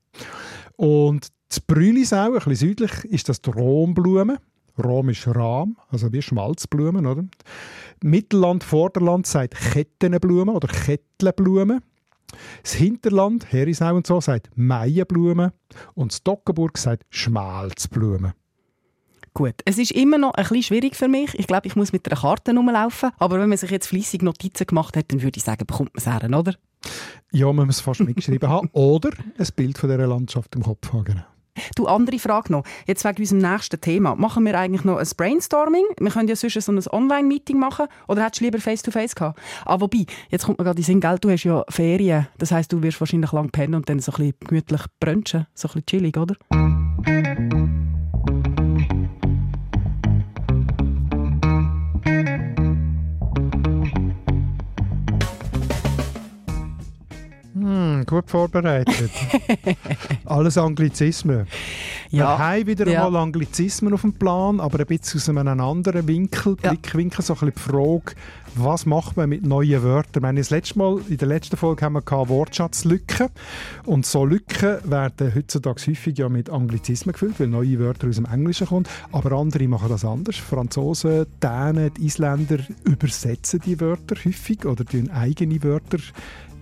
Und 0.77 1.29
das 1.49 1.61
Brülisau, 1.61 2.27
ein 2.27 2.33
bisschen 2.35 2.55
südlich, 2.55 3.05
ist 3.05 3.29
das 3.29 3.41
die 3.41 3.51
Romblume. 3.51 4.39
Rom 4.83 5.09
ist 5.09 5.27
Rahm, 5.27 5.77
also 5.89 6.13
wie 6.13 6.23
Schmalzblumen, 6.23 7.07
oder? 7.07 7.25
Mittelland, 8.03 8.63
Vorderland 8.63 9.27
sagt 9.27 9.55
Kettenblumen 9.55 10.55
oder 10.55 10.69
Kettlenblumen. 10.69 11.81
Das 12.63 12.75
Hinterland, 12.75 13.51
Herisau 13.53 13.97
und 13.97 14.07
so, 14.07 14.21
sagt 14.21 14.51
Maienblumen. 14.55 15.51
Und 15.95 16.13
das 16.13 16.23
Dockenburg 16.23 16.79
sagt 16.79 17.07
Schmalzblumen. 17.11 18.35
Gut, 19.39 19.55
es 19.67 19.79
ist 19.79 19.93
immer 19.93 20.19
noch 20.19 20.35
ein 20.35 20.43
bisschen 20.43 20.65
schwierig 20.65 20.97
für 20.97 21.07
mich. 21.07 21.39
Ich 21.39 21.47
glaube, 21.47 21.69
ich 21.69 21.77
muss 21.77 21.93
mit 21.93 22.11
einer 22.11 22.21
Karte 22.21 22.53
rumlaufen. 22.53 23.11
Aber 23.19 23.39
wenn 23.39 23.49
man 23.49 23.57
sich 23.57 23.71
jetzt 23.71 23.87
fließig 23.87 24.23
Notizen 24.23 24.67
gemacht 24.67 24.97
hat, 24.97 25.13
dann 25.13 25.23
würde 25.23 25.39
ich 25.39 25.45
sagen, 25.45 25.65
bekommt 25.65 25.95
man 25.95 26.01
es 26.05 26.07
her, 26.07 26.37
oder? 26.37 26.55
Ja, 27.31 27.53
man 27.53 27.67
muss 27.67 27.77
es 27.77 27.81
fast 27.81 28.01
mitgeschrieben 28.01 28.49
haben. 28.49 28.69
Oder 28.73 29.11
ein 29.39 29.47
Bild 29.55 29.79
von 29.79 29.91
dieser 29.91 30.09
Landschaft 30.09 30.57
im 30.57 30.65
Kopf 30.65 30.93
haben. 30.93 31.05
Genau. 31.05 31.23
Du, 31.77 31.87
andere 31.87 32.19
Frage 32.19 32.51
noch. 32.51 32.65
Jetzt 32.89 33.05
wegen 33.05 33.19
unserem 33.19 33.53
nächsten 33.53 33.81
Thema. 33.81 34.17
Machen 34.17 34.45
wir 34.45 34.59
eigentlich 34.59 34.83
noch 34.83 34.97
ein 34.97 35.09
Brainstorming? 35.17 35.85
Wir 36.01 36.11
können 36.11 36.27
ja 36.27 36.35
sonst 36.35 36.61
so 36.61 36.73
ein 36.73 36.83
Online-Meeting 36.91 37.61
machen. 37.61 37.87
Oder 38.09 38.25
hättest 38.25 38.41
du 38.41 38.47
lieber 38.47 38.59
Face-to-Face 38.59 39.13
-face 39.13 39.15
gehabt? 39.15 39.41
Ah, 39.65 39.81
wobei, 39.81 40.05
jetzt 40.31 40.47
kommt 40.47 40.59
mir 40.59 40.65
gerade 40.65 40.79
in 40.79 40.85
Sinn, 40.85 41.01
gell, 41.01 41.17
du 41.21 41.31
hast 41.31 41.45
ja 41.45 41.65
Ferien. 41.69 42.27
Das 42.39 42.51
heisst, 42.51 42.73
du 42.73 42.83
wirst 42.83 42.99
wahrscheinlich 42.99 43.31
lang 43.31 43.51
pennen 43.51 43.77
und 43.77 43.89
dann 43.89 44.01
so 44.01 44.11
ein 44.11 44.17
bisschen 44.17 44.35
gemütlich 44.41 44.83
brunchen. 44.99 45.47
So 45.55 45.69
ein 45.69 45.75
bisschen 45.75 45.87
chillig, 45.87 46.17
oder? 46.17 46.35
Gut 58.09 58.31
vorbereitet. 58.31 59.11
Alles 60.25 60.59
Anglizismen. 60.59 61.47
Ja. 62.11 62.19
Wir 62.19 62.39
haben 62.39 62.67
wieder 62.67 62.89
ja. 62.89 63.09
mal 63.09 63.21
Anglizismen 63.21 63.93
auf 63.93 64.01
dem 64.01 64.15
Plan, 64.15 64.61
aber 64.61 64.81
ein 64.81 64.87
bisschen 64.87 65.21
aus 65.21 65.29
einem 65.29 65.61
anderen 65.61 66.09
Winkel, 66.09 66.57
ja. 66.63 66.71
Blickwinkel, 66.71 67.23
so 67.23 67.35
ein 67.35 67.53
bisschen 67.53 67.55
die 67.55 67.61
Frage, 67.61 68.15
was 68.55 68.87
macht 68.87 69.17
man 69.17 69.29
mit 69.29 69.45
neuen 69.45 69.83
Wörtern? 69.83 70.23
Meine, 70.23 70.41
das 70.41 70.51
letzte 70.51 70.79
Mal, 70.79 71.01
in 71.09 71.19
der 71.19 71.29
letzten 71.29 71.57
Folge 71.57 71.85
haben 71.85 71.93
wir 71.93 72.29
Wortschatzlücken 72.29 73.29
und 73.85 74.07
so 74.07 74.25
Lücken 74.25 74.79
werden 74.85 75.35
heutzutage 75.35 75.87
häufig 75.89 76.19
ja 76.19 76.29
mit 76.29 76.51
Anglizismen 76.51 77.13
gefüllt, 77.13 77.39
weil 77.39 77.49
neue 77.49 77.79
Wörter 77.79 78.09
aus 78.09 78.17
dem 78.17 78.25
Englischen 78.25 78.67
kommen, 78.67 78.87
aber 79.13 79.33
andere 79.33 79.69
machen 79.69 79.91
das 79.91 80.05
anders. 80.05 80.37
Franzosen, 80.37 81.27
Dänen, 81.43 81.93
die 81.95 82.07
Isländer 82.07 82.59
übersetzen 82.85 83.61
die 83.65 83.79
Wörter 83.81 84.17
häufig 84.25 84.65
oder 84.65 84.85
eigene 85.13 85.63
Wörter 85.63 85.99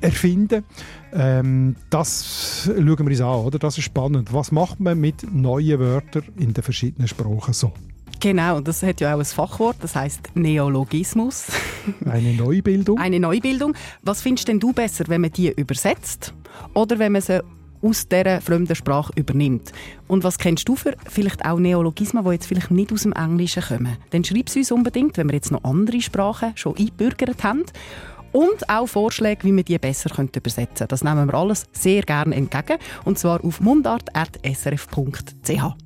erfinden. 0.07 0.65
Ähm, 1.13 1.77
das 1.91 2.65
schauen 2.65 2.99
wir 2.99 3.07
uns 3.07 3.21
an, 3.21 3.45
oder? 3.45 3.59
Das 3.59 3.79
ist 3.79 3.85
spannend. 3.85 4.33
Was 4.33 4.53
macht 4.53 4.81
man 4.81 4.99
mit 4.99 5.33
neuen 5.33 5.79
Wörtern 5.79 6.25
in 6.37 6.55
den 6.55 6.63
verschiedenen 6.63 7.09
Sprachen 7.09 7.53
so? 7.53 7.73
Genau, 8.21 8.61
das 8.61 8.83
hat 8.83 9.01
ja 9.01 9.15
auch 9.15 9.19
ein 9.19 9.25
Fachwort, 9.25 9.77
das 9.81 9.95
heißt 9.95 10.31
Neologismus. 10.35 11.49
Eine 12.07 12.33
Neubildung. 12.33 12.99
Eine 12.99 13.21
Neubildung. 13.21 13.75
Was 14.03 14.23
findest 14.23 14.49
denn 14.49 14.59
du 14.59 14.73
besser, 14.73 15.05
wenn 15.09 15.21
man 15.21 15.33
die 15.33 15.53
übersetzt 15.53 16.33
oder 16.73 16.99
wenn 16.99 17.13
man 17.13 17.21
sie 17.21 17.43
aus 17.83 18.09
dieser 18.09 18.41
fremden 18.41 18.75
Sprache 18.75 19.13
übernimmt. 19.17 19.73
Und 20.09 20.25
was 20.25 20.39
kennst 20.39 20.69
du 20.69 20.77
für 20.77 20.97
vielleicht 21.09 21.45
auch 21.45 21.59
Neologismen, 21.59 22.25
die 22.25 22.31
jetzt 22.31 22.47
vielleicht 22.47 22.71
nicht 22.71 22.93
aus 22.93 23.03
dem 23.03 23.13
Englischen 23.13 23.63
kommen? 23.63 23.97
Dann 24.11 24.25
schreib 24.25 24.49
es 24.49 24.57
uns 24.57 24.73
unbedingt, 24.73 25.17
wenn 25.17 25.29
wir 25.29 25.35
jetzt 25.35 25.53
noch 25.53 25.63
andere 25.65 26.01
Sprachen 26.01 26.53
schon 26.57 26.77
eingebürgert 26.77 27.45
haben 27.45 27.65
und 28.33 28.69
auch 28.69 28.87
Vorschläge, 28.87 29.45
wie 29.45 29.55
wir 29.55 29.65
die 29.65 29.79
besser 29.79 30.11
übersetzen 30.19 30.77
können. 30.77 30.89
Das 30.89 31.05
nehmen 31.05 31.29
wir 31.29 31.35
alles 31.35 31.67
sehr 31.73 32.03
gerne 32.03 32.35
entgegen 32.35 32.79
und 33.05 33.19
zwar 33.19 33.45
auf 33.45 33.61
mundart.srf.ch. 33.61 35.77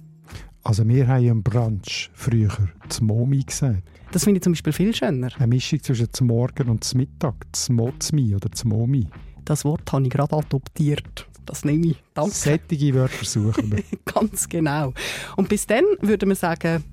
Also 0.62 0.87
wir 0.87 1.09
haben 1.09 1.26
im 1.26 1.42
Brunch 1.42 2.11
früher 2.12 2.50
zum 2.88 3.07
Momi 3.07 3.42
gesagt. 3.42 3.83
Das 4.12 4.24
finde 4.24 4.38
ich 4.38 4.42
zum 4.42 4.53
Beispiel 4.53 4.72
viel 4.72 4.94
schöner. 4.94 5.31
Eine 5.37 5.46
Mischung 5.46 5.83
zwischen 5.83 6.12
zum 6.12 6.26
Morgen 6.26 6.68
und 6.68 6.85
zum 6.85 6.98
Mittag, 6.98 7.35
zum 7.53 7.76
Mozmi 7.76 8.35
oder 8.35 8.50
zum 8.53 8.70
Momi. 8.70 9.07
Das 9.44 9.64
Wort 9.64 9.90
habe 9.92 10.05
ich 10.05 10.11
gerade 10.11 10.37
adoptiert. 10.37 11.26
Das 11.46 11.64
nehme 11.64 11.88
ich. 11.88 12.03
Danke. 12.14 12.35
Sättige 12.35 12.94
Wörter 12.94 13.24
suchen 13.24 13.72
wir. 13.72 13.83
Ganz 14.05 14.48
genau. 14.48 14.92
Und 15.37 15.48
bis 15.48 15.66
dann 15.66 15.85
würden 16.00 16.29
wir 16.29 16.37
sagen, 16.37 16.85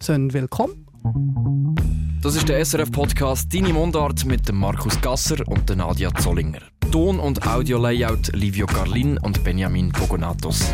schön 0.00 0.32
willkommen. 0.32 0.83
Das 1.04 2.34
ist 2.34 2.48
der 2.48 2.64
SRF-Podcast 2.64 3.52
«Deine 3.52 3.74
Mundart» 3.74 4.24
mit 4.24 4.48
dem 4.48 4.56
Markus 4.56 4.98
Gasser 5.02 5.46
und 5.46 5.68
Nadia 5.76 6.10
Zollinger. 6.14 6.60
Ton- 6.90 7.20
und 7.20 7.46
Audio-Layout 7.46 8.28
Livio 8.32 8.64
Carlin 8.64 9.18
und 9.18 9.44
Benjamin 9.44 9.92
Pogonatos. 9.92 10.72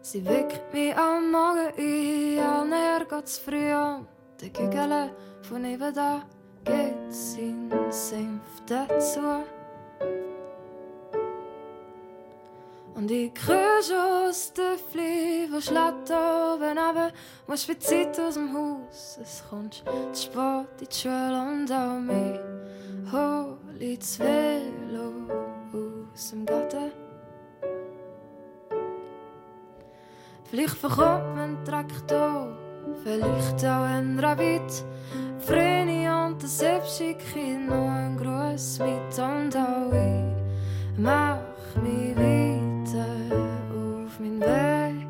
Sie 0.03 0.23
weckt 0.23 0.71
mich 0.71 0.95
am 0.95 1.31
Morgen 1.31 1.73
ein, 1.75 2.39
allnäher 2.39 3.03
geht's 3.09 3.39
früh 3.39 3.71
an. 3.71 4.07
Der 4.39 4.49
Gügele 4.49 5.09
von 5.41 5.63
nebenan 5.63 6.21
geht 6.63 7.11
sein 7.11 7.71
Senf 7.89 8.43
dazu. 8.67 9.43
Und 12.93 13.09
ich 13.09 13.33
kriege 13.33 14.27
aus 14.27 14.53
der 14.53 14.77
Flie, 14.91 15.47
wo 15.51 15.59
schlägt 15.59 16.11
oben 16.11 16.77
runter, 16.77 17.11
musst 17.47 17.65
für 17.65 17.79
Zeit 17.79 18.19
aus 18.19 18.35
dem 18.35 18.53
Haus. 18.53 19.17
Es 19.19 19.43
kommt 19.49 19.83
zu 20.13 20.21
spät 20.21 20.67
in 20.79 20.87
die 20.87 20.95
Schule 20.95 21.41
und 21.41 21.71
auch 21.71 21.99
mich 21.99 22.39
hol 23.11 23.57
ich 23.79 23.97
das 23.97 24.19
Velo 24.19 25.11
aus 26.13 26.29
dem 26.29 26.45
Garten. 26.45 27.00
Vielleicht 30.51 30.79
verkommt 30.79 31.37
man 31.37 31.63
Traktor, 31.63 32.57
vielleicht 33.05 33.63
auch 33.63 33.83
ein 33.85 34.19
Rabbit. 34.19 34.83
Vreni 35.39 36.09
und 36.09 36.41
selbst 36.41 36.97
schicke 36.97 37.23
ich 37.39 37.57
noch 37.57 37.87
einen 37.87 38.17
Gruß 38.17 38.79
mit 38.79 39.17
und 39.17 39.55
auch 39.55 39.93
ich 39.93 40.99
mach 41.01 41.37
mich 41.81 42.17
weiter 42.17 43.05
auf 43.69 44.19
meinen 44.19 44.41
Weg. 44.41 45.07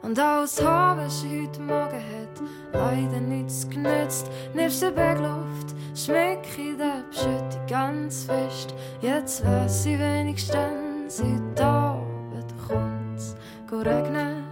Und 0.00 0.16
das 0.16 0.64
Haar, 0.64 0.96
was 0.96 1.22
heute 1.24 1.60
Morgen 1.60 1.92
hat, 1.92 2.42
leider 2.72 3.20
nichts 3.20 3.68
genützt. 3.68 4.30
Nebst 4.54 4.80
der 4.80 4.92
Bergluft 4.92 5.74
schmeck 5.94 6.46
ich 6.56 6.74
der 6.78 7.04
Beschütte 7.06 7.60
ganz 7.68 8.24
fest. 8.24 8.74
Jetzt 9.02 9.44
weiß 9.44 9.84
ich 9.84 9.98
wenigstens, 9.98 11.22
heute 11.22 11.64
Abend 11.66 12.03
kommt's 13.74 13.86
regnen. 13.86 14.44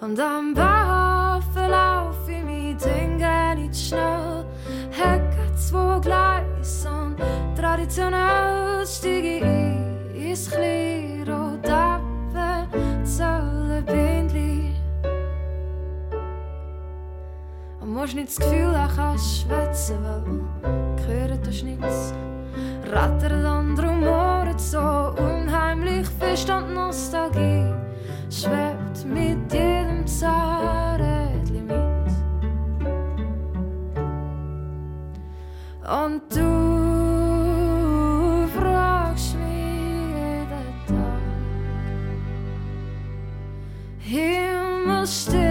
Und 0.00 0.20
am 0.20 0.54
Bahnhof 0.54 1.44
lauf 1.56 2.28
ich 2.28 2.42
mit 2.42 2.84
Dingen 2.84 3.58
nicht 3.58 3.76
schnell. 3.76 4.44
Hecke 4.90 5.54
zwei 5.56 5.98
Gleis 6.00 6.86
und 6.86 7.16
traditionell 7.58 8.86
stieg 8.86 9.24
ich 9.24 10.30
ins 10.30 10.50
Kliro, 10.50 11.56
Dappe, 11.62 12.68
Zölle, 13.04 13.82
Bindli. 13.86 14.74
Und 17.80 17.94
musst 17.94 18.14
nicht 18.14 18.28
das 18.28 18.36
Gefühl, 18.36 18.72
du 18.72 18.94
kannst 18.94 19.40
schwätzen, 19.40 19.98
weil 20.02 20.96
gehört 21.06 21.46
das 21.46 21.62
nichts. 21.62 22.14
Rattert 22.92 23.32
und 23.32 23.78
rumoret 23.78 24.60
so 24.60 24.78
unheimlich 25.16 26.06
fest 26.18 26.50
und 26.50 26.74
Nostalgie 26.74 27.72
schwebt 28.30 29.04
mit 29.06 29.52
jedem 29.52 30.06
Zahnrädli 30.06 31.60
mit. 31.60 31.74
Und 35.86 36.22
du 36.34 36.48
fragst 38.58 39.34
mich 39.36 40.14
jeden 40.14 40.74
Tag, 40.86 41.20
Himmelsterne, 43.98 45.43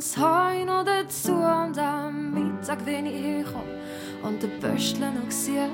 das 0.00 0.16
Heu 0.16 0.64
noch 0.64 0.84
dazu. 0.84 1.32
Und 1.32 1.78
am 1.78 2.32
Mittag, 2.32 2.78
wenn 2.86 3.04
ich 3.04 3.22
herkomme 3.22 3.78
und 4.22 4.42
den 4.42 4.58
Böstler 4.58 5.10
noch 5.10 5.30
sehe, 5.30 5.68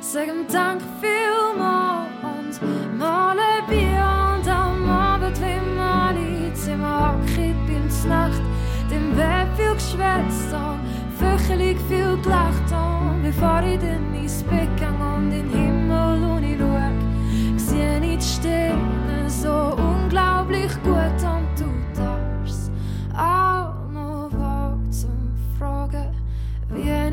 sagen 0.00 0.46
Dank 0.52 0.82
vielmals 1.00 2.60
und 2.60 2.98
mal 2.98 3.38
ein 3.38 3.66
Bier. 3.66 4.04
Und 4.36 4.46
am 4.48 4.90
Abend, 4.90 5.40
wenn 5.40 5.76
man 5.76 6.16
alle 6.16 6.52
Zimmer 6.52 7.14
hockit 7.14 7.56
beim 7.66 8.08
Nacht, 8.08 8.42
dem 8.90 9.16
wird 9.16 9.56
viel 9.56 9.74
geschwätzt 9.74 10.52
und 10.52 10.80
fürchterlich 11.18 11.78
viel 11.88 12.18
gelacht. 12.22 12.70
Und 12.70 13.22
bevor 13.22 13.62
ich 13.62 13.80
dann 13.80 14.14
ins 14.14 14.42
Bett 14.42 14.68
gang 14.78 15.00
und 15.16 15.32
in 15.32 15.50
den 15.50 15.58
Himmel 15.58 16.22
und 16.32 16.44
ich 16.44 16.58
schau, 16.58 17.56
sehe 17.56 17.98
ich 18.00 18.18
die 18.18 18.24
Sterne 18.24 19.24
so 19.26 19.74
unglaublich 19.78 20.70
gut 20.82 21.16
und 21.24 21.48
du 21.58 21.70
darfst 21.96 22.70
auch 23.16 23.53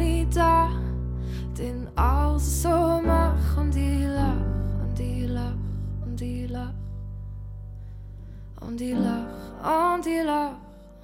ich 0.01 0.27
da 0.29 0.69
den 1.57 1.87
alles 1.95 2.63
so 2.63 2.69
mach 2.69 3.57
und 3.57 3.75
ich 3.75 4.05
lach 4.05 4.35
und 4.81 4.99
ich 4.99 5.27
lach 5.27 5.53
und 6.05 6.21
ich 6.21 6.49
lach 6.49 6.73
und 8.61 8.81
ich 8.81 8.95
lach 8.95 9.25
und 9.61 10.07
ich 10.07 10.23
lach 10.23 10.53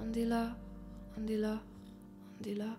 und 0.00 0.16
ich 0.16 0.28
lach 0.28 0.50
und 1.16 1.30
ich 1.30 1.38
lach 1.38 1.60
und 2.36 2.46
ich 2.46 2.56
lach 2.58 2.76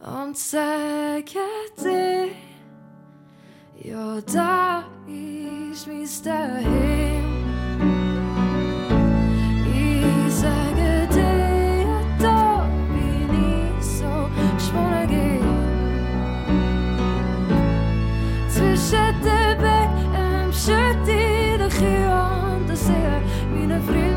und 0.00 0.36
sage 0.36 1.24
dir 1.82 2.28
ja, 3.82 4.20
da 4.20 4.84
ist 5.06 5.86
mein 5.86 6.06
Daheim. 6.22 7.39
kørende 21.80 22.76
ser 22.76 23.20
mine 23.54 23.82
frie 23.88 24.09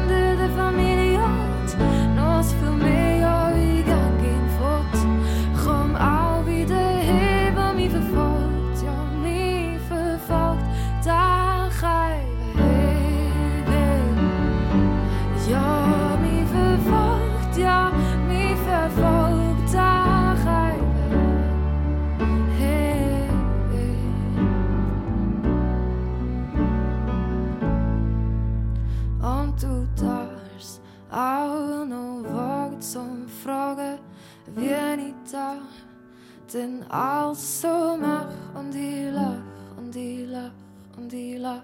zitten 36.54 36.89
als 36.89 37.60
zomer 37.60 38.28
om 38.56 38.70
die 38.72 39.12
lach, 39.12 39.41
om 39.78 39.91
die 39.91 40.28
lach, 40.28 40.51
om 40.97 41.08
die 41.08 41.39
lach. 41.39 41.64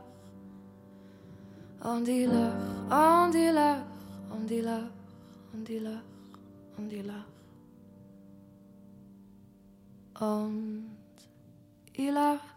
Om 1.81 2.03
die 2.03 2.27
lach, 2.27 2.55
om 2.89 3.31
die 3.31 3.51
lach, 3.51 3.83
om 4.31 4.45
die 4.47 4.61
lach, 4.61 4.89
om 5.53 5.63
die 5.63 5.79
lach, 5.79 6.03
om 6.77 6.87
die 6.89 7.03
lach. 7.03 7.27
Und 10.19 10.89
ich 11.93 12.11
lach. 12.11 12.48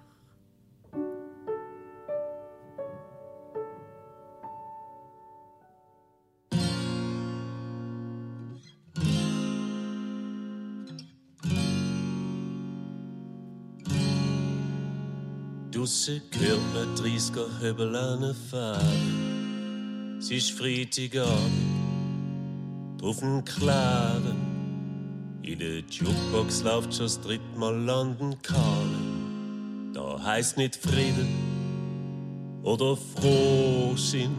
Dusse 15.83 16.23
hört 16.39 16.61
man 16.75 16.95
30er 16.95 17.59
Höbel 17.59 17.93
fahren. 18.49 20.17
Es 20.17 20.31
ist 20.31 20.53
Freitagabend, 20.53 21.33
auf 23.03 23.19
dem 23.19 23.45
Klaren. 23.45 24.37
In 25.43 25.59
der 25.59 25.81
Jukebox 25.81 26.63
läuft 26.63 26.95
schon 26.95 27.07
das 27.07 27.21
dritte 27.21 27.59
Mal 27.59 27.75
London 27.75 28.41
Calling. 28.43 29.91
Da 29.93 30.23
heißt 30.23 30.57
nicht 30.57 30.77
Frieden 30.77 31.27
oder 32.63 32.97
Frohsinn. 32.97 34.37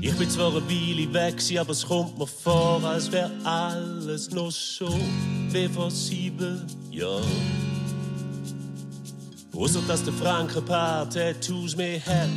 Ich 0.00 0.18
bin 0.18 0.28
zwar 0.28 0.50
eine 0.50 0.68
Weile 0.68 1.14
weg, 1.14 1.40
aber 1.56 1.70
es 1.70 1.86
kommt 1.86 2.18
mir 2.18 2.26
vor, 2.26 2.82
als 2.82 3.12
wäre 3.12 3.30
alles 3.44 4.32
noch 4.32 4.50
so 4.50 4.88
wie 5.52 5.68
vor 5.68 5.88
sieben 5.88 6.66
Jahren. 6.90 7.75
Ausser 9.56 9.80
dass 9.88 10.04
der 10.04 10.12
Frank 10.12 10.52
paar 10.66 11.08
Tattoos 11.08 11.76
mehr 11.76 11.98
hat, 12.04 12.28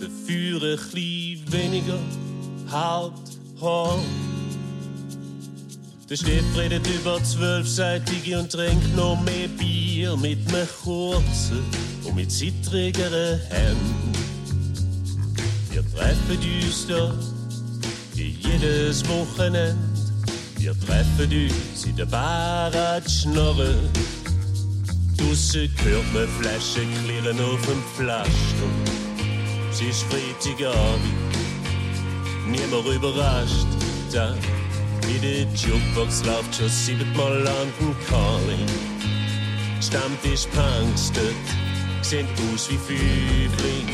dafür 0.00 0.62
ein 0.62 0.78
bisschen 0.78 1.52
weniger 1.52 1.98
Haut, 2.72 3.12
Haar. 3.60 3.98
Der 6.08 6.16
Chef 6.16 6.44
redet 6.56 6.86
über 6.86 7.22
zwölfseitige 7.22 8.38
und 8.38 8.50
trinkt 8.50 8.96
noch 8.96 9.20
mehr 9.22 9.48
Bier 9.48 10.16
mit 10.16 10.38
einem 10.48 10.66
kurzen 10.82 11.62
und 12.04 12.14
mit 12.14 12.32
zittrigeren 12.32 13.38
Händen. 13.50 14.12
Wir 15.70 15.84
treffen 15.94 16.38
uns 16.38 16.86
da 16.86 17.12
jedes 18.14 19.06
Wochenende. 19.08 19.76
Wir 20.58 20.72
treffen 20.80 21.30
uns 21.30 21.84
in 21.84 21.96
der 21.96 22.06
Bar 22.06 22.72
Schnorren. 23.06 23.90
Draussen 25.16 25.70
hört 25.84 26.12
man 26.12 26.28
Flaschen 26.40 26.88
klirren 27.04 27.40
auf 27.40 27.60
dem 27.66 27.82
Pflaster. 27.94 28.68
Es 29.70 29.80
ist 29.80 30.04
Freitagabend, 30.04 31.02
niemand 32.46 32.86
überrascht. 32.86 33.66
Da 34.12 34.34
in 35.08 35.22
der 35.22 35.42
Jukebox 35.54 36.24
läuft 36.24 36.54
schon 36.56 36.68
siebenmal 36.68 37.34
London 37.34 37.96
Calling. 38.08 38.66
Stammtisch 39.80 40.46
Punks 40.46 41.12
dort 41.12 42.04
sehen 42.04 42.26
aus 42.52 42.68
wie 42.70 42.78
Fübling. 42.78 43.88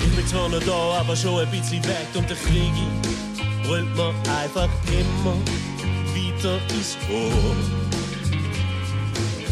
Ich 0.00 0.16
bin 0.16 0.26
zwar 0.26 0.48
noch 0.48 0.62
da, 0.64 1.00
aber 1.00 1.16
schon 1.16 1.40
ein 1.40 1.50
bisschen 1.50 1.84
weg 1.84 2.08
und 2.14 2.28
der 2.28 2.36
Krieg 2.36 2.72
brüllt 3.64 3.96
mir 3.96 4.14
einfach 4.42 4.68
immer 4.88 5.36
weiter 6.14 6.58
ins 6.74 6.96
Ohr. 7.10 7.83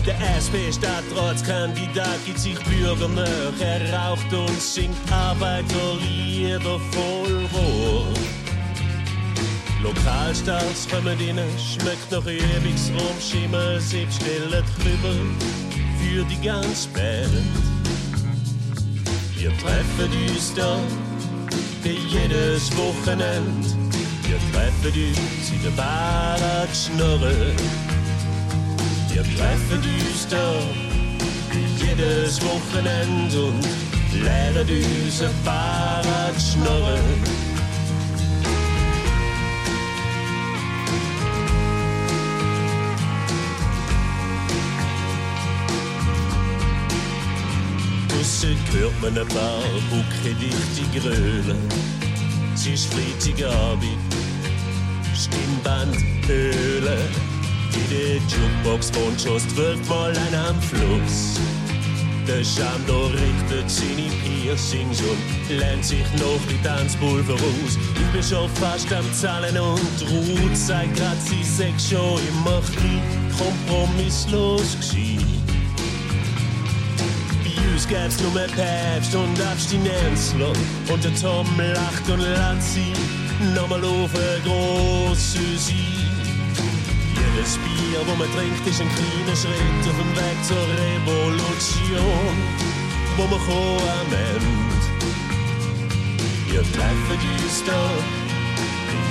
Der 0.04 0.16
SP-Stadtratskandidat 0.18 2.24
gibt 2.26 2.40
sich 2.40 2.58
Bürger 2.64 3.06
nach. 3.08 3.60
Er 3.60 3.92
raucht 3.92 4.32
und 4.32 4.60
singt 4.60 4.96
Arbeiterlieder 5.12 6.80
voll 6.90 7.46
Rohr. 7.54 8.06
Lokalstars 9.80 10.88
kommen 10.88 11.16
rein, 11.18 11.38
schmeckt 11.56 12.10
nach 12.10 12.26
Übungsraum, 12.26 13.20
Schimmer, 13.20 13.78
selbst 13.80 14.20
stellen 14.20 14.50
drüber 14.50 15.14
für 16.00 16.24
die 16.24 16.40
ganze 16.44 16.88
Band. 16.88 17.30
Wir 19.36 19.56
treffen 19.58 20.10
uns 20.28 20.52
da 20.54 20.80
wie 21.84 22.00
jedes 22.08 22.76
Wochenende. 22.76 23.68
Wir 24.26 24.40
treffen 24.52 24.86
uns 24.86 25.50
in 25.50 25.62
der 25.62 25.70
Schnorren. 26.74 27.81
Wir 29.22 29.36
treffen 29.36 29.78
uns 29.78 30.26
da 30.28 30.52
jedes 31.78 32.40
Wochenende 32.42 33.44
und 33.44 33.66
uns 34.68 35.22
ein 35.22 35.30
Fahrrad 35.44 36.34
schnorren. 36.40 36.98
Draussen 48.08 48.56
hört 48.72 49.02
man 49.02 49.18
ein 49.18 49.28
paar 49.28 49.62
buckedichte 49.88 50.98
Grölen. 50.98 51.58
Es 52.54 52.66
ist 52.66 52.92
Freitagabend, 52.92 53.98
Stimmband, 55.14 55.96
Der 57.74 58.16
Jukebox 58.16 58.92
wohnt 58.94 59.20
schon 59.20 59.40
zwölfmal 59.50 60.10
ein 60.10 60.34
am 60.34 60.60
Fluss. 60.60 61.40
Der 62.26 62.44
Schandor 62.44 63.10
richtet 63.10 63.68
seine 63.68 64.08
Piercings 64.22 65.00
und 65.00 65.58
lernt 65.58 65.84
sich 65.84 66.04
noch 66.18 66.38
die 66.48 66.62
Tanzpulver 66.62 67.34
aus. 67.34 67.78
Ich 67.94 68.12
bin 68.12 68.22
schon 68.22 68.48
fast 68.50 68.92
am 68.92 69.04
Zahlen 69.12 69.58
und 69.58 70.02
Ruth 70.10 70.56
zeigt 70.56 70.96
grad, 70.96 71.20
sie 71.20 71.42
sechs 71.42 71.90
schon 71.90 72.20
immer 72.28 72.60
ein 72.82 73.02
kompromisslos 73.36 74.76
gewesen. 74.78 75.42
Bei 77.42 77.72
uns 77.72 77.88
gäb's 77.88 78.20
nur 78.22 78.32
mehr 78.32 78.48
Päpst 78.48 79.14
und 79.14 79.40
Abstinenzler 79.50 80.52
und 80.92 81.04
der 81.04 81.14
Tom 81.14 81.46
lacht 81.58 82.08
und 82.08 82.20
lässt 82.20 82.74
sie 82.74 82.92
nochmal 83.54 83.82
auf 83.82 84.10
eine 84.14 84.40
grosse 84.44 85.38
Sie. 85.56 86.11
Jedes 87.34 87.56
Bier, 87.56 88.00
wo 88.06 88.14
man 88.14 88.30
trinkt, 88.34 88.66
ist 88.66 88.80
ein 88.80 88.88
kleiner 88.88 89.36
Schritt 89.36 89.84
auf 89.88 89.96
dem 89.96 90.12
Weg 90.16 90.38
zur 90.44 90.64
Revolution, 90.68 92.34
wo 93.16 93.22
wir 93.24 93.38
kommen 93.38 93.88
am 94.00 94.12
Ende. 94.12 94.62
Wir 96.50 96.60
treffen 96.60 97.18
uns 97.44 97.64
da 97.64 97.90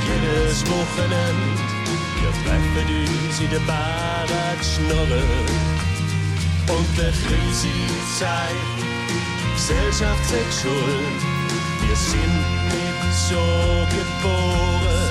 jedes 0.05 0.63
Wochenende. 0.67 1.57
Wir 2.22 2.32
treffen 2.43 2.88
uns 3.26 3.39
in 3.39 3.49
der 3.49 3.59
Bar 3.65 4.28
an. 4.30 4.41
Und 6.69 6.97
der 6.97 7.11
Krise 7.11 7.74
zeigt, 8.19 8.78
Gesellschaft 9.55 10.30
sagt 10.30 10.53
Schuld. 10.61 11.19
Wir 11.82 11.95
sind 11.95 12.38
nicht 12.69 13.13
so 13.30 13.88
geboren. 13.89 15.09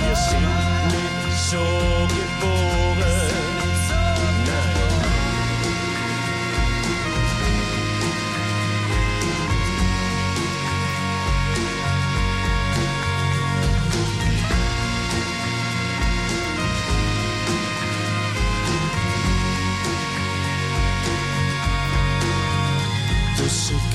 Wir 0.00 0.16
sind 0.16 0.69
so 1.50 1.58
geboren. 1.58 2.80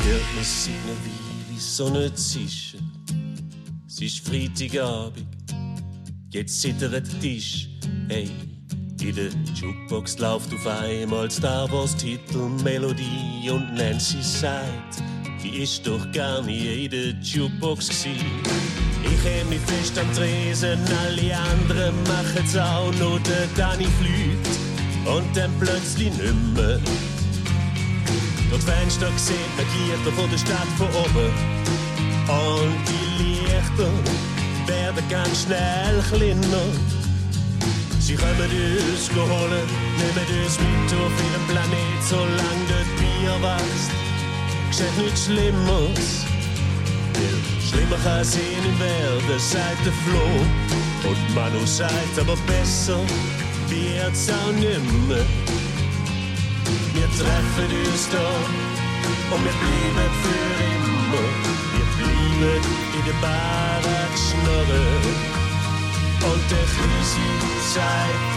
Kirchen 0.06 0.44
singen, 0.44 0.98
wie 1.04 1.54
die 1.54 1.60
Sonne 1.60 2.14
zischen. 2.14 2.92
Es 3.88 4.00
ist 4.02 4.20
Freitagabend, 4.20 5.35
Jetzt 6.36 6.60
zittert 6.60 6.92
der 6.92 7.04
Tisch, 7.22 7.70
ey. 8.10 8.30
In 9.02 9.16
der 9.16 9.30
Jukebox 9.54 10.20
läuft 10.20 10.54
auf 10.54 10.68
einmal 10.68 11.32
Star 11.32 11.72
Wars 11.72 11.96
Titel, 11.96 12.50
Melodie 12.62 13.50
und 13.50 13.74
Nancy 13.74 14.22
sagt, 14.22 15.02
die 15.42 15.64
ist 15.64 15.88
doch 15.88 16.12
gar 16.12 16.42
nie 16.42 16.84
in 16.84 16.92
der 16.92 17.12
Jukebox 17.22 17.88
gsi. 17.88 18.10
Ich 18.10 19.24
häng 19.24 19.48
mich 19.48 19.62
fest 19.62 19.98
am 19.98 20.12
Tresen, 20.12 20.78
alle 21.06 21.38
anderen 21.38 21.96
machen's 22.04 22.58
auch, 22.58 22.94
nur 23.00 23.18
der 23.22 23.48
Danny 23.56 23.88
fliegt 24.02 24.60
und 25.06 25.38
dann 25.38 25.52
plötzlich 25.58 26.12
nimmer. 26.18 26.80
Durch 28.50 28.62
Fenster 28.62 29.10
sieht 29.16 29.38
man 29.56 29.66
Lichter 29.88 30.12
von 30.12 30.30
der 30.30 30.38
Stadt 30.38 30.68
von 30.78 30.88
oben 30.90 31.32
Und 32.28 32.76
die 32.90 33.24
Lichter 33.24 34.35
werden 34.68 35.04
ganz 35.10 35.44
schnell 35.44 36.04
kleiner. 36.10 36.68
Sie 38.00 38.16
kommen 38.16 38.52
uns 38.92 39.10
geholt, 39.10 39.70
nehmen 39.98 40.44
uns 40.44 40.60
mit 40.60 41.00
auf 41.00 41.16
ihren 41.26 41.46
Planet, 41.48 42.02
solange 42.08 42.66
dort 42.70 42.92
Bier 43.00 43.36
wächst. 43.42 43.92
Geschieht 44.70 44.98
nichts 44.98 45.26
Schlimmeres. 45.26 46.26
Schlimmer 47.68 47.98
kann 48.04 48.22
es 48.22 48.36
nicht 48.36 48.80
werden, 48.80 49.40
sagt 49.40 49.86
der 49.86 49.94
Flo. 50.06 51.10
Und 51.10 51.36
Manu 51.36 51.66
sagt 51.66 52.20
aber 52.20 52.38
besser, 52.48 53.00
wird's 53.70 54.30
auch 54.30 54.52
nimmer. 54.54 55.24
Wir 56.94 57.10
treffen 57.18 57.70
uns 57.86 58.10
da 58.12 58.28
und 59.34 59.44
wir 59.44 59.56
bleiben 59.62 60.12
für 60.22 60.64
immer. 60.76 61.28
Wir 61.74 61.88
bleiben 61.98 62.62
in 62.98 63.06
der 63.06 63.14
Bar 63.22 64.05
schnurren. 64.18 65.36
Und 66.30 66.44
der 66.52 66.66
Krise 66.76 67.28
sagt, 67.74 68.36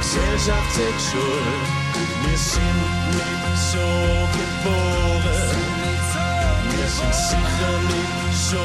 Gesellschaft 0.00 0.72
sagt 0.72 1.00
schuld. 1.10 1.80
Wir 2.24 2.38
sind 2.38 2.80
nicht 3.18 3.58
so 3.72 3.86
geboren. 4.40 5.50
Wir 6.70 6.88
sind 6.88 7.14
sicher 7.14 7.74
nicht 7.92 8.36
so 8.50 8.64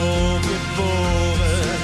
geboren. 0.49 1.74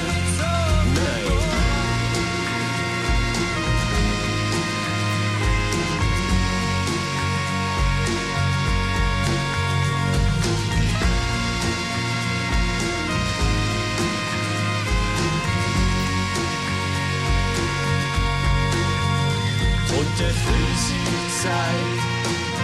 Zeigt, 21.42 22.02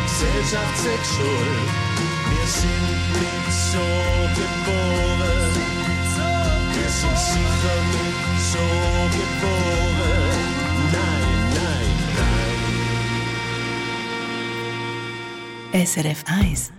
Gesellschaft 0.05 0.77
sagt 0.79 1.07
schuld. 1.07 1.69
Wir 2.31 2.47
sind 2.47 2.87
nicht 3.19 3.53
so 3.73 3.87
geboren. 4.39 5.51
Wir 6.75 6.89
sind 6.89 7.19
sicher 7.19 7.79
nicht 7.97 8.41
so 8.53 8.67
geboren. 9.19 10.47
Nein, 10.93 11.27
nein, 11.59 11.91
nein. 15.73 15.87
SRF 15.87 16.21
1. 16.29 16.71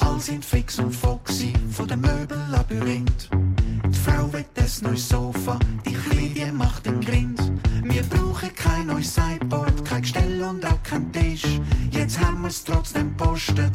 All 0.00 0.20
sind 0.20 0.42
fix 0.42 0.78
und 0.78 0.94
foxy 0.94 1.52
von 1.70 1.86
dem 1.86 2.00
Möbellabyrinth. 2.00 3.28
Die 3.86 3.98
Frau 3.98 4.32
will 4.32 4.46
das 4.54 4.80
neues 4.80 5.06
Sofa, 5.06 5.58
die 5.84 5.92
Kleine 5.92 6.50
macht 6.52 6.86
den 6.86 6.98
Grind. 7.02 7.38
Wir 7.84 8.02
brauchen 8.02 8.54
kein 8.54 8.86
neues 8.86 9.14
Sideboard, 9.14 9.84
kein 9.84 10.02
Gestell 10.02 10.42
und 10.42 10.64
auch 10.64 10.82
kein 10.82 11.12
Tisch. 11.12 11.60
Jetzt 11.90 12.18
haben 12.20 12.42
wir's 12.42 12.62
trotzdem 12.62 13.16
postet, 13.16 13.72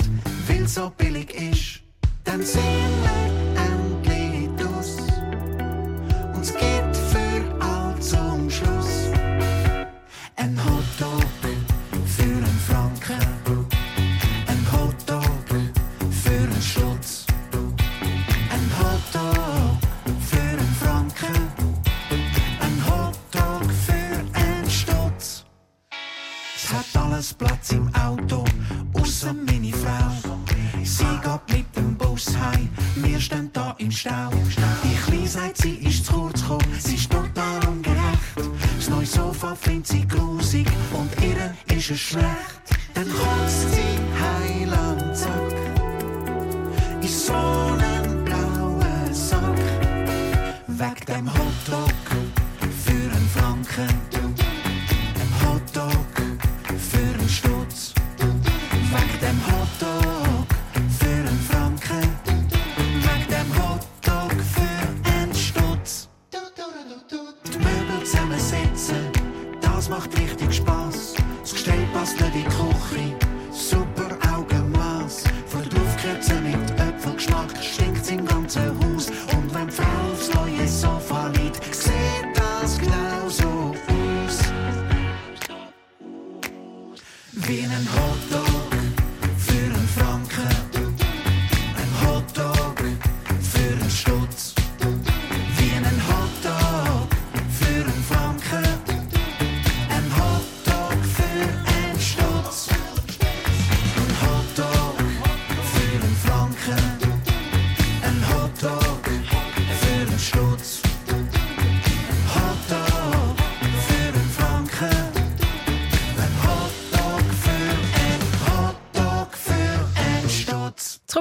weil 0.47 0.67
so 0.67 0.91
billig 0.97 1.33
ist. 1.33 1.81
Dann 2.23 2.41
sehen 2.41 2.63
wir 3.03 3.56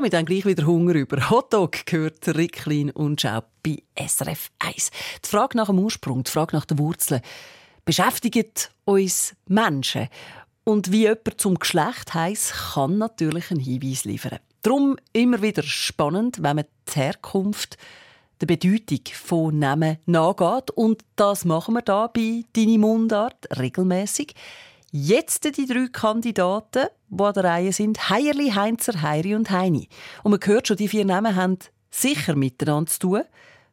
Komme 0.07 0.21
ich 0.21 0.21
dann 0.21 0.27
gleich 0.27 0.47
wieder 0.47 0.67
Hunger 0.67 0.95
über. 0.95 1.31
Hotdog 1.31 1.85
gehört 1.85 2.29
Ricklin 2.29 2.93
und 2.93 3.21
Schau 3.21 3.43
bei 3.65 3.83
SRF 3.99 4.53
1. 4.61 4.93
Die 5.25 5.29
Frage 5.29 5.57
nach 5.57 5.67
dem 5.67 5.81
Ursprung, 5.81 6.23
die 6.23 6.31
Frage 6.31 6.55
nach 6.55 6.65
den 6.65 6.79
Wurzeln 6.79 7.23
beschäftigt 7.85 8.71
uns 8.85 9.35
Menschen. 9.49 10.07
Und 10.63 10.93
wie 10.93 11.09
jemand 11.09 11.41
zum 11.41 11.59
Geschlecht 11.59 12.15
heisst, 12.15 12.53
kann 12.53 12.99
natürlich 12.99 13.51
einen 13.51 13.59
Hinweis 13.59 14.05
liefern. 14.05 14.39
Darum 14.63 14.97
immer 15.13 15.43
wieder 15.43 15.65
spannend, 15.65 16.41
wenn 16.41 16.55
man 16.55 16.67
die 16.89 17.01
Herkunft, 17.01 17.77
der 18.41 18.47
Bedeutung 18.47 19.01
von 19.13 19.59
Namen 19.59 19.97
nachgeht. 20.07 20.71
Und 20.71 21.03
das 21.17 21.45
machen 21.45 21.75
wir 21.75 21.83
da 21.83 22.07
bei 22.07 22.45
«Deine 22.53 22.79
Mundart» 22.79 23.59
regelmäßig. 23.59 24.37
Jetzt 24.99 25.45
die 25.59 25.67
drei 25.67 25.89
Kandidaten, 25.93 26.87
die 27.11 27.23
an 27.23 27.35
der 27.35 27.45
Reihe 27.45 27.73
sind. 27.75 28.09
Heierli, 28.09 28.53
Heinzer, 28.53 29.03
Heiri 29.03 29.35
und 29.35 29.51
Heini. 29.51 29.91
Und 30.23 30.31
man 30.31 30.41
hört 30.43 30.69
schon, 30.69 30.79
die 30.79 30.89
vier 30.89 31.05
Namen 31.05 31.37
haben 31.37 31.59
sicher 31.91 32.35
miteinander 32.35 32.91
zu 32.91 33.01
tun. 33.01 33.23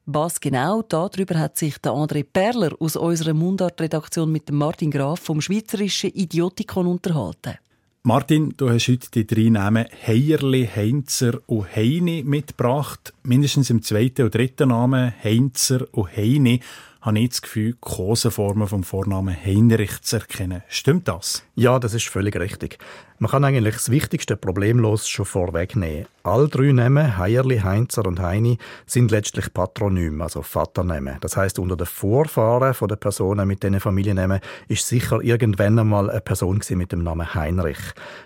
Was 0.05 0.41
genau, 0.41 0.81
darüber 0.81 1.39
hat 1.39 1.57
sich 1.57 1.77
der 1.77 1.93
André 1.93 2.25
Perler 2.25 2.75
aus 2.77 2.97
unserer 2.97 3.33
Mundart-Redaktion 3.33 4.33
mit 4.33 4.51
Martin 4.51 4.91
Graf 4.91 5.21
vom 5.21 5.39
Schweizerischen 5.39 6.11
Idiotikon 6.13 6.87
unterhalten. 6.87 7.53
Martin, 8.01 8.53
du 8.57 8.69
hast 8.69 8.89
heute 8.89 9.09
die 9.11 9.25
drei 9.25 9.47
Namen 9.47 9.85
Heierli, 10.05 10.67
Heinzer 10.75 11.39
und 11.45 11.73
Heini 11.73 12.23
mitgebracht. 12.25 13.13
Mindestens 13.23 13.69
im 13.69 13.81
zweiten 13.81 14.23
und 14.23 14.35
dritten 14.35 14.67
Namen 14.67 15.13
Heinzer 15.23 15.87
und 15.93 16.17
Heini 16.17 16.59
habe 17.03 17.19
ich 17.19 17.29
das 17.29 17.41
Gefühl, 17.41 17.75
Kosenformen 17.81 18.65
vom 18.65 18.83
Vornamen 18.83 19.35
Heinrich 19.35 20.01
zu 20.01 20.15
erkennen. 20.15 20.63
Stimmt 20.69 21.09
das? 21.09 21.43
Ja, 21.53 21.77
das 21.77 21.93
ist 21.93 22.07
völlig 22.07 22.37
richtig. 22.37 22.77
Man 23.23 23.31
kann 23.31 23.45
eigentlich 23.45 23.75
das 23.75 23.89
wichtigste 23.89 24.35
problemlos 24.35 25.07
schon 25.07 25.25
vorwegnehmen. 25.25 26.07
All 26.23 26.49
drei 26.49 26.73
Namen, 26.73 27.17
Heierli, 27.17 27.59
Heinzer 27.59 28.05
und 28.05 28.19
Heini, 28.19 28.57
sind 28.85 29.11
letztlich 29.11 29.53
Patronyme, 29.53 30.25
also 30.25 30.41
Vaternamen. 30.41 31.19
Das 31.21 31.37
heißt, 31.37 31.57
unter 31.57 31.77
den 31.77 31.85
Vorfahren 31.85 32.75
der 32.85 32.97
Personen 32.97 33.47
mit 33.47 33.63
diesen 33.63 33.79
Familiennamen 33.79 34.41
ist 34.67 34.85
sicher 34.85 35.21
irgendwann 35.21 35.79
einmal 35.79 36.09
eine 36.09 36.19
Person 36.19 36.59
mit 36.71 36.91
dem 36.91 37.03
Namen 37.03 37.33
Heinrich. 37.33 37.77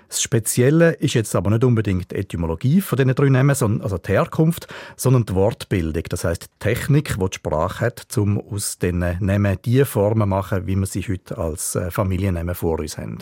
Das 0.07 0.19
Spezielle 0.19 0.93
ist 0.93 1.13
jetzt 1.13 1.35
aber 1.35 1.51
nicht 1.51 1.63
unbedingt 1.63 2.09
die 2.09 2.15
Etymologie 2.15 2.81
von 2.81 2.97
diesen 2.97 3.13
drei 3.13 3.29
Namen, 3.29 3.51
also 3.51 3.99
die 3.99 4.11
Herkunft, 4.11 4.67
sondern 4.95 5.27
die 5.27 5.35
Wortbildung. 5.35 6.05
Das 6.09 6.23
heißt 6.23 6.45
die 6.45 6.57
Technik, 6.57 7.19
die 7.19 7.29
die 7.29 7.35
Sprache 7.35 7.85
hat, 7.85 8.17
um 8.17 8.41
aus 8.51 8.79
diesen 8.79 8.97
Namen 9.19 9.57
die 9.63 9.85
Formen 9.85 10.29
machen, 10.29 10.65
wie 10.65 10.75
wir 10.75 10.87
sie 10.87 11.03
heute 11.03 11.37
als 11.37 11.75
äh, 11.75 11.91
Familiennamen 11.91 12.55
vor 12.55 12.79
uns 12.79 12.97
haben. 12.97 13.19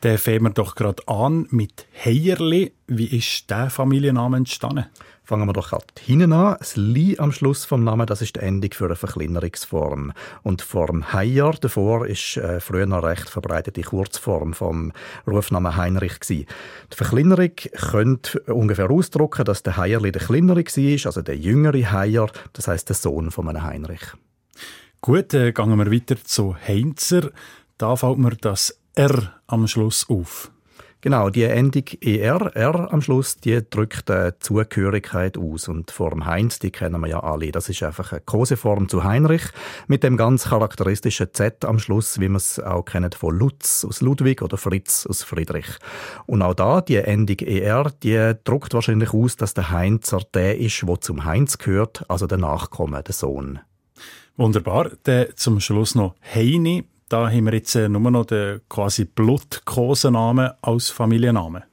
Dann 0.00 0.18
fangen 0.18 0.42
wir 0.42 0.50
doch 0.50 0.74
gerade 0.74 1.02
an 1.08 1.46
mit 1.50 1.86
Heierli. 2.04 2.72
Wie 2.86 3.06
ist 3.06 3.48
der 3.50 3.70
Familienname 3.70 4.36
entstanden? 4.36 4.86
Fangen 5.26 5.48
wir 5.48 5.54
doch 5.54 5.70
gerade 5.70 5.86
hinten 5.98 6.34
an. 6.34 6.56
Das 6.58 6.76
Li 6.76 7.18
am 7.18 7.32
Schluss 7.32 7.64
vom 7.64 7.82
Namen, 7.82 8.06
das 8.06 8.20
ist 8.20 8.36
die 8.36 8.40
Endung 8.40 8.72
für 8.74 8.84
eine 8.84 8.96
Verkleinerungsform. 8.96 10.12
Und 10.42 10.60
Form 10.60 11.14
Heier 11.14 11.52
davor 11.58 12.06
ist 12.06 12.36
äh, 12.36 12.60
früher 12.60 12.84
noch 12.84 13.02
recht 13.02 13.30
verbreitete 13.30 13.80
Kurzform 13.80 14.52
vom 14.52 14.92
Rufnamen 15.26 15.74
Heinrich 15.74 16.20
gewesen. 16.20 16.46
Die 16.92 16.96
Verkleinerung 16.96 17.52
könnte 17.90 18.40
ungefähr 18.40 18.90
ausdrücken, 18.90 19.46
dass 19.46 19.62
der 19.62 19.78
Heierli 19.78 20.12
der 20.12 20.20
Kleinere 20.20 20.62
war, 20.62 21.06
also 21.06 21.22
der 21.22 21.38
jüngere 21.38 21.90
Heier, 21.90 22.30
das 22.52 22.68
heißt 22.68 22.90
der 22.90 22.96
Sohn 22.96 23.30
von 23.30 23.48
einem 23.48 23.62
Heinrich. 23.62 24.02
Gut, 25.00 25.32
dann 25.32 25.46
äh, 25.46 25.52
gehen 25.52 25.78
wir 25.78 25.90
weiter 25.90 26.22
zu 26.22 26.54
Heinzer. 26.54 27.30
Da 27.78 27.96
fällt 27.96 28.18
mir 28.18 28.36
das 28.36 28.78
R 28.96 29.32
am 29.48 29.66
Schluss 29.66 30.08
auf. 30.08 30.52
Genau, 31.00 31.28
die 31.28 31.42
Endung 31.42 31.84
ER, 32.00 32.54
R 32.54 32.92
am 32.92 33.02
Schluss, 33.02 33.36
die 33.36 33.60
drückt 33.68 34.08
die 34.08 34.30
Zugehörigkeit 34.38 35.36
aus. 35.36 35.66
Und 35.68 35.90
Form 35.90 36.24
Heinz, 36.24 36.60
die 36.60 36.70
kennen 36.70 37.00
wir 37.00 37.08
ja 37.08 37.20
alle. 37.20 37.50
Das 37.50 37.68
ist 37.68 37.82
einfach 37.82 38.12
eine 38.12 38.20
Koseform 38.22 38.88
zu 38.88 39.02
Heinrich 39.02 39.42
mit 39.88 40.04
dem 40.04 40.16
ganz 40.16 40.44
charakteristischen 40.44 41.34
Z 41.34 41.64
am 41.64 41.80
Schluss, 41.80 42.20
wie 42.20 42.28
man 42.28 42.36
es 42.36 42.60
auch 42.60 42.84
kennt 42.84 43.16
von 43.16 43.36
Lutz 43.36 43.84
aus 43.84 44.00
Ludwig 44.00 44.42
oder 44.42 44.56
Fritz 44.56 45.06
aus 45.06 45.24
Friedrich. 45.24 45.76
Und 46.26 46.40
auch 46.40 46.54
da, 46.54 46.80
die 46.80 46.96
Endung 46.96 47.40
ER, 47.40 47.92
die 48.02 48.32
drückt 48.44 48.74
wahrscheinlich 48.74 49.12
aus, 49.12 49.36
dass 49.36 49.54
der 49.54 49.70
Heinzer 49.70 50.20
der 50.32 50.58
ist, 50.58 50.86
wo 50.86 50.96
zum 50.96 51.24
Heinz 51.24 51.58
gehört, 51.58 52.08
also 52.08 52.28
der 52.28 52.38
Nachkomme, 52.38 53.02
der 53.02 53.12
Sohn. 53.12 53.58
Wunderbar. 54.36 54.90
Dann 55.02 55.26
zum 55.36 55.60
Schluss 55.60 55.94
noch 55.94 56.14
Heini 56.34 56.84
da 57.08 57.30
haben 57.30 57.44
wir 57.44 57.54
jetzt 57.54 57.74
äh, 57.74 57.88
nur 57.88 58.10
noch 58.10 58.26
den 58.26 58.60
quasi 58.68 59.04
Blutkosennamen 59.04 60.52
als 60.62 60.90
Familiennamen. 60.90 61.64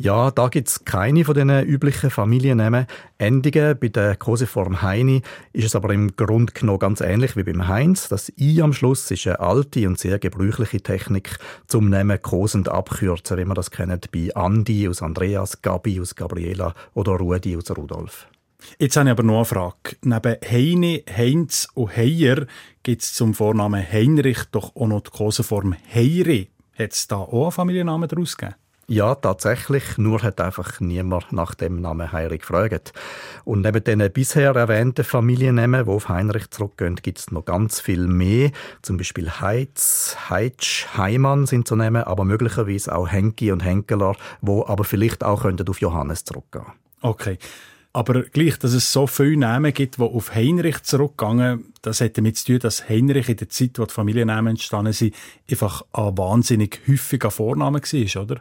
Ja, 0.00 0.30
da 0.30 0.46
gibt 0.46 0.68
es 0.68 0.84
keine 0.84 1.24
von 1.24 1.34
diesen 1.34 1.64
üblichen 1.64 2.10
Familiennamen. 2.10 2.86
Endungen 3.18 3.76
bei 3.80 3.88
der 3.88 4.14
Koseform 4.14 4.80
Heini 4.80 5.22
ist 5.52 5.66
es 5.66 5.74
aber 5.74 5.92
im 5.92 6.14
Grunde 6.14 6.52
genommen 6.52 6.78
ganz 6.78 7.00
ähnlich 7.00 7.36
wie 7.36 7.42
beim 7.42 7.66
Heinz. 7.66 8.08
Das 8.08 8.32
I 8.38 8.62
am 8.62 8.72
Schluss 8.72 9.10
ist 9.10 9.26
eine 9.26 9.40
alte 9.40 9.88
und 9.88 9.98
sehr 9.98 10.20
gebräuchliche 10.20 10.80
Technik 10.80 11.40
zum 11.66 11.90
Namen 11.90 12.22
kosend 12.22 12.68
abkürzen, 12.68 13.38
wie 13.38 13.44
man 13.44 13.56
das 13.56 13.72
kennt 13.72 14.12
bei 14.12 14.30
Andi 14.36 14.88
aus 14.88 15.02
Andreas, 15.02 15.62
Gabi 15.62 16.00
aus 16.00 16.14
Gabriela 16.14 16.74
oder 16.94 17.14
Rudi 17.14 17.56
aus 17.56 17.76
Rudolf. 17.76 18.28
Jetzt 18.78 18.96
habe 18.96 19.08
ich 19.08 19.12
aber 19.12 19.22
noch 19.24 19.36
eine 19.36 19.44
Frage. 19.44 19.96
Neben 20.02 20.36
Heine, 20.48 21.02
Heinz 21.16 21.68
und 21.74 21.96
Heier 21.96 22.46
gibt 22.88 23.02
es 23.02 23.12
zum 23.12 23.34
Vornamen 23.34 23.84
Heinrich 23.86 24.44
doch 24.50 24.74
auch 24.74 24.86
noch 24.86 25.02
die 25.02 25.10
Koseform 25.10 25.76
Heiri. 25.94 26.48
Hat 26.72 26.92
es 26.92 27.06
da 27.06 27.16
auch 27.16 27.42
einen 27.42 27.52
Familiennamen 27.52 28.08
daraus 28.08 28.34
gegeben? 28.34 28.56
Ja, 28.86 29.14
tatsächlich. 29.14 29.98
Nur 29.98 30.22
hat 30.22 30.40
einfach 30.40 30.80
niemand 30.80 31.30
nach 31.30 31.54
dem 31.54 31.82
Namen 31.82 32.10
Heinrich 32.12 32.40
gefragt. 32.40 32.94
Und 33.44 33.60
neben 33.60 33.84
den 33.84 34.10
bisher 34.10 34.56
erwähnten 34.56 35.04
Familiennamen, 35.04 35.84
die 35.84 35.90
auf 35.90 36.08
Heinrich 36.08 36.48
zurückgehen, 36.48 36.96
gibt 36.96 37.18
es 37.18 37.30
noch 37.30 37.44
ganz 37.44 37.78
viel 37.78 38.06
mehr. 38.06 38.52
Zum 38.80 38.96
Beispiel 38.96 39.32
Heitz, 39.32 40.16
Heitsch, 40.30 40.86
Heimann 40.96 41.44
sind 41.44 41.68
so 41.68 41.76
Namen, 41.76 42.04
aber 42.04 42.24
möglicherweise 42.24 42.94
auch 42.94 43.12
Henki 43.12 43.52
und 43.52 43.62
Henkeler, 43.62 44.16
wo 44.40 44.64
aber 44.64 44.84
vielleicht 44.84 45.24
auch 45.24 45.44
auf 45.44 45.80
Johannes 45.82 46.24
zurückgehen. 46.24 46.64
Okay. 47.02 47.36
Aber 47.98 48.22
gleich, 48.22 48.56
dass 48.60 48.74
es 48.74 48.92
so 48.92 49.08
viele 49.08 49.36
Namen 49.36 49.74
gibt, 49.74 49.98
die 49.98 50.02
auf 50.02 50.32
Heinrich 50.32 50.84
zurückgehen, 50.84 51.72
das 51.82 52.00
hat 52.00 52.16
damit 52.16 52.36
zu 52.36 52.44
tun, 52.44 52.60
dass 52.60 52.88
Heinrich 52.88 53.28
in 53.28 53.38
der 53.38 53.48
Zeit, 53.48 53.76
wo 53.76 53.86
die 53.86 53.92
Familiennamen 53.92 54.50
entstanden 54.50 54.92
sind, 54.92 55.16
einfach 55.50 55.82
ein 55.90 56.16
wahnsinnig 56.16 56.80
häufiger 56.86 57.32
Vorname 57.32 57.80
war, 57.80 58.22
oder? 58.22 58.40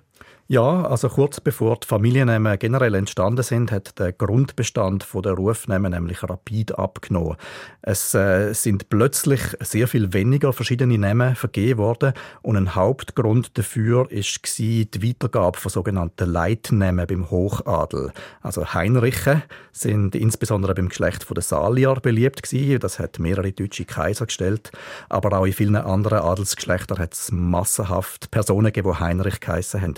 Ja, 0.50 0.84
also 0.84 1.10
kurz 1.10 1.42
bevor 1.42 1.78
die 1.78 1.88
Familiennamen 1.88 2.58
generell 2.58 2.96
entstanden 2.96 3.44
sind, 3.44 3.70
hat 3.70 4.00
der 4.00 4.14
Grundbestand 4.14 5.06
der 5.14 5.34
Rufnamen 5.34 5.92
nämlich 5.92 6.24
rapid 6.24 6.80
abgenommen. 6.80 7.36
Es 7.82 8.14
äh, 8.14 8.54
sind 8.54 8.88
plötzlich 8.88 9.42
sehr 9.60 9.90
viel 9.90 10.14
weniger 10.14 10.54
verschiedene 10.54 10.98
Namen 10.98 11.36
vergeben 11.36 11.80
worden 11.80 12.14
und 12.44 12.56
ein 12.56 12.76
Hauptgrund 12.76 13.58
dafür 13.58 14.10
ist 14.10 14.58
die 14.58 14.88
Weitergabe 15.02 15.58
von 15.58 15.70
sogenannten 15.70 16.32
Leitnamen 16.32 17.08
beim 17.08 17.30
Hochadel. 17.30 18.14
Also 18.42 18.74
Heinriche 18.74 19.44
sind 19.74 20.16
insbesondere 20.16 20.76
beim 20.76 20.88
Geschlecht 20.88 21.26
der 21.30 21.44
Salier 21.44 21.96
beliebt 21.96 22.44
gewesen. 22.44 22.80
Das 22.80 23.00
hat 23.00 23.20
mehrere 23.20 23.52
deutsche 23.52 23.84
Kaiser 23.84 24.28
gestellt, 24.28 24.72
aber 25.10 25.38
auch 25.38 25.46
in 25.46 25.52
vielen 25.52 25.76
anderen 25.76 26.20
Adelsgeschlechtern 26.20 27.00
hat 27.00 27.16
es 27.16 27.34
massenhaft 27.34 28.32
Personen 28.32 28.68
gegeben, 28.68 28.94
die 28.94 29.00
Heinrich 29.04 29.42
geheissen 29.42 29.82
haben. 29.82 29.96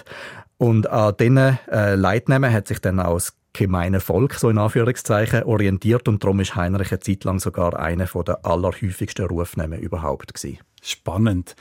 Und 0.60 0.90
an 0.90 1.16
diesen 1.18 1.38
äh, 1.38 1.96
Leitnamen 1.96 2.52
hat 2.52 2.68
sich 2.68 2.80
dann 2.80 3.00
auch 3.00 3.14
das 3.14 3.34
gemeine 3.54 4.02
Volk, 4.02 4.34
so 4.34 4.50
in 4.50 4.58
Anführungszeichen, 4.58 5.44
orientiert 5.44 6.08
und 6.10 6.22
darum 6.22 6.42
ist 6.42 6.56
Heinrich 6.56 6.92
eine 6.92 7.00
Zeit 7.00 7.24
lang 7.24 7.40
sogar 7.40 7.80
einer 7.80 8.06
der 8.06 8.46
allerhäufigsten 8.46 9.26
Rufnamen 9.26 9.80
überhaupt 9.80 10.34
gewesen. 10.34 10.60
Spannend. 10.82 11.56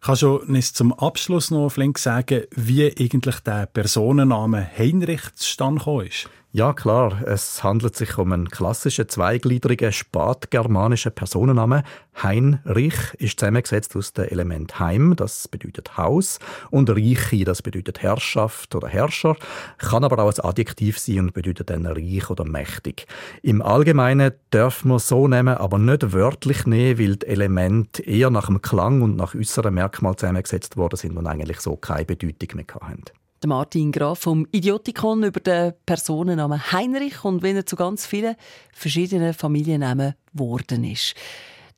Kannst 0.00 0.22
du 0.22 0.36
uns 0.36 0.72
zum 0.72 0.92
Abschluss 0.92 1.50
noch 1.50 1.68
flink 1.70 1.98
sagen, 1.98 2.44
wie 2.54 2.86
eigentlich 2.86 3.40
der 3.40 3.66
Personenname 3.66 4.68
Heinrich 4.78 5.34
zustande 5.34 5.80
gekommen 5.80 6.06
ist? 6.06 6.28
Ja, 6.56 6.72
klar. 6.72 7.20
Es 7.26 7.64
handelt 7.64 7.96
sich 7.96 8.16
um 8.16 8.30
einen 8.30 8.48
klassischen 8.48 9.08
zweigliedrigen 9.08 9.90
spätgermanischen 9.90 11.10
Personennamen. 11.10 11.82
Heinrich 12.22 12.94
ist 13.18 13.40
zusammengesetzt 13.40 13.96
aus 13.96 14.12
dem 14.12 14.26
Element 14.26 14.78
Heim, 14.78 15.16
das 15.16 15.48
bedeutet 15.48 15.96
Haus, 15.96 16.38
und 16.70 16.90
Reichi, 16.90 17.42
das 17.42 17.60
bedeutet 17.60 18.02
Herrschaft 18.02 18.72
oder 18.76 18.86
Herrscher, 18.86 19.34
kann 19.78 20.04
aber 20.04 20.22
auch 20.22 20.32
ein 20.32 20.44
Adjektiv 20.44 21.00
sein 21.00 21.18
und 21.18 21.34
bedeutet 21.34 21.70
dann 21.70 21.86
reich 21.86 22.30
oder 22.30 22.44
mächtig. 22.44 23.08
Im 23.42 23.60
Allgemeinen 23.60 24.30
darf 24.50 24.84
man 24.84 25.00
so 25.00 25.26
nehmen, 25.26 25.56
aber 25.56 25.80
nicht 25.80 26.12
wörtlich 26.12 26.66
nehmen, 26.66 27.00
weil 27.00 27.16
die 27.16 27.26
Elemente 27.26 28.00
eher 28.04 28.30
nach 28.30 28.46
dem 28.46 28.62
Klang 28.62 29.02
und 29.02 29.16
nach 29.16 29.34
äußeren 29.34 29.74
Merkmalen 29.74 30.18
zusammengesetzt 30.18 30.76
worden 30.76 30.98
sind 30.98 31.16
und 31.16 31.26
eigentlich 31.26 31.58
so 31.58 31.74
keine 31.74 32.04
Bedeutung 32.04 32.50
mehr 32.54 32.64
der 32.64 33.23
Martin 33.46 33.92
Graf 33.92 34.20
vom 34.20 34.46
Idiotikon 34.52 35.22
über 35.24 35.40
den 35.40 35.72
Personennamen 35.86 36.72
Heinrich 36.72 37.24
und 37.24 37.42
wie 37.42 37.52
er 37.52 37.66
zu 37.66 37.76
ganz 37.76 38.06
vielen 38.06 38.36
verschiedenen 38.72 39.34
Familiennamen 39.34 40.14
geworden 40.32 40.84
ist. 40.84 41.14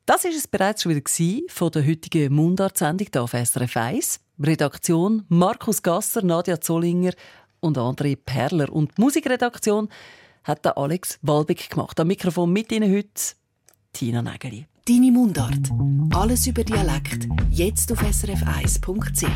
Das 0.05 0.23
ist 0.25 0.37
es 0.37 0.47
bereits 0.47 0.83
schon 0.83 0.95
wieder 0.95 1.43
von 1.49 1.71
der 1.71 1.85
heutigen 1.85 2.33
Mundart-Sendung 2.33 3.07
auf 3.17 3.31
SRF 3.31 3.75
1. 3.75 4.19
Redaktion 4.39 5.25
Markus 5.27 5.83
Gasser, 5.83 6.23
Nadja 6.23 6.61
Zollinger 6.61 7.11
und 7.59 7.77
André 7.77 8.15
Perler. 8.15 8.71
Und 8.71 8.97
die 8.97 9.01
Musikredaktion 9.01 9.89
hat 10.43 10.63
der 10.63 10.77
Alex 10.77 11.19
Walbeck 11.21 11.69
gemacht. 11.69 11.99
Am 11.99 12.07
Mikrofon 12.07 12.53
mit 12.53 12.71
Ihnen 12.71 12.95
heute 12.95 13.09
Tina 13.91 14.21
Nägeli. 14.21 14.67
Deine 14.87 15.11
Mundart. 15.11 15.69
Alles 16.13 16.47
über 16.47 16.63
Dialekt. 16.63 17.27
Jetzt 17.51 17.91
auf 17.91 18.01
srf1.ch. 18.01 19.27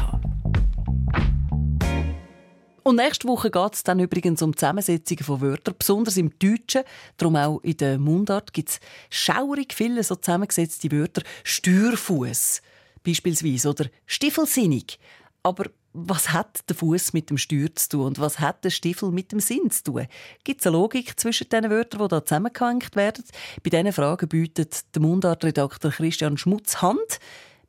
Und 2.83 2.95
nächste 2.95 3.27
Woche 3.27 3.51
geht 3.51 3.73
es 3.73 3.83
dann 3.83 3.99
übrigens 3.99 4.41
um 4.41 4.55
Zusammensetzungen 4.55 5.23
von 5.23 5.41
Wörtern, 5.41 5.75
besonders 5.77 6.17
im 6.17 6.37
Deutschen. 6.39 6.83
Darum 7.17 7.35
auch 7.35 7.59
in 7.61 7.77
der 7.77 7.99
Mundart 7.99 8.53
gibt 8.53 8.69
es 8.69 8.79
schaurig 9.09 9.73
viele 9.73 10.03
so 10.03 10.15
zusammengesetzte 10.15 10.91
Wörter. 10.91 11.21
Stürfuß 11.43 12.61
beispielsweise 13.03 13.69
oder 13.69 13.85
Stiffelsinnig. 14.05 14.99
Aber 15.43 15.65
was 15.93 16.31
hat 16.31 16.61
der 16.69 16.75
Fuß 16.75 17.13
mit 17.13 17.29
dem 17.29 17.37
Steuer 17.37 17.73
zu 17.75 17.89
tun 17.89 18.05
und 18.07 18.19
was 18.19 18.39
hat 18.39 18.63
der 18.63 18.69
Stiefel 18.69 19.11
mit 19.11 19.31
dem 19.31 19.39
Sinn 19.39 19.69
zu 19.69 19.83
tun? 19.83 20.07
Gibt 20.43 20.61
es 20.61 20.67
eine 20.67 20.77
Logik 20.77 21.19
zwischen 21.19 21.49
diesen 21.49 21.69
Wörtern, 21.69 22.01
die 22.01 22.07
da 22.07 22.25
zusammengehängt 22.25 22.95
werden? 22.95 23.25
Bei 23.63 23.69
diesen 23.69 23.91
Fragen 23.91 24.29
bietet 24.29 24.95
der 24.95 25.01
Mundartredakteur 25.01 25.91
Christian 25.91 26.37
Schmutz 26.37 26.81
Hand 26.81 27.19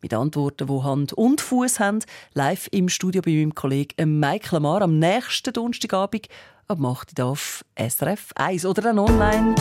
mit 0.02 0.12
Antworten, 0.12 0.66
die 0.66 0.82
Hand 0.82 1.12
und 1.12 1.40
Fuß 1.40 1.80
haben, 1.80 2.00
live 2.34 2.68
im 2.72 2.88
Studio 2.88 3.22
bei 3.22 3.30
meinem 3.30 3.54
Kollegen 3.54 4.18
Mike 4.18 4.48
Lamar 4.52 4.82
am 4.82 4.98
nächsten 4.98 5.52
Donnerstagabend 5.52 6.26
ab 6.68 6.78
8 6.84 7.18
Uhr 7.18 7.26
auf 7.26 7.64
SRF 7.76 8.32
1 8.34 8.66
oder 8.66 8.82
dann 8.82 8.98
online. 8.98 9.54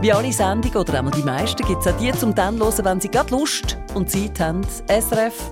Wie 0.00 0.12
alle 0.12 0.32
Sendungen 0.32 0.76
oder 0.76 1.00
einmal 1.00 1.12
die 1.12 1.24
meisten 1.24 1.66
gibt 1.66 1.84
es 1.84 1.92
auch 1.92 1.98
die 1.98 2.12
zum 2.12 2.32
dann 2.34 2.60
hören, 2.60 2.84
wenn 2.84 3.00
Sie 3.00 3.08
gerade 3.08 3.34
Lust 3.34 3.76
und 3.94 4.08
Zeit 4.08 4.38
haben. 4.38 4.64
srf.ch-audio 4.86 5.50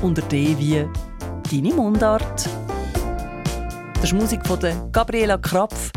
unter 0.00 0.22
D 0.22 0.56
wie 0.56 0.86
Deine 1.50 1.74
Mundart. 1.74 2.48
Das 3.94 4.04
ist 4.04 4.12
Musik 4.12 4.46
von 4.46 4.60
Gabriela 4.92 5.36
Krapf. 5.38 5.90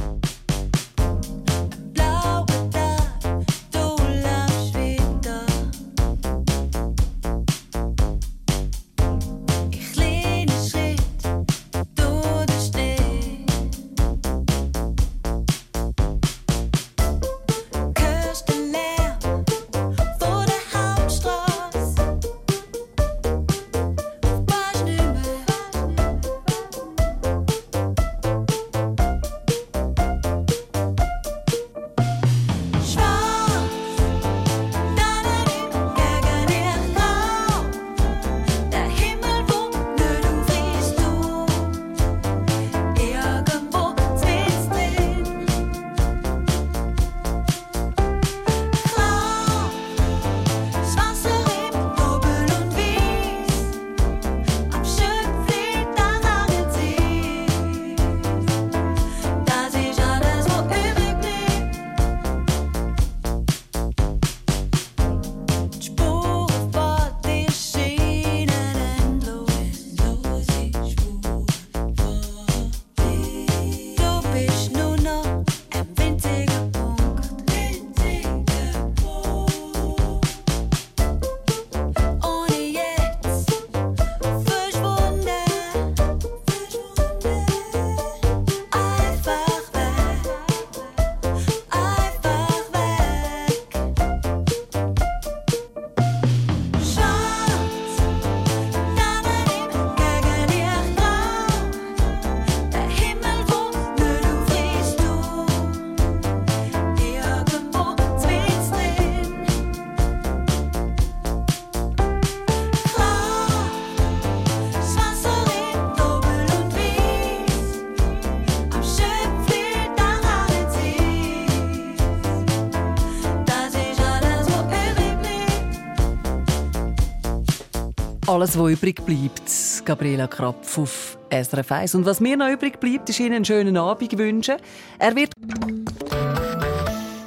Alles, 128.34 128.58
was 128.58 128.72
übrig 128.72 129.06
bleibt, 129.06 129.86
Gabriela 129.86 130.26
Krapf 130.26 130.80
auf 130.80 131.20
SRF 131.30 131.72
1. 131.72 131.94
Und 131.94 132.08
was 132.08 132.20
mir 132.20 132.36
noch 132.36 132.50
übrig 132.50 132.80
bleibt, 132.80 133.08
ist 133.08 133.20
Ihnen 133.20 133.34
einen 133.34 133.46
schönen 133.46 133.78
Abend 133.78 134.18
wünschen. 134.18 134.56
Er 134.98 135.16
wird... 135.16 135.34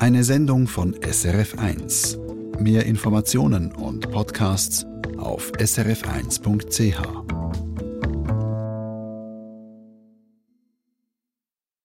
Eine 0.01 0.25
Sendung 0.25 0.67
von 0.67 0.97
SRF 1.01 1.61
1. 1.61 2.19
Mehr 2.59 2.87
Informationen 2.87 3.71
und 3.71 4.11
Podcasts 4.11 4.85
auf 5.17 5.53
srf1.ch. 5.53 7.26